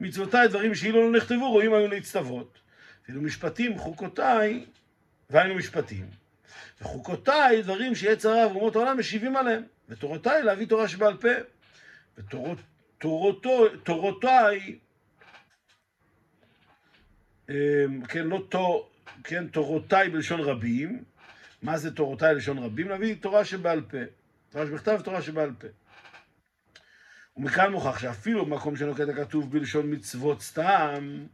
מצוותיי 0.00 0.48
דברים 0.48 0.74
שאילו 0.74 1.10
לא 1.10 1.18
נכתבו, 1.18 1.50
רואים 1.50 1.74
היו 1.74 1.88
להצטוות. 1.88 2.58
ואילו 3.08 3.22
משפטים, 3.22 3.78
חוקותיי, 3.78 4.64
והיינו 5.30 5.54
משפטים. 5.54 6.06
וחוקותיי, 6.80 7.62
דברים 7.62 7.94
שיצר 7.94 8.30
הרע 8.30 8.52
ואומות 8.52 8.76
העולם 8.76 8.98
משיבים 8.98 9.36
עליהם. 9.36 9.62
ותורותיי, 9.88 10.42
להביא 10.42 10.66
תורה 10.66 10.88
שבעל 10.88 11.16
פה. 11.16 11.28
ותורות, 12.18 12.58
תורותיי, 13.82 14.58
אמ, 14.58 14.87
כן, 18.08 18.26
לא 18.26 18.42
תור, 18.48 18.90
כן, 19.24 19.46
תורותיי 19.46 20.08
בלשון 20.08 20.40
רבים. 20.40 21.04
מה 21.62 21.78
זה 21.78 21.94
תורותיי 21.94 22.34
בלשון 22.34 22.58
רבים? 22.58 22.88
להביא 22.88 23.16
תורה 23.20 23.44
שבעל 23.44 23.80
פה. 23.80 23.98
תורה 24.50 24.66
שבכתב 24.66 24.96
ותורה 25.00 25.22
שבעל 25.22 25.50
פה. 25.58 25.66
ומכאן 27.36 27.72
מוכח 27.72 27.98
שאפילו 27.98 28.46
במקום 28.46 28.76
שנוקט 28.76 29.08
הכתוב 29.08 29.52
בלשון 29.52 29.92
מצוות 29.92 30.42
סתם, 30.42 31.26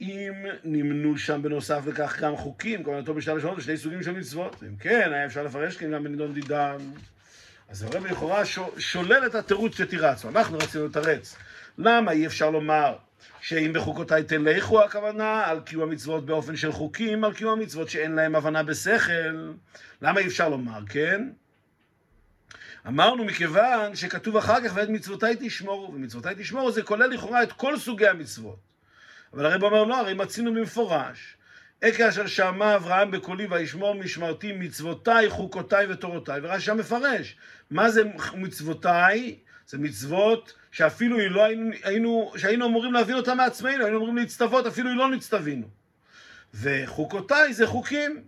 אם 0.00 0.32
נמנו 0.64 1.18
שם 1.18 1.42
בנוסף 1.42 1.82
לכך 1.86 2.20
גם 2.20 2.36
חוקים, 2.36 2.84
כוונתו 2.84 3.14
בשתי 3.14 3.30
לשונות 3.30 3.58
ושני 3.58 3.76
סוגים 3.76 4.02
של 4.02 4.12
מצוות. 4.12 4.62
אם 4.62 4.76
כן, 4.76 5.12
היה 5.12 5.26
אפשר 5.26 5.42
לפרש 5.42 5.76
כן 5.76 5.90
גם 5.90 6.04
בנידון 6.04 6.34
דידן. 6.34 6.76
אז 7.68 7.82
הרב 7.82 8.06
לכאורה 8.06 8.42
שולל 8.78 9.26
את 9.26 9.34
התירוץ 9.34 9.74
שתירצנו. 9.74 10.30
אנחנו 10.30 10.58
רצינו 10.58 10.86
לתרץ. 10.86 11.36
למה 11.78 12.12
אי 12.12 12.26
אפשר 12.26 12.50
לומר 12.50 12.96
שאם 13.40 13.72
בחוקותיי 13.74 14.24
תלכו 14.24 14.84
הכוונה 14.84 15.46
על 15.46 15.60
קיום 15.60 15.82
המצוות 15.82 16.26
באופן 16.26 16.56
של 16.56 16.72
חוקים, 16.72 17.24
על 17.24 17.34
קיום 17.34 17.60
המצוות 17.60 17.88
שאין 17.88 18.12
להם 18.12 18.34
הבנה 18.34 18.62
בשכל? 18.62 19.52
למה 20.02 20.20
אי 20.20 20.26
אפשר 20.26 20.48
לומר, 20.48 20.80
כן? 20.88 21.28
אמרנו 22.86 23.24
מכיוון 23.24 23.96
שכתוב 23.96 24.36
אחר 24.36 24.64
כך 24.64 24.72
ואת 24.74 24.88
מצוותיי 24.88 25.36
תשמורו, 25.40 25.92
ומצוותיי 25.94 26.34
תשמורו 26.38 26.72
זה 26.72 26.82
כולל 26.82 27.06
לכאורה 27.06 27.42
את 27.42 27.52
כל 27.52 27.78
סוגי 27.78 28.08
המצוות. 28.08 28.58
אבל 29.32 29.46
הרב 29.46 29.62
אומר 29.62 29.84
לא, 29.84 30.00
הרי 30.00 30.14
מצינו 30.14 30.54
במפורש. 30.54 31.36
עקר 31.80 32.08
אשר 32.08 32.26
שמע 32.26 32.76
אברהם 32.76 33.10
בקולי 33.10 33.46
וישמור 33.50 33.94
משמרתי 33.94 34.52
מצוותיי, 34.52 35.30
חוקותיי 35.30 35.86
ותורותיי, 35.86 36.40
ורש"י 36.42 36.72
מפרש. 36.72 37.36
מה 37.70 37.90
זה 37.90 38.02
מצוותיי? 38.34 39.36
זה 39.70 39.78
מצוות 39.78 40.52
שאפילו 40.70 41.28
לא 41.28 41.44
היינו, 41.44 41.70
היינו, 41.82 42.32
שהיינו 42.36 42.66
אמורים 42.66 42.92
להבין 42.92 43.16
אותה 43.16 43.34
מעצמנו, 43.34 43.84
היינו 43.84 43.96
אמורים 43.96 44.16
להצטוות, 44.16 44.66
אפילו 44.66 44.94
לא 44.94 45.10
נצטווינו. 45.10 45.66
וחוקותיי 46.54 47.54
זה 47.54 47.66
חוקים. 47.66 48.22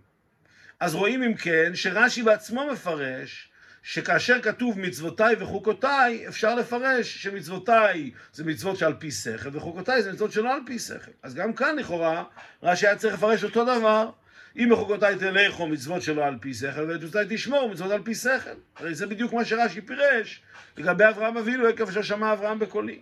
אז 0.79 0.95
רואים 0.95 1.23
אם 1.23 1.33
כן, 1.33 1.71
שרש"י 1.75 2.23
בעצמו 2.23 2.67
מפרש 2.71 3.49
שכאשר 3.83 4.41
כתוב 4.41 4.79
מצוותיי 4.79 5.35
וחוקותיי, 5.39 6.27
אפשר 6.27 6.55
לפרש 6.55 7.23
שמצוותיי 7.23 8.11
זה 8.33 8.43
מצוות 8.43 8.77
שעל 8.77 8.93
פי 8.93 9.11
שכל, 9.11 9.49
וחוקותיי 9.51 10.03
זה 10.03 10.13
מצוות 10.13 10.31
שלא 10.31 10.53
על 10.53 10.61
פי 10.65 10.79
שכל. 10.79 11.11
אז 11.23 11.35
גם 11.35 11.53
כאן 11.53 11.75
לכאורה, 11.79 12.23
רש"י 12.63 12.87
היה 12.87 12.95
צריך 12.95 13.13
לפרש 13.13 13.43
אותו 13.43 13.63
דבר. 13.63 14.09
אם 14.55 14.69
בחוקותיי 14.71 15.15
תלכו 15.19 15.67
מצוות 15.67 16.01
שלא 16.01 16.25
על 16.25 16.37
פי 16.41 16.53
שכל, 16.53 16.81
ומצוותיי 16.81 17.25
תשמור 17.29 17.69
מצוות 17.69 17.91
על 17.91 18.03
פי 18.03 18.15
שכל. 18.15 18.49
הרי 18.75 18.95
זה 18.95 19.07
בדיוק 19.07 19.33
מה 19.33 19.45
שרש"י 19.45 19.81
פירש 19.81 20.41
לגבי 20.77 21.03
אברהם 21.09 21.37
אבינו, 21.37 21.67
עקב 21.67 21.89
אשר 21.89 22.01
שמע 22.01 22.33
אברהם 22.33 22.59
בקולי. 22.59 22.99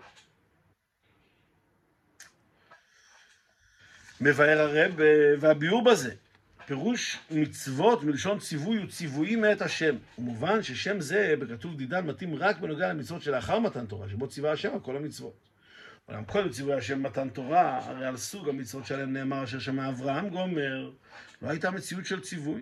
מבאר 4.21 4.59
הרב 4.59 4.93
והביאור 5.39 5.83
בזה. 5.83 6.13
פירוש 6.65 7.17
מצוות 7.31 8.03
מלשון 8.03 8.39
ציווי 8.39 8.77
הוא 8.77 8.89
ציוויים 8.89 9.41
מאת 9.41 9.61
השם. 9.61 9.95
ומובן 10.17 10.63
ששם 10.63 10.99
זה 10.99 11.33
בכתוב 11.39 11.77
דידן 11.77 12.05
מתאים 12.05 12.35
רק 12.35 12.59
בנוגע 12.59 12.89
למצוות 12.89 13.21
שלאחר 13.21 13.59
מתן 13.59 13.85
תורה, 13.85 14.09
שבו 14.09 14.27
ציווה 14.27 14.51
השם 14.51 14.73
על 14.73 14.79
כל 14.79 14.95
המצוות. 14.95 15.33
אולם 16.09 16.25
קודם 16.25 16.49
ציווי 16.49 16.73
השם 16.73 17.03
מתן 17.03 17.29
תורה, 17.29 17.79
הרי 17.85 18.05
על 18.05 18.17
סוג 18.17 18.49
המצוות 18.49 18.85
שעליהן 18.85 19.13
נאמר 19.13 19.43
אשר 19.43 19.59
שמע 19.59 19.89
אברהם 19.89 20.29
גומר, 20.29 20.91
לא 21.41 21.49
הייתה 21.49 21.71
מציאות 21.71 22.05
של 22.05 22.19
ציווי. 22.19 22.61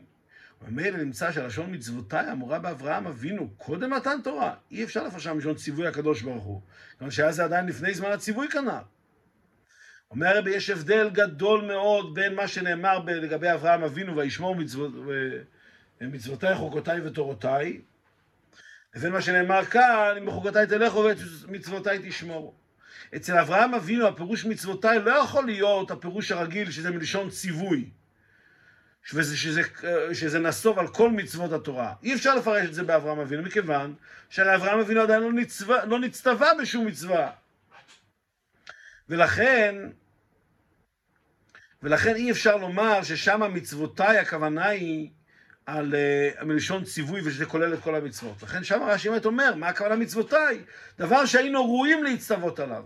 וממילא 0.61 0.97
נמצא 0.97 1.31
שלשון 1.31 1.73
מצוותיי 1.73 2.31
אמורה 2.31 2.59
באברהם 2.59 3.07
אבינו 3.07 3.49
קודם 3.57 3.93
מתן 3.93 4.19
תורה. 4.23 4.55
אי 4.71 4.83
אפשר 4.83 5.03
לפרשה 5.03 5.33
מלשון 5.33 5.55
ציווי 5.55 5.87
הקדוש 5.87 6.21
ברוך 6.21 6.43
הוא. 6.43 6.61
כיוון 6.97 7.11
שהיה 7.11 7.31
זה 7.31 7.43
עדיין 7.43 7.65
לפני 7.65 7.93
זמן 7.93 8.11
הציווי 8.11 8.47
כנ"ל. 8.49 8.81
אומר 10.11 10.27
הרבי, 10.27 10.51
יש 10.51 10.69
הבדל 10.69 11.09
גדול 11.09 11.65
מאוד 11.65 12.15
בין 12.15 12.35
מה 12.35 12.47
שנאמר 12.47 12.99
לגבי 12.99 13.53
אברהם 13.53 13.83
אבינו 13.83 14.15
וישמור 14.15 14.55
מצוות, 14.55 14.91
מצוותיי, 16.01 16.55
חוקותיי 16.55 17.01
ותורותיי, 17.01 17.81
לבין 18.95 19.11
מה 19.11 19.21
שנאמר 19.21 19.65
כאן, 19.65 20.15
אם 20.17 20.25
בחוקותיי 20.25 20.67
תלכו 20.67 21.05
ומצוותיי 21.47 21.99
תשמורו. 22.03 22.53
אצל 23.15 23.37
אברהם 23.37 23.73
אבינו 23.73 24.07
הפירוש 24.07 24.45
מצוותיי 24.45 24.99
לא 24.99 25.11
יכול 25.11 25.45
להיות 25.45 25.91
הפירוש 25.91 26.31
הרגיל 26.31 26.71
שזה 26.71 26.91
מלשון 26.91 27.29
ציווי, 27.29 27.89
שזה, 29.09 29.37
שזה, 29.37 29.61
שזה 30.13 30.39
נסוב 30.39 30.79
על 30.79 30.87
כל 30.87 31.11
מצוות 31.11 31.51
התורה. 31.51 31.93
אי 32.03 32.13
אפשר 32.13 32.35
לפרש 32.35 32.65
את 32.67 32.73
זה 32.73 32.83
באברהם 32.83 33.19
אבינו, 33.19 33.43
מכיוון 33.43 33.93
שהרי 34.29 34.55
אברהם 34.55 34.79
אבינו 34.79 35.01
עדיין 35.01 35.21
לא, 35.21 35.29
לא 35.85 35.99
נצטווה 35.99 36.51
בשום 36.61 36.85
מצווה. 36.85 37.31
ולכן, 39.09 39.75
ולכן 41.83 42.15
אי 42.15 42.31
אפשר 42.31 42.57
לומר 42.57 43.03
ששם 43.03 43.41
מצוותיי 43.53 44.17
הכוונה 44.17 44.67
היא 44.67 45.09
על 45.65 45.93
uh, 46.39 46.43
מלשון 46.43 46.83
ציווי 46.83 47.21
ושזה 47.23 47.45
כולל 47.45 47.73
את 47.73 47.79
כל 47.79 47.95
המצוות. 47.95 48.43
לכן 48.43 48.63
שם 48.63 48.83
רש"י 48.83 49.09
אומר, 49.25 49.55
מה 49.55 49.67
הכוונה 49.67 49.95
מצוותיי? 49.95 50.63
דבר 50.99 51.25
שהיינו 51.25 51.65
ראויים 51.65 52.03
להצטוות 52.03 52.59
עליו. 52.59 52.83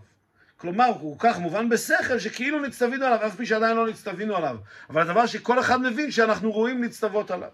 כלומר, 0.63 0.85
הוא 0.85 1.15
כך 1.19 1.39
מובן 1.39 1.69
בשכל 1.69 2.19
שכאילו 2.19 2.59
נצטווינו 2.59 3.05
עליו, 3.05 3.27
אף 3.27 3.35
פי 3.35 3.45
שעדיין 3.45 3.77
לא 3.77 3.87
נצטווינו 3.87 4.35
עליו. 4.35 4.57
אבל 4.89 5.01
הדבר 5.01 5.25
שכל 5.25 5.59
אחד 5.59 5.81
מבין 5.81 6.11
שאנחנו 6.11 6.53
ראויים 6.53 6.83
להצטוות 6.83 7.31
עליו. 7.31 7.49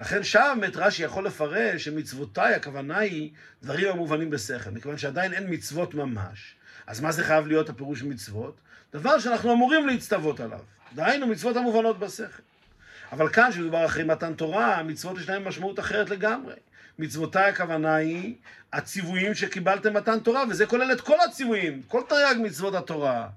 לכן 0.00 0.22
שם 0.22 0.58
באמת 0.60 0.76
רש"י 0.76 1.02
יכול 1.02 1.26
לפרש 1.26 1.84
שמצוותיי, 1.84 2.54
הכוונה 2.54 2.98
היא 2.98 3.30
דברים 3.62 3.88
המובנים 3.88 4.30
בשכל, 4.30 4.70
מכיוון 4.70 4.98
שעדיין 4.98 5.32
אין 5.32 5.46
מצוות 5.48 5.94
ממש. 5.94 6.54
אז 6.86 7.00
מה 7.00 7.12
זה 7.12 7.24
חייב 7.24 7.46
להיות 7.46 7.68
הפירוש 7.68 8.02
מצוות? 8.02 8.60
דבר 8.92 9.18
שאנחנו 9.18 9.52
אמורים 9.52 9.86
להצטוות 9.86 10.40
עליו. 10.40 10.60
דהיינו 10.94 11.26
מצוות 11.26 11.56
המובנות 11.56 11.98
בשכל. 11.98 12.42
אבל 13.12 13.28
כאן, 13.28 13.50
כשמדובר 13.50 13.86
אחרי 13.86 14.04
מתן 14.04 14.34
תורה, 14.34 14.76
המצוות 14.76 15.18
יש 15.18 15.28
להן 15.28 15.44
משמעות 15.44 15.78
אחרת 15.78 16.10
לגמרי. 16.10 16.54
מצוותיי 16.98 17.50
הכוונה 17.50 17.94
היא 17.94 18.34
הציוויים 18.72 19.34
שקיבלתם 19.34 19.94
מתן 19.94 20.18
תורה, 20.18 20.44
וזה 20.50 20.66
כולל 20.66 20.92
את 20.92 21.00
כל 21.00 21.16
הציוויים, 21.28 21.82
כל 21.88 22.02
תרי"ג 22.08 22.36
מצוות 22.38 22.74
התורה. 22.74 23.28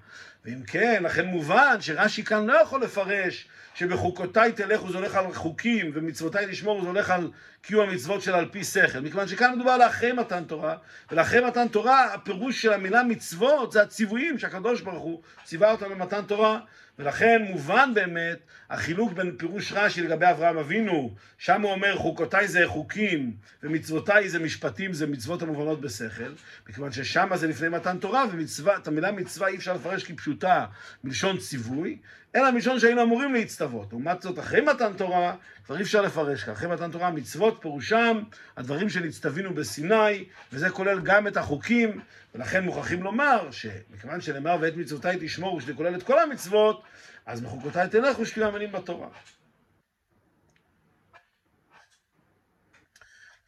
ואם 0.46 0.64
כן, 0.68 1.04
לכן 1.06 1.26
מובן 1.26 1.78
שרש"י 1.80 2.24
כאן 2.24 2.46
לא 2.48 2.54
יכול 2.54 2.84
לפרש 2.84 3.48
שבחוקותיי 3.76 4.52
תלכו 4.52 4.92
זה 4.92 4.98
הולך 4.98 5.16
על 5.16 5.34
חוקים, 5.34 5.92
ומצוותיי 5.94 6.48
תשמורו 6.52 6.82
זה 6.82 6.88
הולך 6.88 7.10
על 7.10 7.32
קיום 7.62 7.90
המצוות 7.90 8.22
של 8.22 8.34
על 8.34 8.50
פי 8.52 8.64
שכל. 8.64 9.00
מכיוון 9.00 9.28
שכאן 9.28 9.56
מדובר 9.56 9.72
על 9.72 9.82
אחרי 9.82 10.12
מתן 10.12 10.44
תורה, 10.44 10.76
ולאחרי 11.12 11.46
מתן 11.46 11.68
תורה 11.68 12.14
הפירוש 12.14 12.62
של 12.62 12.74
המילה 12.74 13.04
מצוות 13.04 13.72
זה 13.72 13.82
הציוויים 13.82 14.40
שהקדוש 14.40 14.82
ברוך 14.82 15.04
הוא 15.04 15.22
ציווה 15.44 15.72
אותם 15.72 15.90
במתן 15.90 16.22
תורה. 16.22 16.60
ולכן 17.00 17.42
מובן 17.50 17.92
באמת 17.94 18.40
החילוק 18.70 19.14
בין 19.14 19.36
פירוש 19.38 19.72
רש"י 19.72 20.02
לגבי 20.02 20.26
אברהם 20.30 20.58
אבינו, 20.58 21.16
שם 21.38 21.62
הוא 21.62 21.72
אומר 21.72 21.98
חוקותיי 21.98 22.48
זה 22.48 22.64
חוקים 22.66 23.36
ומצוותיי 23.64 24.30
זה 24.30 24.40
משפטים, 24.40 24.94
זה 24.94 25.08
מצוות 25.08 25.42
המובנות 25.42 25.82
בשכל, 25.82 26.34
מכיוון 26.70 26.92
ששם 26.92 27.30
זה 27.36 27.48
לפני 27.48 27.70
מתן 27.70 27.98
תורה, 27.98 28.26
ואת 28.64 28.88
המילה 28.88 29.12
מצווה 29.12 29.48
אי 29.48 29.56
אפשר 29.56 29.74
לפרש 29.74 30.04
כפשוטה 30.04 30.66
מלשון 31.04 31.38
ציווי, 31.38 31.98
אלא 32.36 32.52
מלשון 32.52 32.80
שהיינו 32.80 33.02
אמורים 33.04 33.34
להצטוות. 33.34 33.88
לעומת 33.92 34.22
זאת, 34.22 34.40
אחרי 34.40 34.62
מתן 34.62 34.94
תורה, 34.98 35.36
כבר 35.66 35.78
אי 35.78 35.82
אפשר 35.82 36.02
לפרש 36.02 36.44
כך. 36.44 36.50
אחרי 36.50 36.68
מתן 36.70 36.92
תורה, 36.92 37.12
מצוות 37.12 37.58
פירושם 37.62 38.22
הדברים 38.58 38.90
שנצטווינו 38.90 39.54
בסיני, 39.54 40.26
וזה 40.54 40.70
כולל 40.70 41.00
גם 41.00 41.28
את 41.28 41.38
החוקים, 41.38 42.02
ולכן 42.36 42.64
מוכרחים 42.64 43.04
לומר 43.04 43.52
שמכיוון 43.52 44.22
שנאמר 44.22 44.58
ואת 44.62 44.76
מצוותיי 44.76 45.18
תשמורו, 45.22 45.62
שזה 45.62 45.74
כולל 45.74 45.96
את 45.96 46.04
כל 46.04 46.20
המצוות, 46.20 46.84
אז 47.26 47.42
בחוקותיי 47.42 47.90
תלכו 47.90 48.26
שתהיו 48.26 48.50
אמנים 48.50 48.72
בתורה. 48.72 49.08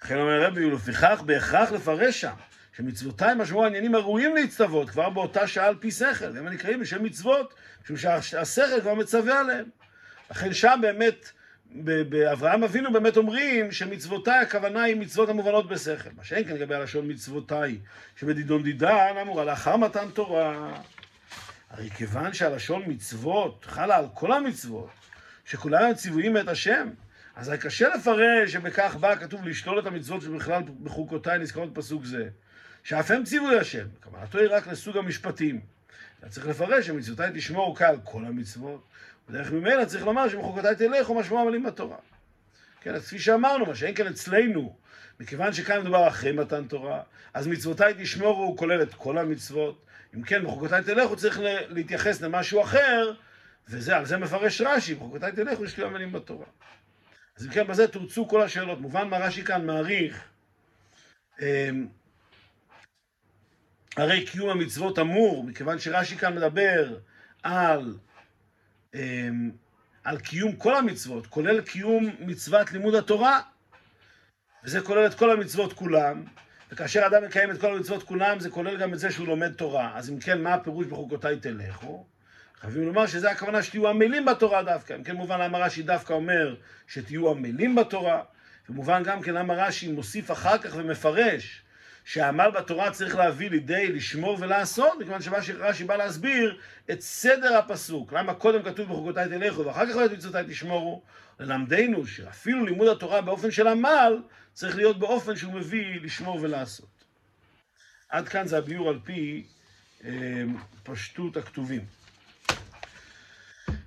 לכן 0.03 0.17
אומר 0.17 0.41
רבי, 0.41 0.65
ולפיכך 0.65 1.21
בהכרח 1.25 1.71
לפרש 1.71 2.21
שם, 2.21 2.33
שמצוותיי 2.77 3.35
משמעו 3.35 3.63
העניינים 3.63 3.95
הראויים 3.95 4.35
להצטוות 4.35 4.89
כבר 4.89 5.09
באותה 5.09 5.47
שעה 5.47 5.67
על 5.67 5.75
פי 5.75 5.91
שכל, 5.91 6.37
הם 6.37 6.47
הנקראים 6.47 6.79
בשם 6.79 7.03
מצוות, 7.03 7.53
משום 7.83 8.21
שהשכל 8.21 8.81
כבר 8.81 8.93
מצווה 8.93 9.39
עליהם. 9.39 9.65
לכן 10.31 10.53
שם 10.53 10.79
באמת, 10.81 11.31
באברהם 12.09 12.63
אבינו 12.63 12.93
באמת 12.93 13.17
אומרים 13.17 13.71
שמצוותיי 13.71 14.39
הכוונה 14.39 14.83
היא 14.83 14.95
מצוות 14.95 15.29
המובנות 15.29 15.67
בשכל. 15.67 16.09
מה 16.15 16.23
שאין 16.23 16.43
כאן 16.43 16.55
לגבי 16.55 16.75
הלשון 16.75 17.11
מצוותיי, 17.11 17.77
שבדידון 18.15 18.63
דידן 18.63 19.15
אמורה 19.21 19.45
לאחר 19.45 19.77
מתן 19.77 20.09
תורה. 20.13 20.73
הרי 21.69 21.89
כיוון 21.89 22.33
שהלשון 22.33 22.83
מצוות 22.87 23.65
חלה 23.69 23.97
על 23.97 24.05
כל 24.13 24.31
המצוות, 24.31 24.89
שכולם 25.45 25.93
ציוויים 25.93 26.37
את 26.37 26.47
השם, 26.47 26.89
אז 27.35 27.49
היה 27.49 27.57
קשה 27.57 27.87
לפרש 27.95 28.53
שבכך 28.53 28.95
בא 28.95 29.15
כתוב 29.15 29.47
לשלול 29.47 29.79
את 29.79 29.85
המצוות 29.85 30.21
שבכלל 30.21 30.63
בחוקותיי 30.83 31.39
נזכרות 31.39 31.73
בפסוק 31.73 32.05
זה. 32.05 32.29
שאף 32.83 33.11
הם 33.11 33.23
ציווי 33.23 33.59
השם, 33.59 33.87
כוונתו 34.03 34.37
היא 34.39 34.47
רק 34.51 34.67
לסוג 34.67 34.97
המשפטים. 34.97 35.61
אתה 36.23 36.31
צריך 36.31 36.47
לפרש 36.47 36.88
שמצוותיי 36.88 37.31
תשמור 37.33 37.77
קל 37.77 37.95
כל 38.03 38.25
המצוות, 38.25 38.88
ודרך 39.29 39.51
ממילא 39.51 39.86
צריך 39.86 40.05
לומר 40.05 40.29
שבחוקותיי 40.29 40.75
תלך 40.75 41.09
ומשמעו 41.09 41.39
עמלים 41.39 41.63
בתורה. 41.63 41.97
כן, 42.81 42.95
אז 42.95 43.05
כפי 43.05 43.19
שאמרנו, 43.19 43.65
מה 43.65 43.75
שאין 43.75 43.95
כאן 43.95 44.07
אצלנו, 44.07 44.75
מכיוון 45.19 45.53
שכאן 45.53 45.81
מדובר 45.81 46.07
אחרי 46.07 46.31
מתן 46.31 46.67
תורה, 46.67 47.01
אז 47.33 47.47
מצוותיי 47.47 47.93
תשמורו 47.97 48.43
הוא 48.43 48.57
כולל 48.57 48.81
את 48.81 48.93
כל 48.93 49.17
המצוות. 49.17 49.86
אם 50.15 50.23
כן, 50.23 50.45
בחוקותיי 50.45 50.83
תלכו 50.83 51.15
צריך 51.15 51.39
להתייחס 51.69 52.21
למשהו 52.21 52.62
אחר, 52.62 53.13
וזה, 53.67 53.97
על 53.97 54.05
זה 54.05 54.17
מפרש 54.17 54.62
רש"י, 54.62 54.95
בחוקותיי 54.95 55.31
תלכו 55.31 55.65
יש 55.65 55.77
לי 55.77 55.86
אמינים 55.86 56.12
בתורה. 56.12 56.45
אז 57.38 57.45
אם 57.45 57.51
כן, 57.51 57.67
בזה 57.67 57.88
תורצו 57.88 58.27
כל 58.27 58.41
השאלות. 58.41 58.81
מובן 58.81 59.07
מה 59.07 59.17
רש"י 59.17 59.43
כאן 59.43 59.65
מעריך, 59.65 60.23
אמ, 61.41 61.88
הרי 63.97 64.25
קיום 64.25 64.49
המצוות 64.49 64.99
אמור, 64.99 65.43
מכיוון 65.43 65.79
שרש"י 65.79 66.17
כאן 66.17 66.36
מדבר 66.36 66.97
על, 67.43 67.97
אמ, 68.93 69.51
על 70.03 70.19
קיום 70.19 70.56
כל 70.56 70.75
המצוות, 70.75 71.27
כולל 71.27 71.62
קיום 71.62 72.15
מצוות 72.19 72.71
לימוד 72.71 72.95
התורה, 72.95 73.41
וזה 74.63 74.82
כולל 74.82 75.06
את 75.06 75.13
כל 75.13 75.32
המצוות 75.32 75.73
כולם, 75.73 76.23
וכאשר 76.71 77.08
אדם 77.08 77.23
מקיים 77.23 77.51
את 77.51 77.62
כל 77.62 77.75
המצוות 77.75 78.03
כולם, 78.03 78.39
זה 78.39 78.49
כולל 78.49 78.77
גם 78.77 78.93
את 78.93 78.99
זה 78.99 79.12
שהוא 79.12 79.27
לומד 79.27 79.53
תורה. 79.53 79.91
אז 79.95 80.10
אם 80.10 80.19
כן, 80.19 80.41
מה 80.41 80.53
הפירוש 80.53 80.88
בחוקותיי 80.88 81.39
תלכו? 81.39 82.06
חייבים 82.60 82.86
לומר 82.86 83.08
שזה 83.08 83.32
הכוונה 83.32 83.63
שתהיו 83.63 83.88
עמלים 83.88 84.25
בתורה 84.25 84.63
דווקא. 84.63 84.93
אם 84.93 85.03
כן, 85.03 85.15
מובן 85.15 85.41
למה 85.41 85.58
רש"י 85.58 85.84
דווקא 85.84 86.13
אומר 86.13 86.56
שתהיו 86.88 87.29
עמלים 87.29 87.75
בתורה, 87.75 88.23
ומובן 88.69 89.03
גם 89.03 89.21
כן 89.21 89.34
למה 89.34 89.53
רש"י 89.53 89.91
מוסיף 89.91 90.32
אחר 90.32 90.58
כך 90.58 90.75
ומפרש 90.75 91.63
שהעמל 92.05 92.51
בתורה 92.51 92.91
צריך 92.91 93.15
להביא 93.15 93.49
לידי 93.49 93.91
לשמור 93.91 94.37
ולעשות, 94.39 94.99
מכיוון 94.99 95.21
שמה 95.21 95.41
שרש"י 95.41 95.83
בא 95.83 95.95
להסביר 95.95 96.59
את 96.91 97.01
סדר 97.01 97.57
הפסוק. 97.57 98.13
למה 98.13 98.33
קודם 98.33 98.63
כתוב 98.63 98.89
בחוקותיי 98.89 99.29
תלכו 99.29 99.65
ואחר 99.65 99.89
כך 99.89 99.95
ואת 99.95 100.11
מצוותיי 100.11 100.43
תשמורו? 100.47 101.01
ללמדנו 101.39 102.07
שאפילו 102.07 102.65
לימוד 102.65 102.87
התורה 102.87 103.21
באופן 103.21 103.51
של 103.51 103.67
עמל 103.67 104.21
צריך 104.53 104.75
להיות 104.75 104.99
באופן 104.99 105.35
שהוא 105.35 105.53
מביא 105.53 106.01
לשמור 106.01 106.39
ולעשות. 106.41 107.03
עד 108.09 108.27
כאן 108.27 108.47
זה 108.47 108.57
הביאור 108.57 108.89
על 108.89 108.99
פי 109.03 109.43
אה, 110.05 110.43
פשטות 110.83 111.37
הכתובים. 111.37 111.85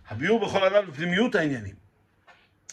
הביאור 0.09 0.47
בכל 0.47 0.65
עליו 0.65 0.85
בפנימיות 0.93 1.35
העניינים. 1.35 1.75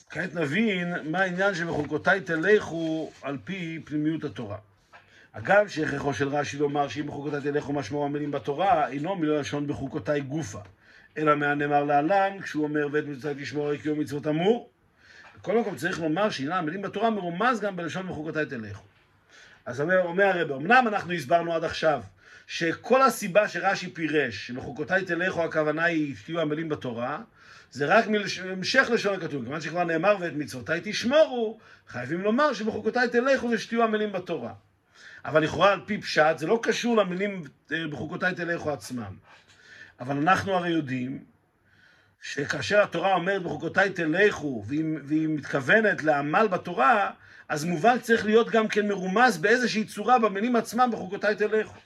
כעת 0.09 0.35
נבין 0.35 0.93
מה 1.11 1.19
העניין 1.19 1.55
שבחוקותיי 1.55 2.21
תלכו 2.21 3.11
על 3.21 3.37
פי 3.43 3.81
פנימיות 3.85 4.23
התורה. 4.23 4.57
אגב, 5.35 5.67
שהכרחו 5.67 6.13
של 6.13 6.27
רש"י 6.27 6.57
לומר 6.57 6.87
שאם 6.87 7.07
בחוקותיי 7.07 7.41
תלכו 7.41 7.73
משמעו 7.73 8.05
המילים 8.05 8.31
בתורה, 8.31 8.87
אינו 8.87 9.15
מלשון 9.15 9.67
בחוקותיי 9.67 10.21
גופה, 10.21 10.59
אלא 11.17 11.35
מהנאמר 11.35 11.83
להלן, 11.83 12.41
כשהוא 12.41 12.63
אומר 12.63 12.87
ואת 12.91 13.05
מצוותיי 13.05 13.43
תשמור 13.43 13.67
הרי 13.67 13.77
קיום 13.77 13.99
מצוות 13.99 14.27
אמור. 14.27 14.69
בכל 15.39 15.59
מקום 15.59 15.75
צריך 15.75 15.99
לומר 15.99 16.29
שעניין 16.29 16.57
המילים 16.57 16.81
בתורה 16.81 17.09
מרומז 17.09 17.59
גם 17.59 17.75
בלשון 17.75 18.07
בחוקותיי 18.07 18.45
תלכו. 18.45 18.83
אז 19.65 19.81
אומר, 19.81 20.01
אומר 20.03 20.25
הרב, 20.25 20.51
אמנם 20.51 20.87
אנחנו 20.87 21.13
הסברנו 21.13 21.53
עד 21.53 21.63
עכשיו 21.63 22.01
שכל 22.47 23.01
הסיבה 23.01 23.47
שרש"י 23.47 23.89
פירש, 23.89 24.47
שבחוקותיי 24.47 25.05
תלכו 25.05 25.43
הכוונה 25.43 25.83
היא 25.83 26.15
שתהיו 26.15 26.39
המילים 26.39 26.69
בתורה, 26.69 27.21
זה 27.71 27.85
רק 27.85 28.05
מהמשך 28.07 28.87
לשון 28.93 29.15
הכתוב. 29.15 29.43
כיוון 29.43 29.61
שכבר 29.61 29.83
נאמר 29.83 30.15
ואת 30.19 30.33
מצוותיי 30.33 30.81
תשמורו, 30.83 31.59
חייבים 31.87 32.21
לומר 32.21 32.53
שבחוקותיי 32.53 33.09
תלכו 33.09 33.49
זה 33.49 33.57
שתהיו 33.57 33.83
המילים 33.83 34.11
בתורה. 34.11 34.53
אבל 35.25 35.43
לכאורה 35.43 35.71
על 35.71 35.81
פי 35.85 36.01
פשט 36.01 36.37
זה 36.37 36.47
לא 36.47 36.59
קשור 36.63 36.97
למילים 36.97 37.43
אה, 37.71 37.87
בחוקותיי 37.87 38.35
תלכו 38.35 38.71
עצמם. 38.71 39.15
אבל 39.99 40.17
אנחנו 40.17 40.53
הרי 40.53 40.69
יודעים 40.69 41.23
שכאשר 42.21 42.83
התורה 42.83 43.13
אומרת 43.13 43.43
בחוקותיי 43.43 43.89
תלכו, 43.89 44.63
והיא, 44.67 44.83
והיא 45.03 45.27
מתכוונת 45.27 46.03
לעמל 46.03 46.47
בתורה, 46.47 47.11
אז 47.49 47.65
מובן 47.65 47.99
צריך 47.99 48.25
להיות 48.25 48.49
גם 48.49 48.67
כן 48.67 48.87
מרומז 48.87 49.37
באיזושהי 49.37 49.85
צורה 49.85 50.19
במילים 50.19 50.55
עצמם 50.55 50.89
בחוקותיי 50.93 51.35
תלכו. 51.35 51.79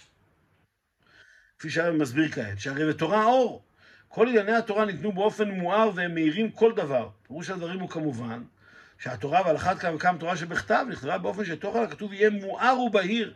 כפי 1.60 1.69
שהרב 1.69 1.95
מסביר 1.95 2.32
כעת, 2.32 2.60
שהרי 2.60 2.89
בתורה 2.89 3.26
אור. 3.26 3.63
כל 4.08 4.28
ענייני 4.28 4.56
התורה 4.56 4.86
ניתנו 4.86 5.12
באופן 5.12 5.50
מואר 5.50 5.91
והם 5.95 6.13
מאירים 6.13 6.52
כל 6.52 6.73
דבר. 6.76 7.10
פירוש 7.28 7.50
הדברים 7.50 7.80
הוא 7.80 7.89
כמובן 7.89 8.43
שהתורה 9.00 9.42
ועל 9.46 9.56
אחת 9.56 9.80
כמה 9.80 9.96
וכמה 9.96 10.18
תורה 10.18 10.38
שבכתב 10.38 10.86
נכתבה 10.90 11.18
באופן 11.18 11.46
שתוכן 11.46 11.84
הכתוב 11.84 12.14
יהיה 12.14 12.30
מואר 12.30 12.80
ובהיר. 12.80 13.34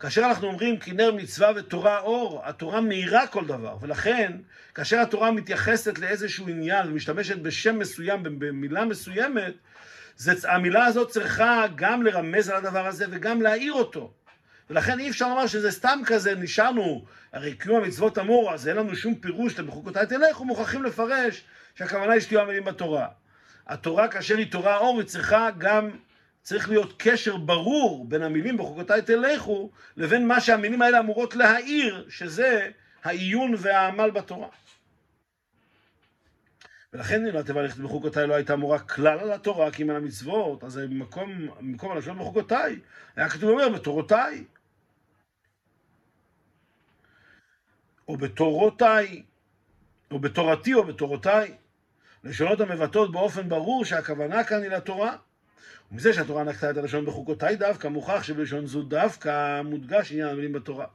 כאשר 0.00 0.20
אנחנו 0.20 0.46
אומרים 0.46 0.78
כי 0.78 0.92
נר 0.92 1.12
מצווה 1.12 1.50
ותורה 1.56 1.98
אור, 1.98 2.42
התורה 2.44 2.80
מאירה 2.80 3.26
כל 3.26 3.46
דבר, 3.46 3.76
ולכן 3.80 4.32
כאשר 4.74 5.00
התורה 5.00 5.30
מתייחסת 5.30 5.98
לאיזשהו 5.98 6.48
עניין 6.48 6.88
ומשתמשת 6.88 7.38
בשם 7.38 7.78
מסוים, 7.78 8.22
במילה 8.22 8.84
מסוימת, 8.84 9.54
זה, 10.16 10.52
המילה 10.52 10.84
הזאת 10.84 11.10
צריכה 11.10 11.64
גם 11.74 12.02
לרמז 12.02 12.48
על 12.48 12.56
הדבר 12.56 12.86
הזה 12.86 13.06
וגם 13.10 13.42
להאיר 13.42 13.72
אותו. 13.72 14.12
ולכן 14.70 15.00
אי 15.00 15.10
אפשר 15.10 15.28
לומר 15.28 15.46
שזה 15.46 15.70
סתם 15.70 15.98
כזה, 16.06 16.34
נשארנו, 16.34 17.04
הרי 17.32 17.54
קיום 17.54 17.82
המצוות 17.82 18.18
אמור, 18.18 18.52
אז 18.54 18.68
אין 18.68 18.76
לנו 18.76 18.96
שום 18.96 19.14
פירוש, 19.14 19.54
בחוקותיי 19.54 20.06
תלכו, 20.06 20.44
מוכרחים 20.44 20.82
לפרש 20.82 21.42
שהכוונה 21.74 22.12
היא 22.12 22.20
שתהיו 22.20 22.40
המילים 22.40 22.64
בתורה. 22.64 23.08
התורה, 23.68 24.08
כאשר 24.08 24.36
היא 24.36 24.50
תורה 24.52 24.78
אור, 24.78 24.98
היא 25.00 25.06
צריכה 25.06 25.50
גם, 25.58 25.90
צריך 26.42 26.68
להיות 26.68 26.94
קשר 26.98 27.36
ברור 27.36 28.08
בין 28.08 28.22
המילים 28.22 28.56
בחוקותיי 28.56 29.02
תלכו, 29.02 29.70
לבין 29.96 30.28
מה 30.28 30.40
שהמילים 30.40 30.82
האלה 30.82 31.00
אמורות 31.00 31.36
להאיר, 31.36 32.06
שזה 32.08 32.70
העיון 33.04 33.54
והעמל 33.58 34.10
בתורה. 34.10 34.48
ולכן 36.92 37.36
התיבה 37.36 37.62
ללכת 37.62 37.78
בחוקותיי 37.78 38.26
לא 38.26 38.34
הייתה 38.34 38.54
אמורה 38.54 38.78
כלל 38.78 39.18
על 39.18 39.32
התורה, 39.32 39.70
כי 39.70 39.82
אם 39.82 39.90
על 39.90 39.96
המצוות, 39.96 40.64
אז 40.64 40.76
במקום, 40.76 41.48
במקום 41.60 41.92
הלשון 41.92 42.18
בחוקותיי, 42.18 42.80
היה 43.16 43.28
כתוב 43.28 43.50
אומר 43.50 43.68
בתורותיי. 43.68 44.44
או 48.08 48.16
בתורותיי, 48.16 49.22
או 50.10 50.18
בתורתי 50.18 50.74
או 50.74 50.84
בתורותיי. 50.84 51.54
לשונות 52.24 52.60
המבטאות 52.60 53.12
באופן 53.12 53.48
ברור 53.48 53.84
שהכוונה 53.84 54.44
כאן 54.44 54.62
היא 54.62 54.70
לתורה. 54.70 55.16
ומזה 55.92 56.12
שהתורה 56.12 56.44
נקטה 56.44 56.70
את 56.70 56.76
הלשון 56.76 57.06
בחוקותיי 57.06 57.56
דווקא, 57.56 57.88
מוכח 57.88 58.22
שבלשון 58.22 58.66
זו 58.66 58.82
דווקא 58.82 59.62
מודגש 59.62 60.12
עניין 60.12 60.28
המילים 60.28 60.52
בתורה. 60.52 60.86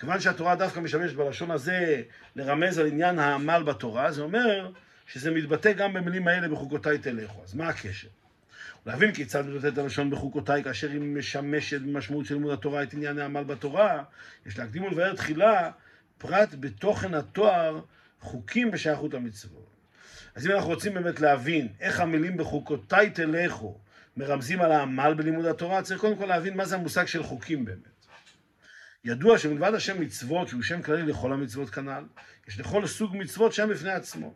כיוון 0.00 0.20
שהתורה 0.20 0.56
דווקא 0.56 0.80
משמשת 0.80 1.14
בלשון 1.14 1.50
הזה 1.50 2.02
לרמז 2.36 2.78
על 2.78 2.86
עניין 2.86 3.18
העמל 3.18 3.62
בתורה, 3.62 4.12
זה 4.12 4.22
אומר 4.22 4.70
שזה 5.06 5.30
מתבטא 5.30 5.72
גם 5.72 5.92
במילים 5.92 6.28
האלה 6.28 6.48
בחוקותיי 6.48 6.98
תלכו. 6.98 7.42
אז 7.44 7.54
מה 7.54 7.68
הקשר? 7.68 8.08
להבין 8.86 9.14
כיצד 9.14 9.46
מתבטאת 9.46 9.78
הלשון 9.78 10.10
בחוקותיי 10.10 10.64
כאשר 10.64 10.90
היא 10.90 11.00
משמשת 11.00 11.80
במשמעות 11.80 12.26
של 12.26 12.34
לימוד 12.34 12.52
התורה 12.52 12.82
את 12.82 12.94
עניין 12.94 13.18
העמל 13.18 13.44
בתורה, 13.44 14.02
יש 14.46 14.58
להקדים 14.58 14.82
ולבאר 14.82 15.14
תחילה 15.14 15.70
פרט 16.18 16.48
בתוכן 16.60 17.14
התואר 17.14 17.80
חוקים 18.20 18.70
בשייכות 18.70 19.14
המצוות. 19.14 19.69
אז 20.34 20.46
אם 20.46 20.52
אנחנו 20.52 20.68
רוצים 20.68 20.94
באמת 20.94 21.20
להבין 21.20 21.68
איך 21.80 22.00
המילים 22.00 22.36
בחוקותיי 22.36 23.10
תלכו 23.10 23.78
מרמזים 24.16 24.60
על 24.60 24.72
העמל 24.72 25.14
בלימוד 25.14 25.46
התורה, 25.46 25.82
צריך 25.82 26.00
קודם 26.00 26.16
כל 26.16 26.26
להבין 26.26 26.56
מה 26.56 26.64
זה 26.64 26.76
המושג 26.76 27.06
של 27.06 27.22
חוקים 27.22 27.64
באמת. 27.64 28.06
ידוע 29.04 29.38
שמלבד 29.38 29.74
השם 29.74 30.00
מצוות, 30.00 30.48
שהוא 30.48 30.62
שם 30.62 30.82
כללי 30.82 31.02
לכל 31.02 31.32
המצוות 31.32 31.70
כנ"ל, 31.70 32.04
יש 32.48 32.60
לכל 32.60 32.86
סוג 32.86 33.16
מצוות 33.16 33.52
שם 33.52 33.68
בפני 33.68 33.90
עצמו. 33.90 34.34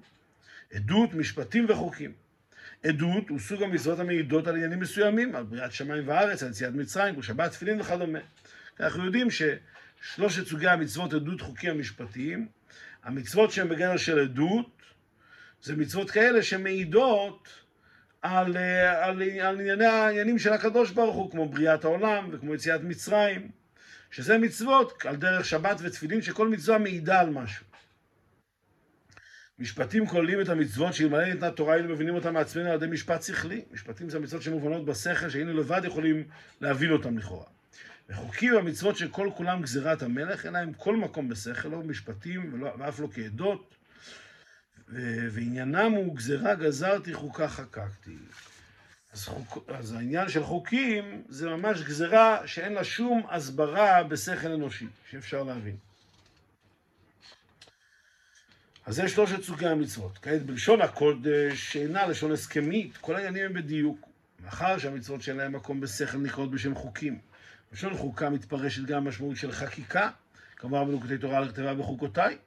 עדות, 0.75 1.15
משפטים 1.15 1.67
וחוקים. 1.69 2.13
עדות 2.85 3.29
הוא 3.29 3.39
סוג 3.39 3.63
המצוות 3.63 3.99
המעידות 3.99 4.47
על 4.47 4.55
עניינים 4.55 4.81
מסוימים, 4.81 5.37
על 5.37 5.43
בריאת 5.43 5.73
שמיים 5.73 6.09
וארץ, 6.09 6.43
על 6.43 6.51
יציאת 6.51 6.75
מצרים, 6.75 7.15
כמו 7.15 7.23
שבת, 7.23 7.51
תפילין 7.51 7.81
וכדומה. 7.81 8.19
אנחנו 8.81 9.05
יודעים 9.05 9.29
ששלושת 9.31 10.47
סוגי 10.47 10.69
המצוות, 10.69 11.13
עדות, 11.13 11.41
חוקים 11.41 11.71
המשפטיים, 11.71 12.49
המצוות 13.05 13.51
שהן 13.51 13.69
בגדר 13.69 13.97
של 13.97 14.19
עדות, 14.19 14.74
זה 15.65 15.77
מצוות 15.77 16.11
כאלה 16.11 16.43
שמעידות 16.43 17.49
על, 18.23 18.57
אה, 18.57 19.05
על, 19.05 19.23
על 19.23 19.61
ענייני 19.61 19.87
העניינים 19.87 20.39
של 20.39 20.53
הקדוש 20.53 20.91
ברוך 20.91 21.15
הוא, 21.15 21.31
כמו 21.31 21.49
בריאת 21.49 21.85
העולם 21.85 22.29
וכמו 22.33 22.55
יציאת 22.55 22.81
מצרים, 22.81 23.51
שזה 24.11 24.39
מצוות 24.39 25.05
על 25.07 25.17
דרך 25.17 25.45
שבת 25.45 25.77
ותפילין, 25.81 26.23
שכל 26.23 26.49
מצווה 26.49 26.79
מעידה 26.79 27.21
על 27.21 27.31
משהו. 27.31 27.67
משפטים 29.59 30.07
כוללים 30.07 30.41
את 30.41 30.49
המצוות 30.49 30.95
שאלמלא 30.95 31.25
ניתנה 31.25 31.51
תורה 31.51 31.75
היינו 31.75 31.89
מבינים 31.89 32.15
אותם 32.15 32.35
מעצמנו 32.35 32.69
על 32.69 32.75
ידי 32.75 32.87
משפט 32.87 33.23
שכלי. 33.23 33.65
משפטים 33.73 34.11
זה 34.11 34.19
מצוות 34.19 34.43
שמובנות 34.43 34.85
בשכל 34.85 35.29
שהיינו 35.29 35.55
לבד 35.55 35.81
יכולים 35.85 36.25
להבין 36.61 36.91
אותם 36.91 37.19
לכאורה. 37.19 37.47
וחוקים 38.09 38.57
המצוות 38.57 38.97
שכל 38.97 39.29
כולם 39.37 39.63
גזירת 39.63 40.03
המלך, 40.03 40.47
אין 40.47 40.53
להם 40.53 40.73
כל 40.73 40.97
מקום 40.97 41.29
בשכל, 41.29 41.69
לא 41.69 41.79
משפטים 41.79 42.63
ואף 42.79 43.01
לא 43.01 43.09
כעדות, 43.15 43.75
ועניינם 44.89 45.93
הוא 45.93 46.17
גזירה 46.17 46.55
גזרתי 46.55 47.15
חוקה 47.15 47.49
חקקתי. 47.49 48.17
אז, 49.13 49.25
חוק, 49.25 49.71
אז 49.71 49.93
העניין 49.93 50.29
של 50.29 50.45
חוקים 50.45 51.23
זה 51.29 51.49
ממש 51.49 51.83
גזירה 51.83 52.47
שאין 52.47 52.73
לה 52.73 52.85
שום 52.85 53.23
הסברה 53.31 54.03
בשכל 54.03 54.53
אנושי, 54.53 54.87
שאפשר 55.11 55.43
להבין. 55.43 55.77
אז 58.87 58.95
זה 58.95 59.09
שלושת 59.09 59.43
סוגי 59.43 59.67
המצוות. 59.67 60.19
כעת 60.23 60.43
בלשון 60.43 60.81
הקודש, 60.81 61.73
שאינה 61.73 62.07
לשון 62.07 62.33
הסכמית, 62.33 62.97
כל 62.97 63.17
העניינים 63.17 63.45
הם 63.45 63.53
בדיוק. 63.53 64.09
מאחר 64.45 64.79
שהמצוות 64.79 65.23
שאין 65.23 65.37
להם 65.37 65.53
מקום 65.53 65.81
בשכל 65.81 66.19
נקראות 66.19 66.51
בשם 66.51 66.75
חוקים. 66.75 67.19
לשון 67.73 67.97
חוקה 67.97 68.31
מתפרשת 68.31 68.83
גם 68.83 69.05
משמעות 69.05 69.37
של 69.37 69.53
חקיקה, 69.53 70.11
כלומר 70.59 70.85
בנוקותי 70.85 71.19
תורה 71.19 71.41
לכתבה 71.41 71.75
בחוקותיי. 71.75 72.39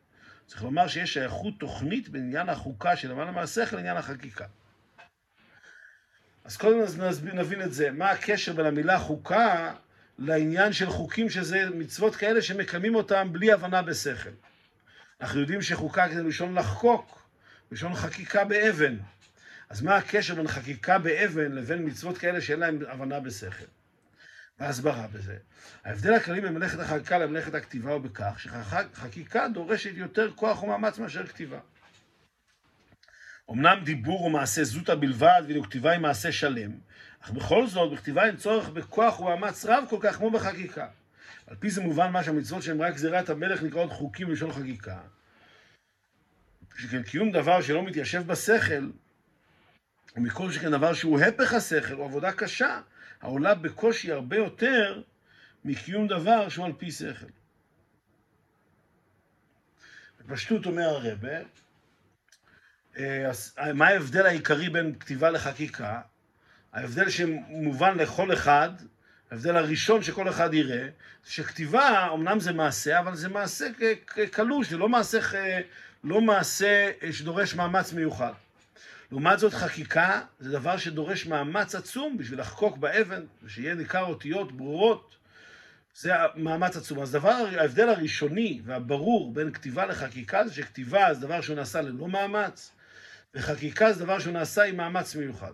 צריך 0.47 0.63
לומר 0.63 0.87
שיש 0.87 1.13
שייכות 1.13 1.53
תוכנית 1.59 2.09
בעניין 2.09 2.49
החוקה 2.49 2.95
של 2.95 3.11
למעלה 3.11 3.31
מהשכל 3.31 3.75
לעניין 3.75 3.97
החקיקה. 3.97 4.45
אז 6.43 6.57
קודם 6.57 6.79
נבין 7.33 7.61
את 7.61 7.73
זה, 7.73 7.91
מה 7.91 8.11
הקשר 8.11 8.53
בין 8.53 8.65
המילה 8.65 8.99
חוקה 8.99 9.73
לעניין 10.19 10.73
של 10.73 10.89
חוקים 10.89 11.29
שזה 11.29 11.69
מצוות 11.69 12.15
כאלה 12.15 12.41
שמקיימים 12.41 12.95
אותם 12.95 13.29
בלי 13.31 13.51
הבנה 13.51 13.81
בשכל. 13.81 14.29
אנחנו 15.21 15.39
יודעים 15.39 15.61
שחוקה 15.61 16.05
זה 16.13 16.23
לשון 16.23 16.57
לחקוק, 16.57 17.29
לשון 17.71 17.95
חקיקה 17.95 18.43
באבן. 18.45 18.97
אז 19.69 19.81
מה 19.81 19.95
הקשר 19.95 20.35
בין 20.35 20.47
חקיקה 20.47 20.99
באבן 20.99 21.51
לבין 21.51 21.85
מצוות 21.85 22.17
כאלה 22.17 22.41
שאין 22.41 22.59
להם 22.59 22.79
הבנה 22.87 23.19
בשכל? 23.19 23.65
והסברה 24.59 25.07
בזה. 25.07 25.37
ההבדל 25.83 26.13
הכללי 26.13 26.41
בין 26.41 26.53
מלאכת 26.53 26.79
החקיקה 26.79 27.17
למלאכת 27.17 27.53
הכתיבה 27.53 27.91
הוא 27.91 28.01
בכך 28.01 28.39
שחקיקה 28.39 29.47
דורשת 29.47 29.91
יותר 29.95 30.31
כוח 30.33 30.63
ומאמץ 30.63 30.99
מאשר 30.99 31.27
כתיבה. 31.27 31.59
אמנם 33.51 33.83
דיבור 33.83 34.19
הוא 34.19 34.31
מעשה 34.31 34.63
זוטה 34.63 34.95
בלבד, 34.95 35.41
ואילו 35.45 35.63
כתיבה 35.63 35.91
היא 35.91 35.99
מעשה 35.99 36.31
שלם, 36.31 36.71
אך 37.19 37.29
בכל 37.31 37.67
זאת, 37.67 37.91
בכתיבה 37.91 38.25
אין 38.25 38.35
צורך 38.35 38.69
בכוח 38.69 39.19
ומאמץ 39.19 39.65
רב 39.65 39.83
כל 39.89 39.97
כך 40.01 40.15
כמו 40.15 40.31
בחקיקה. 40.31 40.87
על 41.47 41.55
פי 41.55 41.69
זה 41.69 41.81
מובן 41.81 42.11
מה 42.11 42.23
שהמצוות 42.23 42.63
שהן 42.63 42.81
רק 42.81 42.93
גזירת 42.93 43.29
המלך 43.29 43.63
נקראות 43.63 43.91
חוקים 43.91 44.27
בלשון 44.27 44.51
חקיקה. 44.51 44.99
שכן 46.77 47.03
קיום 47.03 47.31
דבר 47.31 47.61
שלא 47.61 47.83
מתיישב 47.83 48.27
בשכל, 48.27 48.89
ומכל 50.15 50.51
שכן 50.51 50.71
דבר 50.71 50.93
שהוא 50.93 51.19
הפך 51.19 51.53
השכל, 51.53 51.93
הוא 51.93 52.05
עבודה 52.05 52.31
קשה, 52.31 52.81
העולה 53.21 53.55
בקושי 53.55 54.11
הרבה 54.11 54.37
יותר 54.37 55.01
מקיום 55.65 56.07
דבר 56.07 56.49
שהוא 56.49 56.65
על 56.65 56.73
פי 56.77 56.91
שכל. 56.91 57.25
בפשטות 60.19 60.65
אומר 60.65 60.87
הרבה, 60.87 61.37
אה, 62.97 63.31
מה 63.73 63.87
ההבדל 63.87 64.25
העיקרי 64.25 64.69
בין 64.69 64.95
כתיבה 64.99 65.29
לחקיקה? 65.29 66.01
ההבדל 66.73 67.09
שמובן 67.09 67.97
לכל 67.97 68.33
אחד, 68.33 68.69
ההבדל 69.31 69.57
הראשון 69.57 70.03
שכל 70.03 70.29
אחד 70.29 70.53
יראה, 70.53 70.87
שכתיבה, 71.25 72.09
אמנם 72.13 72.39
זה 72.39 72.53
מעשה, 72.53 72.99
אבל 72.99 73.15
זה 73.15 73.29
מעשה 73.29 73.67
קלוש, 74.31 74.69
זה 74.69 74.77
לא 74.77 74.89
מעשה, 74.89 75.19
לא 76.03 76.21
מעשה 76.21 76.91
שדורש 77.11 77.55
מאמץ 77.55 77.93
מיוחד. 77.93 78.33
לעומת 79.11 79.39
זאת 79.39 79.53
חקיקה 79.53 80.21
זה 80.39 80.51
דבר 80.51 80.77
שדורש 80.77 81.25
מאמץ 81.25 81.75
עצום 81.75 82.17
בשביל 82.17 82.39
לחקוק 82.39 82.77
באבן, 82.77 83.25
ושיהיה 83.43 83.75
ניכר 83.75 84.03
אותיות 84.03 84.51
ברורות. 84.51 85.15
זה 85.95 86.13
מאמץ 86.35 86.77
עצום. 86.77 86.99
אז 86.99 87.11
דבר, 87.11 87.45
ההבדל 87.57 87.89
הראשוני 87.89 88.61
והברור 88.65 89.33
בין 89.33 89.51
כתיבה 89.51 89.85
לחקיקה 89.85 90.47
זה 90.47 90.53
שכתיבה 90.53 91.13
זה 91.13 91.21
דבר 91.21 91.41
שהוא 91.41 91.55
נעשה 91.55 91.81
ללא 91.81 92.07
מאמץ, 92.07 92.71
וחקיקה 93.35 93.93
זה 93.93 94.03
דבר 94.03 94.19
שהוא 94.19 94.33
נעשה 94.33 94.63
עם 94.63 94.77
מאמץ 94.77 95.15
מיוחד. 95.15 95.51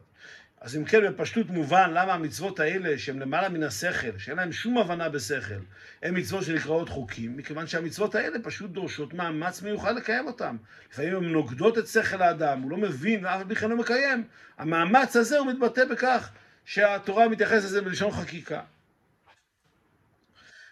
אז 0.63 0.75
אם 0.77 0.85
כן, 0.85 1.07
בפשטות 1.07 1.49
מובן 1.49 1.91
למה 1.93 2.13
המצוות 2.13 2.59
האלה, 2.59 2.97
שהן 2.97 3.19
למעלה 3.19 3.49
מן 3.49 3.63
השכל, 3.63 4.17
שאין 4.17 4.37
להן 4.37 4.51
שום 4.51 4.77
הבנה 4.77 5.09
בשכל, 5.09 5.59
הן 6.03 6.17
מצוות 6.17 6.43
שנקראות 6.43 6.89
חוקים, 6.89 7.37
מכיוון 7.37 7.67
שהמצוות 7.67 8.15
האלה 8.15 8.39
פשוט 8.43 8.71
דורשות 8.71 9.13
מאמץ 9.13 9.61
מיוחד 9.61 9.95
לקיים 9.95 10.27
אותן. 10.27 10.55
לפעמים 10.91 11.15
הן 11.15 11.23
נוגדות 11.23 11.77
את 11.77 11.87
שכל 11.87 12.21
האדם, 12.21 12.61
הוא 12.61 12.71
לא 12.71 12.77
מבין 12.77 13.25
ואף 13.25 13.41
בכלל 13.41 13.69
לא 13.69 13.77
מקיים. 13.77 14.23
המאמץ 14.57 15.15
הזה 15.15 15.37
הוא 15.37 15.47
מתבטא 15.47 15.85
בכך 15.85 16.29
שהתורה 16.65 17.29
מתייחסת 17.29 17.65
לזה 17.65 17.81
בלשון 17.81 18.11
חקיקה. 18.11 18.61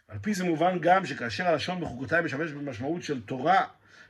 על 0.08 0.18
פי 0.22 0.34
זה 0.34 0.44
מובן 0.44 0.80
גם 0.80 1.06
שכאשר 1.06 1.48
הלשון 1.48 1.82
בחוקותיי 1.82 2.22
משמש 2.22 2.52
במשמעות 2.52 3.04
של 3.04 3.22
תורה, 3.22 3.66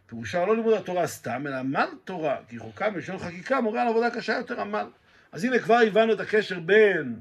פירושה 0.05 0.45
לא 0.45 0.55
לימוד 0.55 0.73
התורה 0.73 1.07
סתם, 1.07 1.47
אלא 1.47 1.55
עמל 1.55 1.87
תורה, 2.03 2.37
כי 2.47 2.59
חוקה 2.59 2.89
בלשון 2.89 3.17
חקיקה 3.17 3.61
מורה 3.61 3.81
על 3.81 3.87
עבודה 3.87 4.09
קשה 4.11 4.33
יותר 4.33 4.61
עמל. 4.61 4.87
אז 5.31 5.43
הנה 5.43 5.59
כבר 5.59 5.79
הבנו 5.87 6.13
את 6.13 6.19
הקשר 6.19 6.59
בין 6.59 7.19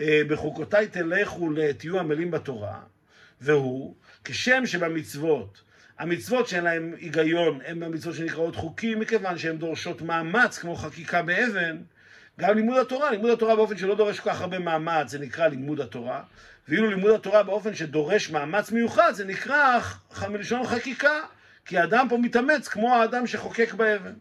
אה, 0.00 0.22
בחוקותיי 0.28 0.88
תלכו 0.88 1.50
לתהיו 1.50 1.98
עמלים 2.00 2.30
בתורה, 2.30 2.80
והוא 3.40 3.94
כשם 4.24 4.66
שבמצוות, 4.66 5.62
המצוות 5.98 6.48
שאין 6.48 6.64
להן 6.64 6.94
היגיון 6.98 7.60
הן 7.66 7.82
המצוות 7.82 8.14
שנקראות 8.14 8.56
חוקים, 8.56 9.00
מכיוון 9.00 9.38
שהן 9.38 9.58
דורשות 9.58 10.02
מאמץ 10.02 10.58
כמו 10.58 10.76
חקיקה 10.76 11.22
באבן, 11.22 11.76
גם 12.40 12.56
לימוד 12.56 12.78
התורה, 12.78 13.10
לימוד 13.10 13.30
התורה 13.30 13.56
באופן 13.56 13.76
שלא 13.76 13.94
דורש 13.94 14.20
כל 14.20 14.30
כך 14.30 14.40
הרבה 14.40 14.58
מאמץ, 14.58 15.10
זה 15.10 15.18
נקרא 15.18 15.46
לימוד 15.46 15.80
התורה, 15.80 16.22
ואילו 16.68 16.90
לימוד 16.90 17.14
התורה 17.14 17.42
באופן 17.42 17.74
שדורש 17.74 18.30
מאמץ 18.30 18.70
מיוחד, 18.70 19.12
זה 19.12 19.24
נקרא 19.24 19.78
מלשון 20.28 20.66
חקיקה, 20.66 21.20
כי 21.64 21.78
האדם 21.78 22.06
פה 22.08 22.18
מתאמץ 22.18 22.68
כמו 22.68 22.94
האדם 22.94 23.26
שחוקק 23.26 23.74
באבן. 23.74 24.14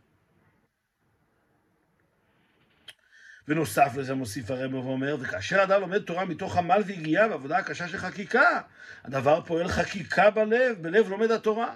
ונוסף 3.49 3.91
לזה 3.97 4.13
מוסיף 4.13 4.51
הרב 4.51 4.73
ואומר, 4.73 5.17
וכאשר 5.19 5.63
אדם 5.63 5.81
לומד 5.81 6.01
תורה 6.01 6.25
מתוך 6.25 6.57
עמל 6.57 6.81
והגיעה 6.87 7.27
בעבודה 7.27 7.57
הקשה 7.57 7.87
של 7.87 7.97
חקיקה, 7.97 8.61
הדבר 9.03 9.41
פועל 9.41 9.67
חקיקה 9.67 10.29
בלב, 10.29 10.77
בלב 10.81 11.09
לומד 11.09 11.31
התורה. 11.31 11.75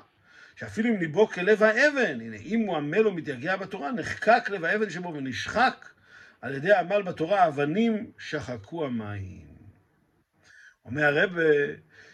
שאפילו 0.56 0.90
אם 0.90 1.00
ליבו 1.00 1.28
כלב 1.28 1.64
האבן, 1.64 2.22
הנה, 2.22 2.36
אם 2.36 2.60
הוא 2.60 2.78
עמל 2.78 3.08
ומתייגע 3.08 3.56
בתורה, 3.56 3.92
נחקק 3.92 4.50
לב 4.50 4.66
האבן 4.66 4.90
שבו 4.90 5.14
ונשחק 5.14 5.90
על 6.42 6.56
ידי 6.56 6.72
העמל 6.72 7.02
בתורה, 7.02 7.48
אבנים 7.48 8.12
שחקו 8.18 8.86
המים. 8.86 9.48
אומר 10.86 11.04
הרב 11.04 11.30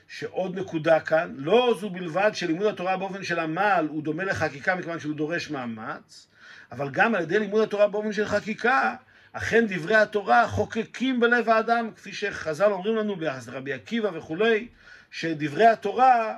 שעוד 0.08 0.60
נקודה 0.60 1.00
כאן, 1.00 1.34
לא 1.38 1.78
זו 1.80 1.90
בלבד 1.90 2.32
שלימוד 2.34 2.68
התורה 2.68 2.98
באופן 2.98 3.24
של 3.24 3.40
עמל 3.40 3.88
הוא 3.90 4.04
דומה 4.04 4.24
לחקיקה 4.24 4.76
מכיוון 4.76 5.00
שהוא 5.00 5.16
דורש 5.16 5.50
מאמץ, 5.50 6.28
אבל 6.72 6.90
גם 6.92 7.16
על 7.16 7.24
ידי 7.24 7.40
לימוד 7.40 7.64
התורה 7.64 7.88
באופן 7.88 8.14
של 8.14 8.26
חקיקה, 8.26 8.96
אכן 9.34 9.66
דברי 9.68 9.96
התורה 9.96 10.48
חוקקים 10.48 11.20
בלב 11.20 11.50
האדם, 11.50 11.92
כפי 11.96 12.14
שחז"ל 12.14 12.72
אומרים 12.72 12.96
לנו 12.96 13.16
ביחס 13.16 13.48
לרבי 13.48 13.74
עקיבא 13.74 14.10
וכולי, 14.14 14.68
שדברי 15.12 15.68
התורה 15.68 16.36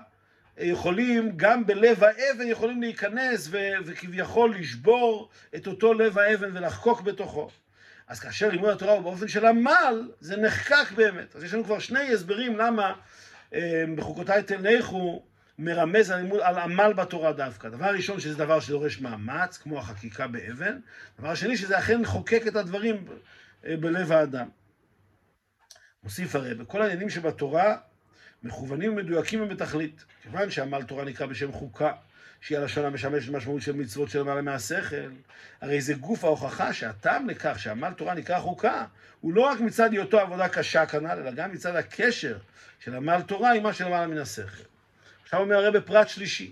יכולים, 0.57 1.31
גם 1.35 1.65
בלב 1.65 2.03
האבן 2.03 2.47
יכולים 2.47 2.81
להיכנס 2.81 3.47
ו- 3.51 3.71
וכביכול 3.85 4.55
לשבור 4.55 5.29
את 5.55 5.67
אותו 5.67 5.93
לב 5.93 6.17
האבן 6.17 6.57
ולחקוק 6.57 7.01
בתוכו. 7.01 7.49
אז 8.07 8.19
כאשר 8.19 8.49
לימוד 8.49 8.69
התורה 8.69 8.93
הוא 8.93 9.01
באופן 9.01 9.27
של 9.27 9.45
עמל, 9.45 10.11
זה 10.19 10.37
נחקק 10.37 10.91
באמת. 10.95 11.35
אז 11.35 11.43
יש 11.43 11.53
לנו 11.53 11.63
כבר 11.63 11.79
שני 11.79 12.13
הסברים 12.13 12.57
למה 12.57 12.93
אה, 13.53 13.83
בחוקותיי 13.95 14.43
תלכו 14.43 15.23
מרמז 15.61 16.11
על, 16.11 16.41
על 16.41 16.57
עמל 16.57 16.93
בתורה 16.93 17.33
דווקא. 17.33 17.69
דבר 17.69 17.85
ראשון, 17.85 18.19
שזה 18.19 18.37
דבר 18.37 18.59
שדורש 18.59 19.01
מאמץ, 19.01 19.57
כמו 19.57 19.79
החקיקה 19.79 20.27
באבן. 20.27 20.79
דבר 21.19 21.35
שני, 21.35 21.57
שזה 21.57 21.79
אכן 21.79 22.05
חוקק 22.05 22.43
את 22.47 22.55
הדברים 22.55 23.05
אה, 23.65 23.77
בלב 23.77 24.11
האדם. 24.11 24.47
מוסיף 26.03 26.35
הרי, 26.35 26.55
בכל 26.55 26.81
העניינים 26.81 27.09
שבתורה 27.09 27.77
מכוונים 28.43 28.93
ומדויקים 28.93 29.41
ובתכלית. 29.41 30.05
כיוון 30.23 30.49
שעמל 30.49 30.83
תורה 30.83 31.03
נקרא 31.03 31.25
בשם 31.25 31.51
חוקה, 31.51 31.91
שהיא 32.41 32.57
הלשון 32.57 32.85
המשמשת 32.85 33.31
משמעות 33.31 33.61
של 33.61 33.75
מצוות 33.75 34.09
של 34.09 34.19
למעלה 34.19 34.41
מהשכל, 34.41 35.09
הרי 35.61 35.81
זה 35.81 35.93
גוף 35.93 36.23
ההוכחה 36.23 36.73
שהטעם 36.73 37.29
לכך 37.29 37.59
שעמל 37.59 37.93
תורה 37.93 38.13
נקרא 38.13 38.39
חוקה, 38.39 38.85
הוא 39.19 39.33
לא 39.33 39.41
רק 39.41 39.59
מצד 39.59 39.91
היותו 39.91 40.19
עבודה 40.19 40.49
קשה 40.49 40.85
כנ"ל, 40.85 41.19
אלא 41.19 41.31
גם 41.31 41.51
מצד 41.51 41.75
הקשר 41.75 42.37
של 42.79 42.95
עמל 42.95 43.21
תורה 43.21 43.53
עם 43.53 43.63
מה 43.63 43.73
שלמעלה 43.73 44.07
מן 44.07 44.17
השכל. 44.17 44.70
עכשיו 45.31 45.43
אומר 45.43 45.55
הרב 45.55 45.77
בפרט 45.77 46.09
שלישי. 46.09 46.51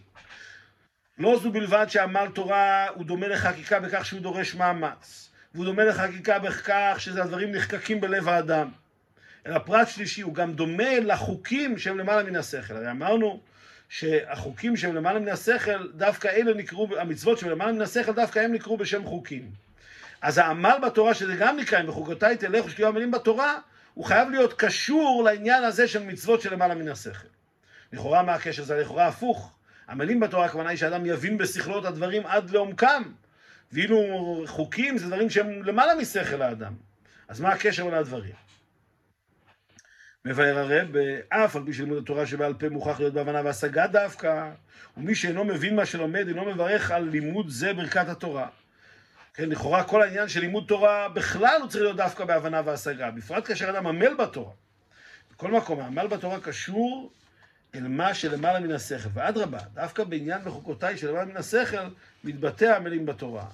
לא 1.17 1.39
זו 1.39 1.51
בלבד 1.51 1.85
שעמל 1.89 2.27
תורה 2.33 2.87
הוא 2.87 3.05
דומה 3.05 3.27
לחקיקה 3.27 3.79
בכך 3.79 4.05
שהוא 4.05 4.21
דורש 4.21 4.55
מאמץ, 4.55 5.29
והוא 5.53 5.65
דומה 5.65 5.83
לחקיקה 5.83 6.39
בכך 6.39 6.95
שזה 6.99 7.21
נחקקים 7.47 8.01
בלב 8.01 8.29
האדם. 8.29 8.69
אלא 9.45 9.59
פרט 9.59 9.87
שלישי 9.87 10.21
הוא 10.21 10.33
גם 10.33 10.53
דומה 10.53 10.99
לחוקים 10.99 11.77
שהם 11.77 11.97
למעלה 11.97 12.23
מן 12.23 12.35
השכל. 12.35 12.75
הרי 12.75 12.91
אמרנו 12.91 13.39
שהחוקים 13.89 14.77
שהם 14.77 14.95
למעלה 14.95 15.19
מן 15.19 15.29
השכל, 15.29 15.87
דווקא 15.95 16.27
אלה 16.27 16.53
נקראו, 16.53 16.99
המצוות 16.99 17.39
שהם 17.39 17.49
למעלה 17.49 17.71
מן 17.71 17.81
השכל, 17.81 18.11
דווקא 18.11 18.39
הם 18.39 18.53
נקראו 18.53 18.77
בשם 18.77 19.05
חוקים. 19.05 19.51
אז 20.21 20.37
העמל 20.37 20.77
בתורה, 20.85 21.13
שזה 21.13 21.35
גם 21.35 21.57
נקרא, 21.57 21.79
אם 21.79 21.87
בחוקותיי 21.87 22.37
תלכו 22.37 22.69
שתהיו 22.69 22.87
עמלים 22.87 23.11
בתורה, 23.11 23.57
הוא 23.93 24.05
חייב 24.05 24.29
להיות 24.29 24.53
קשור 24.53 25.23
לעניין 25.23 25.63
הזה 25.63 25.87
של 25.87 26.03
מצוות 26.03 26.41
שלמעלה 26.41 26.75
מן 26.75 26.87
השכל. 26.87 27.38
לכאורה 27.93 28.23
מה 28.23 28.33
הקשר? 28.33 28.63
זה 28.63 28.81
לכאורה 28.81 29.07
הפוך. 29.07 29.55
עמלים 29.89 30.19
בתורה 30.19 30.45
הכוונה 30.45 30.69
היא 30.69 30.77
שאדם 30.77 31.05
יבין 31.05 31.37
בשכלו 31.37 31.79
את 31.79 31.85
הדברים 31.85 32.25
עד 32.25 32.49
לעומקם. 32.49 33.03
ואילו 33.71 33.99
חוקים 34.47 34.97
זה 34.97 35.07
דברים 35.07 35.29
שהם 35.29 35.63
למעלה 35.63 35.95
משכל 35.95 36.41
האדם. 36.41 36.73
אז 37.27 37.41
מה 37.41 37.49
הקשר 37.49 37.85
בין 37.85 37.93
הדברים? 37.93 38.33
מבאר 40.25 40.57
הרב, 40.57 40.87
אף 41.29 41.55
על 41.55 41.63
פי 41.65 41.73
שלימוד 41.73 41.97
התורה 42.03 42.25
שבעל 42.25 42.53
פה 42.53 42.69
מוכרח 42.69 42.99
להיות 42.99 43.13
בהבנה 43.13 43.41
והשגה 43.45 43.87
דווקא, 43.87 44.49
ומי 44.97 45.15
שאינו 45.15 45.45
מבין 45.45 45.75
מה 45.75 45.85
שלומד, 45.85 46.27
אינו 46.27 46.45
מברך 46.45 46.91
על 46.91 47.03
לימוד 47.03 47.49
זה 47.49 47.73
ברכת 47.73 48.09
התורה. 48.09 48.47
כן, 49.33 49.49
לכאורה 49.49 49.83
כל 49.83 50.01
העניין 50.01 50.27
של 50.27 50.39
לימוד 50.39 50.65
תורה 50.67 51.09
בכלל 51.09 51.57
הוא 51.61 51.69
צריך 51.69 51.83
להיות 51.83 51.97
דווקא 51.97 52.25
בהבנה 52.25 52.61
והשגה, 52.65 53.11
בפרט 53.11 53.47
כאשר 53.47 53.69
אדם 53.69 53.87
עמל 53.87 54.13
בתורה. 54.13 54.51
בכל 55.31 55.51
מקום, 55.51 55.79
העמל 55.79 56.07
בתורה 56.07 56.39
קשור 56.39 57.11
אל 57.75 57.87
מה 57.87 58.13
שלמעלה 58.13 58.59
מן 58.59 58.71
השכל, 58.71 59.09
ואדרבה, 59.13 59.59
דווקא 59.73 60.03
בעניין 60.03 60.41
בחוקותיי 60.43 60.97
שלמעלה 60.97 61.25
מן 61.25 61.37
השכל, 61.37 61.77
מתבטא 62.23 62.65
העמלים 62.65 63.05
בתורה. 63.05 63.45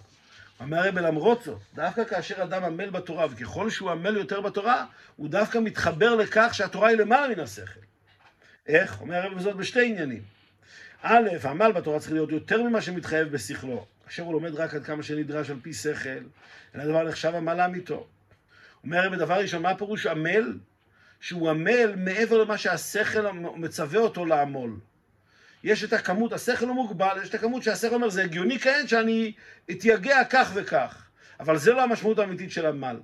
אומר 0.59 0.77
הרב 0.77 0.97
למרות 0.99 1.43
זאת, 1.43 1.61
דווקא 1.73 2.03
כאשר 2.03 2.43
אדם 2.43 2.63
עמל 2.63 2.89
בתורה, 2.89 3.25
וככל 3.29 3.69
שהוא 3.69 3.91
עמל 3.91 4.17
יותר 4.17 4.41
בתורה, 4.41 4.85
הוא 5.15 5.29
דווקא 5.29 5.57
מתחבר 5.57 6.15
לכך 6.15 6.49
שהתורה 6.53 6.89
היא 6.89 6.97
למעלה 6.97 7.35
מן 7.35 7.39
השכל. 7.39 7.79
איך? 8.67 9.01
אומר 9.01 9.15
הרב 9.15 9.39
זאת 9.39 9.55
בשתי 9.55 9.85
עניינים. 9.85 10.21
א', 11.01 11.29
העמל 11.43 11.71
בתורה 11.71 11.99
צריך 11.99 12.11
להיות 12.11 12.31
יותר 12.31 12.63
ממה 12.63 12.81
שמתחייב 12.81 13.27
בשכלו. 13.27 13.85
כאשר 14.05 14.23
הוא 14.23 14.33
לומד 14.33 14.55
רק 14.55 14.73
עד 14.73 14.83
כמה 14.83 15.03
שנדרש 15.03 15.49
על 15.49 15.57
פי 15.61 15.73
שכל, 15.73 16.09
אין 16.73 16.81
הדבר 16.81 17.03
נחשב 17.03 17.35
עמל 17.35 17.53
לאמיתו. 17.53 18.07
אומר 18.83 18.97
הרב, 18.97 19.15
דבר 19.15 19.33
ראשון, 19.33 19.61
מה 19.61 19.77
פירוש 19.77 20.05
עמל? 20.05 20.53
שהוא 21.19 21.49
עמל 21.49 21.95
מעבר 21.95 22.43
למה 22.43 22.57
שהשכל 22.57 23.31
מצווה 23.55 23.99
אותו 23.99 24.25
לעמול. 24.25 24.79
יש 25.63 25.83
את 25.83 25.93
הכמות, 25.93 26.33
השכל 26.33 26.65
הוא 26.65 26.75
מוגבל, 26.75 27.17
יש 27.21 27.29
את 27.29 27.33
הכמות 27.33 27.63
שהשכל 27.63 27.95
אומר, 27.95 28.09
זה 28.09 28.23
הגיוני 28.23 28.59
כעת 28.59 28.89
שאני 28.89 29.33
אתייגע 29.71 30.23
כך 30.29 30.51
וכך. 30.53 31.05
אבל 31.39 31.57
זה 31.57 31.73
לא 31.73 31.83
המשמעות 31.83 32.19
האמיתית 32.19 32.51
של 32.51 32.65
עמל. 32.65 32.99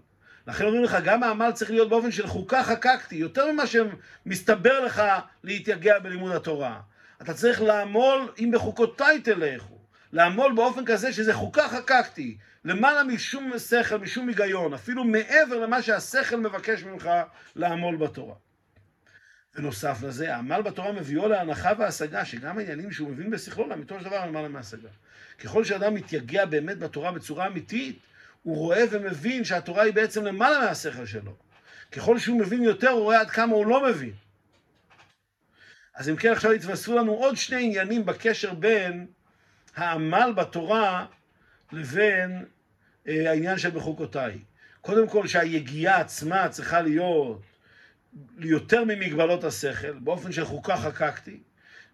לכן 0.48 0.66
אומרים 0.66 0.84
לך, 0.84 0.98
גם 1.04 1.24
העמל 1.24 1.52
צריך 1.52 1.72
להיות 1.72 1.90
באופן 1.90 2.12
של 2.12 2.28
חוקה 2.28 2.64
חקקתי, 2.64 3.16
יותר 3.16 3.52
ממה 3.52 3.64
שמסתבר 3.68 4.86
לך 4.86 5.04
להתייגע 5.44 6.00
בלימוד 6.00 6.32
התורה. 6.32 6.80
אתה 7.22 7.34
צריך 7.34 7.62
לעמול, 7.62 8.32
אם 8.40 8.52
בחוקותיי 8.54 9.22
תלכו. 9.22 9.78
לעמול 10.14 10.54
באופן 10.56 10.86
כזה 10.86 11.14
שזה 11.14 11.34
חוקה 11.34 11.68
חקקתי, 11.68 12.38
למעלה 12.66 13.04
משום 13.04 13.60
שכל, 13.60 13.98
משום 13.98 14.28
היגיון, 14.28 14.74
אפילו 14.74 15.04
מעבר 15.04 15.60
למה 15.60 15.82
שהשכל 15.82 16.36
מבקש 16.36 16.84
ממך 16.84 17.10
לעמול 17.56 17.96
בתורה. 17.96 18.36
ונוסף 19.56 19.98
לזה, 20.04 20.36
העמל 20.36 20.62
בתורה 20.62 20.92
מביאו 20.92 21.28
להנחה 21.28 21.72
והשגה, 21.78 22.26
שגם 22.26 22.58
העניינים 22.58 22.92
שהוא 22.92 23.10
מבין 23.10 23.30
בשכלו, 23.30 23.68
לאמיתו 23.68 24.00
של 24.00 24.06
דבר 24.06 24.26
למעלה 24.26 24.48
מהשגה. 24.48 24.90
ככל 25.40 25.64
שאדם 25.64 25.94
מתייגע 25.94 26.46
באמת 26.46 26.80
בתורה 26.80 27.12
בצורה 27.12 27.48
אמיתית, 27.48 28.00
הוא 28.44 28.58
רואה 28.58 28.84
ומבין 28.92 29.44
שהתורה 29.44 29.84
היא 29.84 29.94
בעצם 29.94 30.26
למעלה 30.26 30.60
מהשכל 30.60 31.06
שלו. 31.06 31.36
ככל 31.92 32.20
שהוא 32.20 32.40
מבין 32.40 32.64
יותר, 32.64 32.90
הוא 32.90 33.02
רואה 33.02 33.20
עד 33.20 33.30
כמה 33.30 33.56
הוא 33.56 33.66
לא 33.66 33.90
מבין. 33.90 34.14
אז 35.96 36.10
אם 36.10 36.16
כן, 36.16 36.32
עכשיו 36.32 36.52
התווספו 36.52 36.96
לנו 36.96 37.12
עוד 37.12 37.38
שני 37.38 37.64
עניינים 37.64 38.06
בקשר 38.06 38.54
בין 38.54 39.08
העמל 39.76 40.34
בתורה 40.36 41.06
לבין 41.72 42.46
אה, 43.08 43.30
העניין 43.30 43.58
של 43.58 43.70
בחוקותיי. 43.70 44.40
קודם 44.82 45.10
כל 45.10 45.28
שהיגיעה 45.28 46.00
עצמה 46.00 46.50
צריכה 46.50 46.82
להיות 46.82 47.42
יותר 48.38 48.84
ממגבלות 48.84 49.44
השכל, 49.44 49.92
באופן 49.92 50.32
של 50.32 50.46
חוקה 50.46 50.78
חקקתי, 50.78 51.40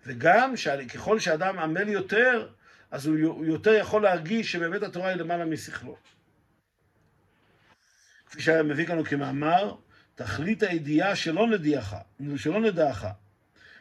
וגם 0.05 0.57
שככל 0.57 1.19
שאדם 1.19 1.59
עמל 1.59 1.89
יותר, 1.89 2.49
אז 2.91 3.07
הוא 3.07 3.45
יותר 3.45 3.73
יכול 3.73 4.03
להרגיש 4.03 4.51
שבאמת 4.51 4.83
התורה 4.83 5.09
היא 5.09 5.17
למעלה 5.17 5.45
משכלו. 5.45 5.97
כפי 8.25 8.41
שהיה 8.41 8.63
מביא 8.63 8.85
כאן 8.85 9.03
כמאמר, 9.03 9.75
תכלית 10.15 10.63
הידיעה 10.63 11.15
שלא 11.15 11.47
נדיעך, 11.47 11.95
שלא 12.37 12.61
נדעך, 12.61 13.05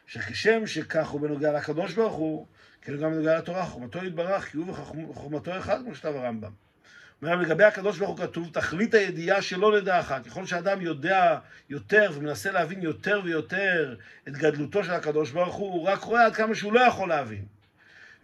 שכשם 0.06 0.66
שכך 0.66 1.08
הוא 1.08 1.20
בנוגע 1.20 1.52
לקדוש 1.52 1.94
ברוך 1.94 2.14
הוא, 2.14 2.46
כאילו 2.86 2.98
גם 2.98 3.12
בנוגע 3.12 3.38
לתורה, 3.38 3.64
חוכמתו 3.64 4.04
יתברך, 4.04 4.44
כי 4.44 4.56
הוא 4.56 4.70
וחוכמתו 4.70 5.58
אחד, 5.58 5.78
כמו 5.84 5.94
שכתב 5.94 6.12
הרמב"ם. 6.16 6.50
אומר, 7.22 7.36
לגבי 7.36 7.64
הקדוש 7.64 7.98
ברוך 7.98 8.10
הוא 8.10 8.26
כתוב, 8.26 8.50
תכלית 8.52 8.94
הידיעה 8.94 9.42
שלא 9.42 9.72
לדעך. 9.72 10.12
ככל 10.26 10.46
שאדם 10.46 10.80
יודע 10.80 11.38
יותר 11.70 12.10
ומנסה 12.14 12.52
להבין 12.52 12.82
יותר 12.82 13.20
ויותר 13.24 13.96
את 14.28 14.36
גדלותו 14.36 14.84
של 14.84 14.90
הקדוש 14.90 15.30
ברוך 15.30 15.54
הוא, 15.54 15.72
הוא 15.72 15.88
רק 15.88 16.02
רואה 16.02 16.26
עד 16.26 16.36
כמה 16.36 16.54
שהוא 16.54 16.72
לא 16.72 16.80
יכול 16.80 17.08
להבין. 17.08 17.44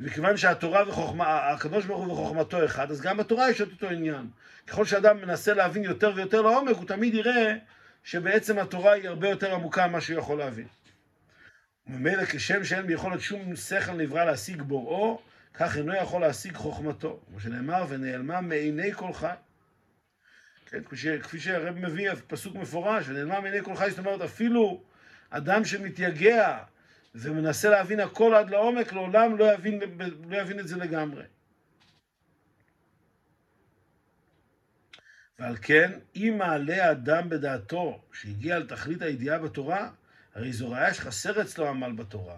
וכיוון 0.01 0.37
שהתורה 0.37 0.89
וחוכמה, 0.89 1.51
הקדוש 1.51 1.85
ברוך 1.85 2.07
הוא 2.07 2.13
וחוכמתו 2.13 2.65
אחד, 2.65 2.91
אז 2.91 3.01
גם 3.01 3.17
בתורה 3.17 3.51
יש 3.51 3.61
את 3.61 3.69
אותו 3.73 3.89
עניין. 3.89 4.27
ככל 4.67 4.85
שאדם 4.85 5.17
מנסה 5.17 5.55
להבין 5.55 5.85
יותר 5.85 6.13
ויותר 6.15 6.43
לעומק, 6.43 6.77
הוא 6.77 6.87
תמיד 6.87 7.15
יראה 7.15 7.55
שבעצם 8.05 8.59
התורה 8.59 8.93
היא 8.93 9.09
הרבה 9.09 9.29
יותר 9.29 9.55
עמוקה 9.55 9.87
ממה 9.87 10.01
שהוא 10.01 10.19
יכול 10.19 10.39
להבין. 10.39 10.67
וממילא 11.87 12.25
כשם 12.25 12.65
שאין 12.65 12.87
ביכולת 12.87 13.21
שום 13.21 13.57
שכל 13.57 13.93
נברא 13.93 14.25
להשיג 14.25 14.63
בוראו, 14.63 15.23
כך 15.55 15.77
אינו 15.77 15.95
יכול 15.97 16.21
להשיג 16.21 16.57
חוכמתו. 16.57 17.21
כמו 17.29 17.41
שנאמר, 17.41 17.85
ונעלמה 17.89 18.41
מעיני 18.41 18.93
כל 18.93 19.13
חי. 19.13 19.35
כן, 20.67 20.83
כפי 21.23 21.41
שהרב 21.41 21.79
מביא, 21.79 22.11
פסוק 22.27 22.57
מפורש, 22.57 23.09
ונעלמה 23.09 23.41
מעיני 23.41 23.63
כל 23.65 23.77
חי, 23.77 23.91
זאת 23.91 23.99
אומרת, 23.99 24.21
אפילו 24.21 24.83
אדם 25.31 25.65
שמתייגע 25.65 26.59
ומנסה 27.15 27.71
להבין 27.71 28.01
הכל 28.01 28.35
עד 28.35 28.51
לעומק, 28.51 28.93
לעולם 28.93 29.37
לא 29.37 29.53
יבין, 29.53 29.81
לא 30.29 30.37
יבין 30.37 30.59
את 30.59 30.69
זה 30.69 30.77
לגמרי. 30.77 31.25
ועל 35.39 35.57
כן, 35.63 35.93
אם 36.17 36.35
מעלה 36.39 36.89
האדם 36.89 37.29
בדעתו 37.29 38.03
שהגיע 38.13 38.59
לתכלית 38.59 39.03
הידיעה 39.03 39.39
בתורה, 39.39 39.91
הרי 40.35 40.53
זו 40.53 40.71
ראיה 40.71 40.95
שחסר 40.95 41.41
אצלו 41.43 41.69
עמל 41.69 41.93
בתורה. 41.93 42.37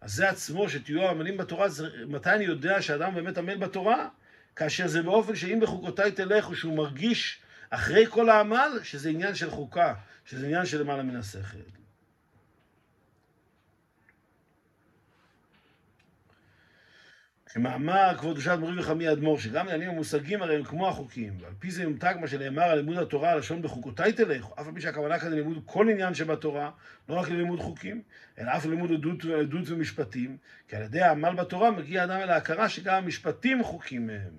אז 0.00 0.12
זה 0.14 0.28
עצמו, 0.28 0.68
שתהיו 0.68 1.08
עמלים 1.08 1.36
בתורה, 1.36 1.68
זה, 1.68 1.88
מתי 2.06 2.30
אני 2.30 2.44
יודע 2.44 2.82
שאדם 2.82 3.14
באמת 3.14 3.38
עמל 3.38 3.56
בתורה? 3.56 4.08
כאשר 4.56 4.86
זה 4.86 5.02
באופן 5.02 5.36
שאם 5.36 5.60
בחוקותיי 5.62 6.12
תלכו, 6.12 6.54
שהוא 6.54 6.76
מרגיש 6.76 7.40
אחרי 7.70 8.06
כל 8.06 8.30
העמל, 8.30 8.80
שזה 8.82 9.10
עניין 9.10 9.34
של 9.34 9.50
חוקה, 9.50 9.94
שזה 10.24 10.46
עניין 10.46 10.66
של 10.66 10.80
למעלה 10.80 11.02
מן 11.02 11.16
השכל. 11.16 11.77
כמאמר 17.52 18.14
כבוד 18.18 18.32
קדושת 18.32 18.56
מורי 18.60 18.80
וחמי 18.80 19.12
אדמו"ר, 19.12 19.38
שגם 19.38 19.68
העניינים 19.68 19.94
המושגים 19.94 20.42
הרי 20.42 20.56
הם 20.56 20.64
כמו 20.64 20.88
החוקים, 20.88 21.36
ועל 21.40 21.52
פי 21.58 21.70
זה 21.70 21.82
יומתג 21.82 22.14
מה 22.20 22.26
שנאמר 22.26 22.62
על 22.62 22.78
לימוד 22.78 22.98
התורה, 22.98 23.30
הלשון 23.30 23.62
בחוקותיי 23.62 24.12
תלך, 24.12 24.46
אף 24.60 24.66
על 24.66 24.74
פי 24.74 24.80
שהכוונה 24.80 25.18
כאן 25.18 25.32
ללימוד 25.32 25.62
כל 25.66 25.88
עניין 25.88 26.14
שבתורה, 26.14 26.70
לא 27.08 27.14
רק 27.14 27.28
ללימוד 27.28 27.60
חוקים, 27.60 28.02
אלא 28.38 28.50
אף 28.56 28.66
ללימוד 28.66 28.92
עדות, 28.92 29.24
עדות 29.24 29.70
ומשפטים, 29.70 30.36
כי 30.68 30.76
על 30.76 30.82
ידי 30.82 31.00
העמל 31.00 31.34
בתורה 31.34 31.70
מגיע 31.70 32.04
אדם 32.04 32.20
אל 32.20 32.30
ההכרה 32.30 32.68
שגם 32.68 32.94
המשפטים 32.94 33.64
חוקים 33.64 34.06
מהם. 34.06 34.32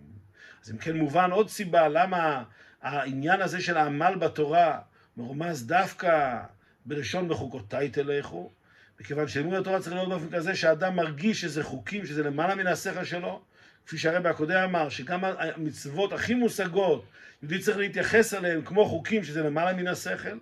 אז 0.63 0.71
אם 0.71 0.77
כן 0.77 0.97
מובן 0.97 1.31
עוד 1.31 1.49
סיבה 1.49 1.87
למה 1.87 2.43
העניין 2.81 3.41
הזה 3.41 3.61
של 3.61 3.77
העמל 3.77 4.15
בתורה 4.19 4.79
מרומז 5.17 5.67
דווקא 5.67 6.39
בלשון 6.85 7.27
בחוקותיי 7.27 7.89
תלכו, 7.89 8.51
מכיוון 8.99 9.27
שלימוד 9.27 9.53
התורה 9.53 9.79
צריך 9.79 9.95
להיות 9.95 10.09
באופן 10.09 10.29
כזה 10.37 10.55
שהאדם 10.55 10.95
מרגיש 10.95 11.41
שזה 11.41 11.63
חוקים, 11.63 12.05
שזה 12.05 12.23
למעלה 12.23 12.55
מן 12.55 12.67
השכל 12.67 13.03
שלו, 13.03 13.41
כפי 13.85 13.97
שהרבי 13.97 14.29
הקודם 14.29 14.63
אמר, 14.63 14.89
שגם 14.89 15.25
המצוות 15.25 16.13
הכי 16.13 16.33
מושגות, 16.33 17.05
יהודי 17.41 17.59
צריך 17.59 17.77
להתייחס 17.77 18.33
אליהן 18.33 18.61
כמו 18.65 18.85
חוקים, 18.85 19.23
שזה 19.23 19.43
למעלה 19.43 19.73
מן 19.73 19.87
השכל. 19.87 20.37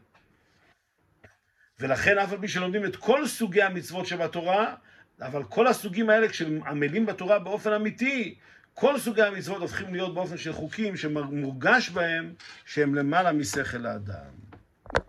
ולכן 1.79 2.17
אף 2.17 2.31
על 2.31 2.37
פי 2.41 2.47
שלומדים 2.47 2.85
את 2.85 2.95
כל 2.95 3.27
סוגי 3.27 3.61
המצוות 3.61 4.05
שבתורה, 4.05 4.75
אבל 5.21 5.43
כל 5.43 5.67
הסוגים 5.67 6.09
האלה, 6.09 6.29
כשעמלים 6.29 7.05
בתורה 7.05 7.39
באופן 7.39 7.73
אמיתי, 7.73 8.35
כל 8.73 8.99
סוגי 8.99 9.21
המצוות 9.21 9.61
הופכים 9.61 9.93
להיות 9.93 10.13
באופן 10.13 10.37
של 10.37 10.53
חוקים 10.53 10.97
שמורגש 10.97 11.89
בהם 11.89 12.33
שהם 12.65 12.95
למעלה 12.95 13.31
משכל 13.31 13.85
האדם. 13.85 14.46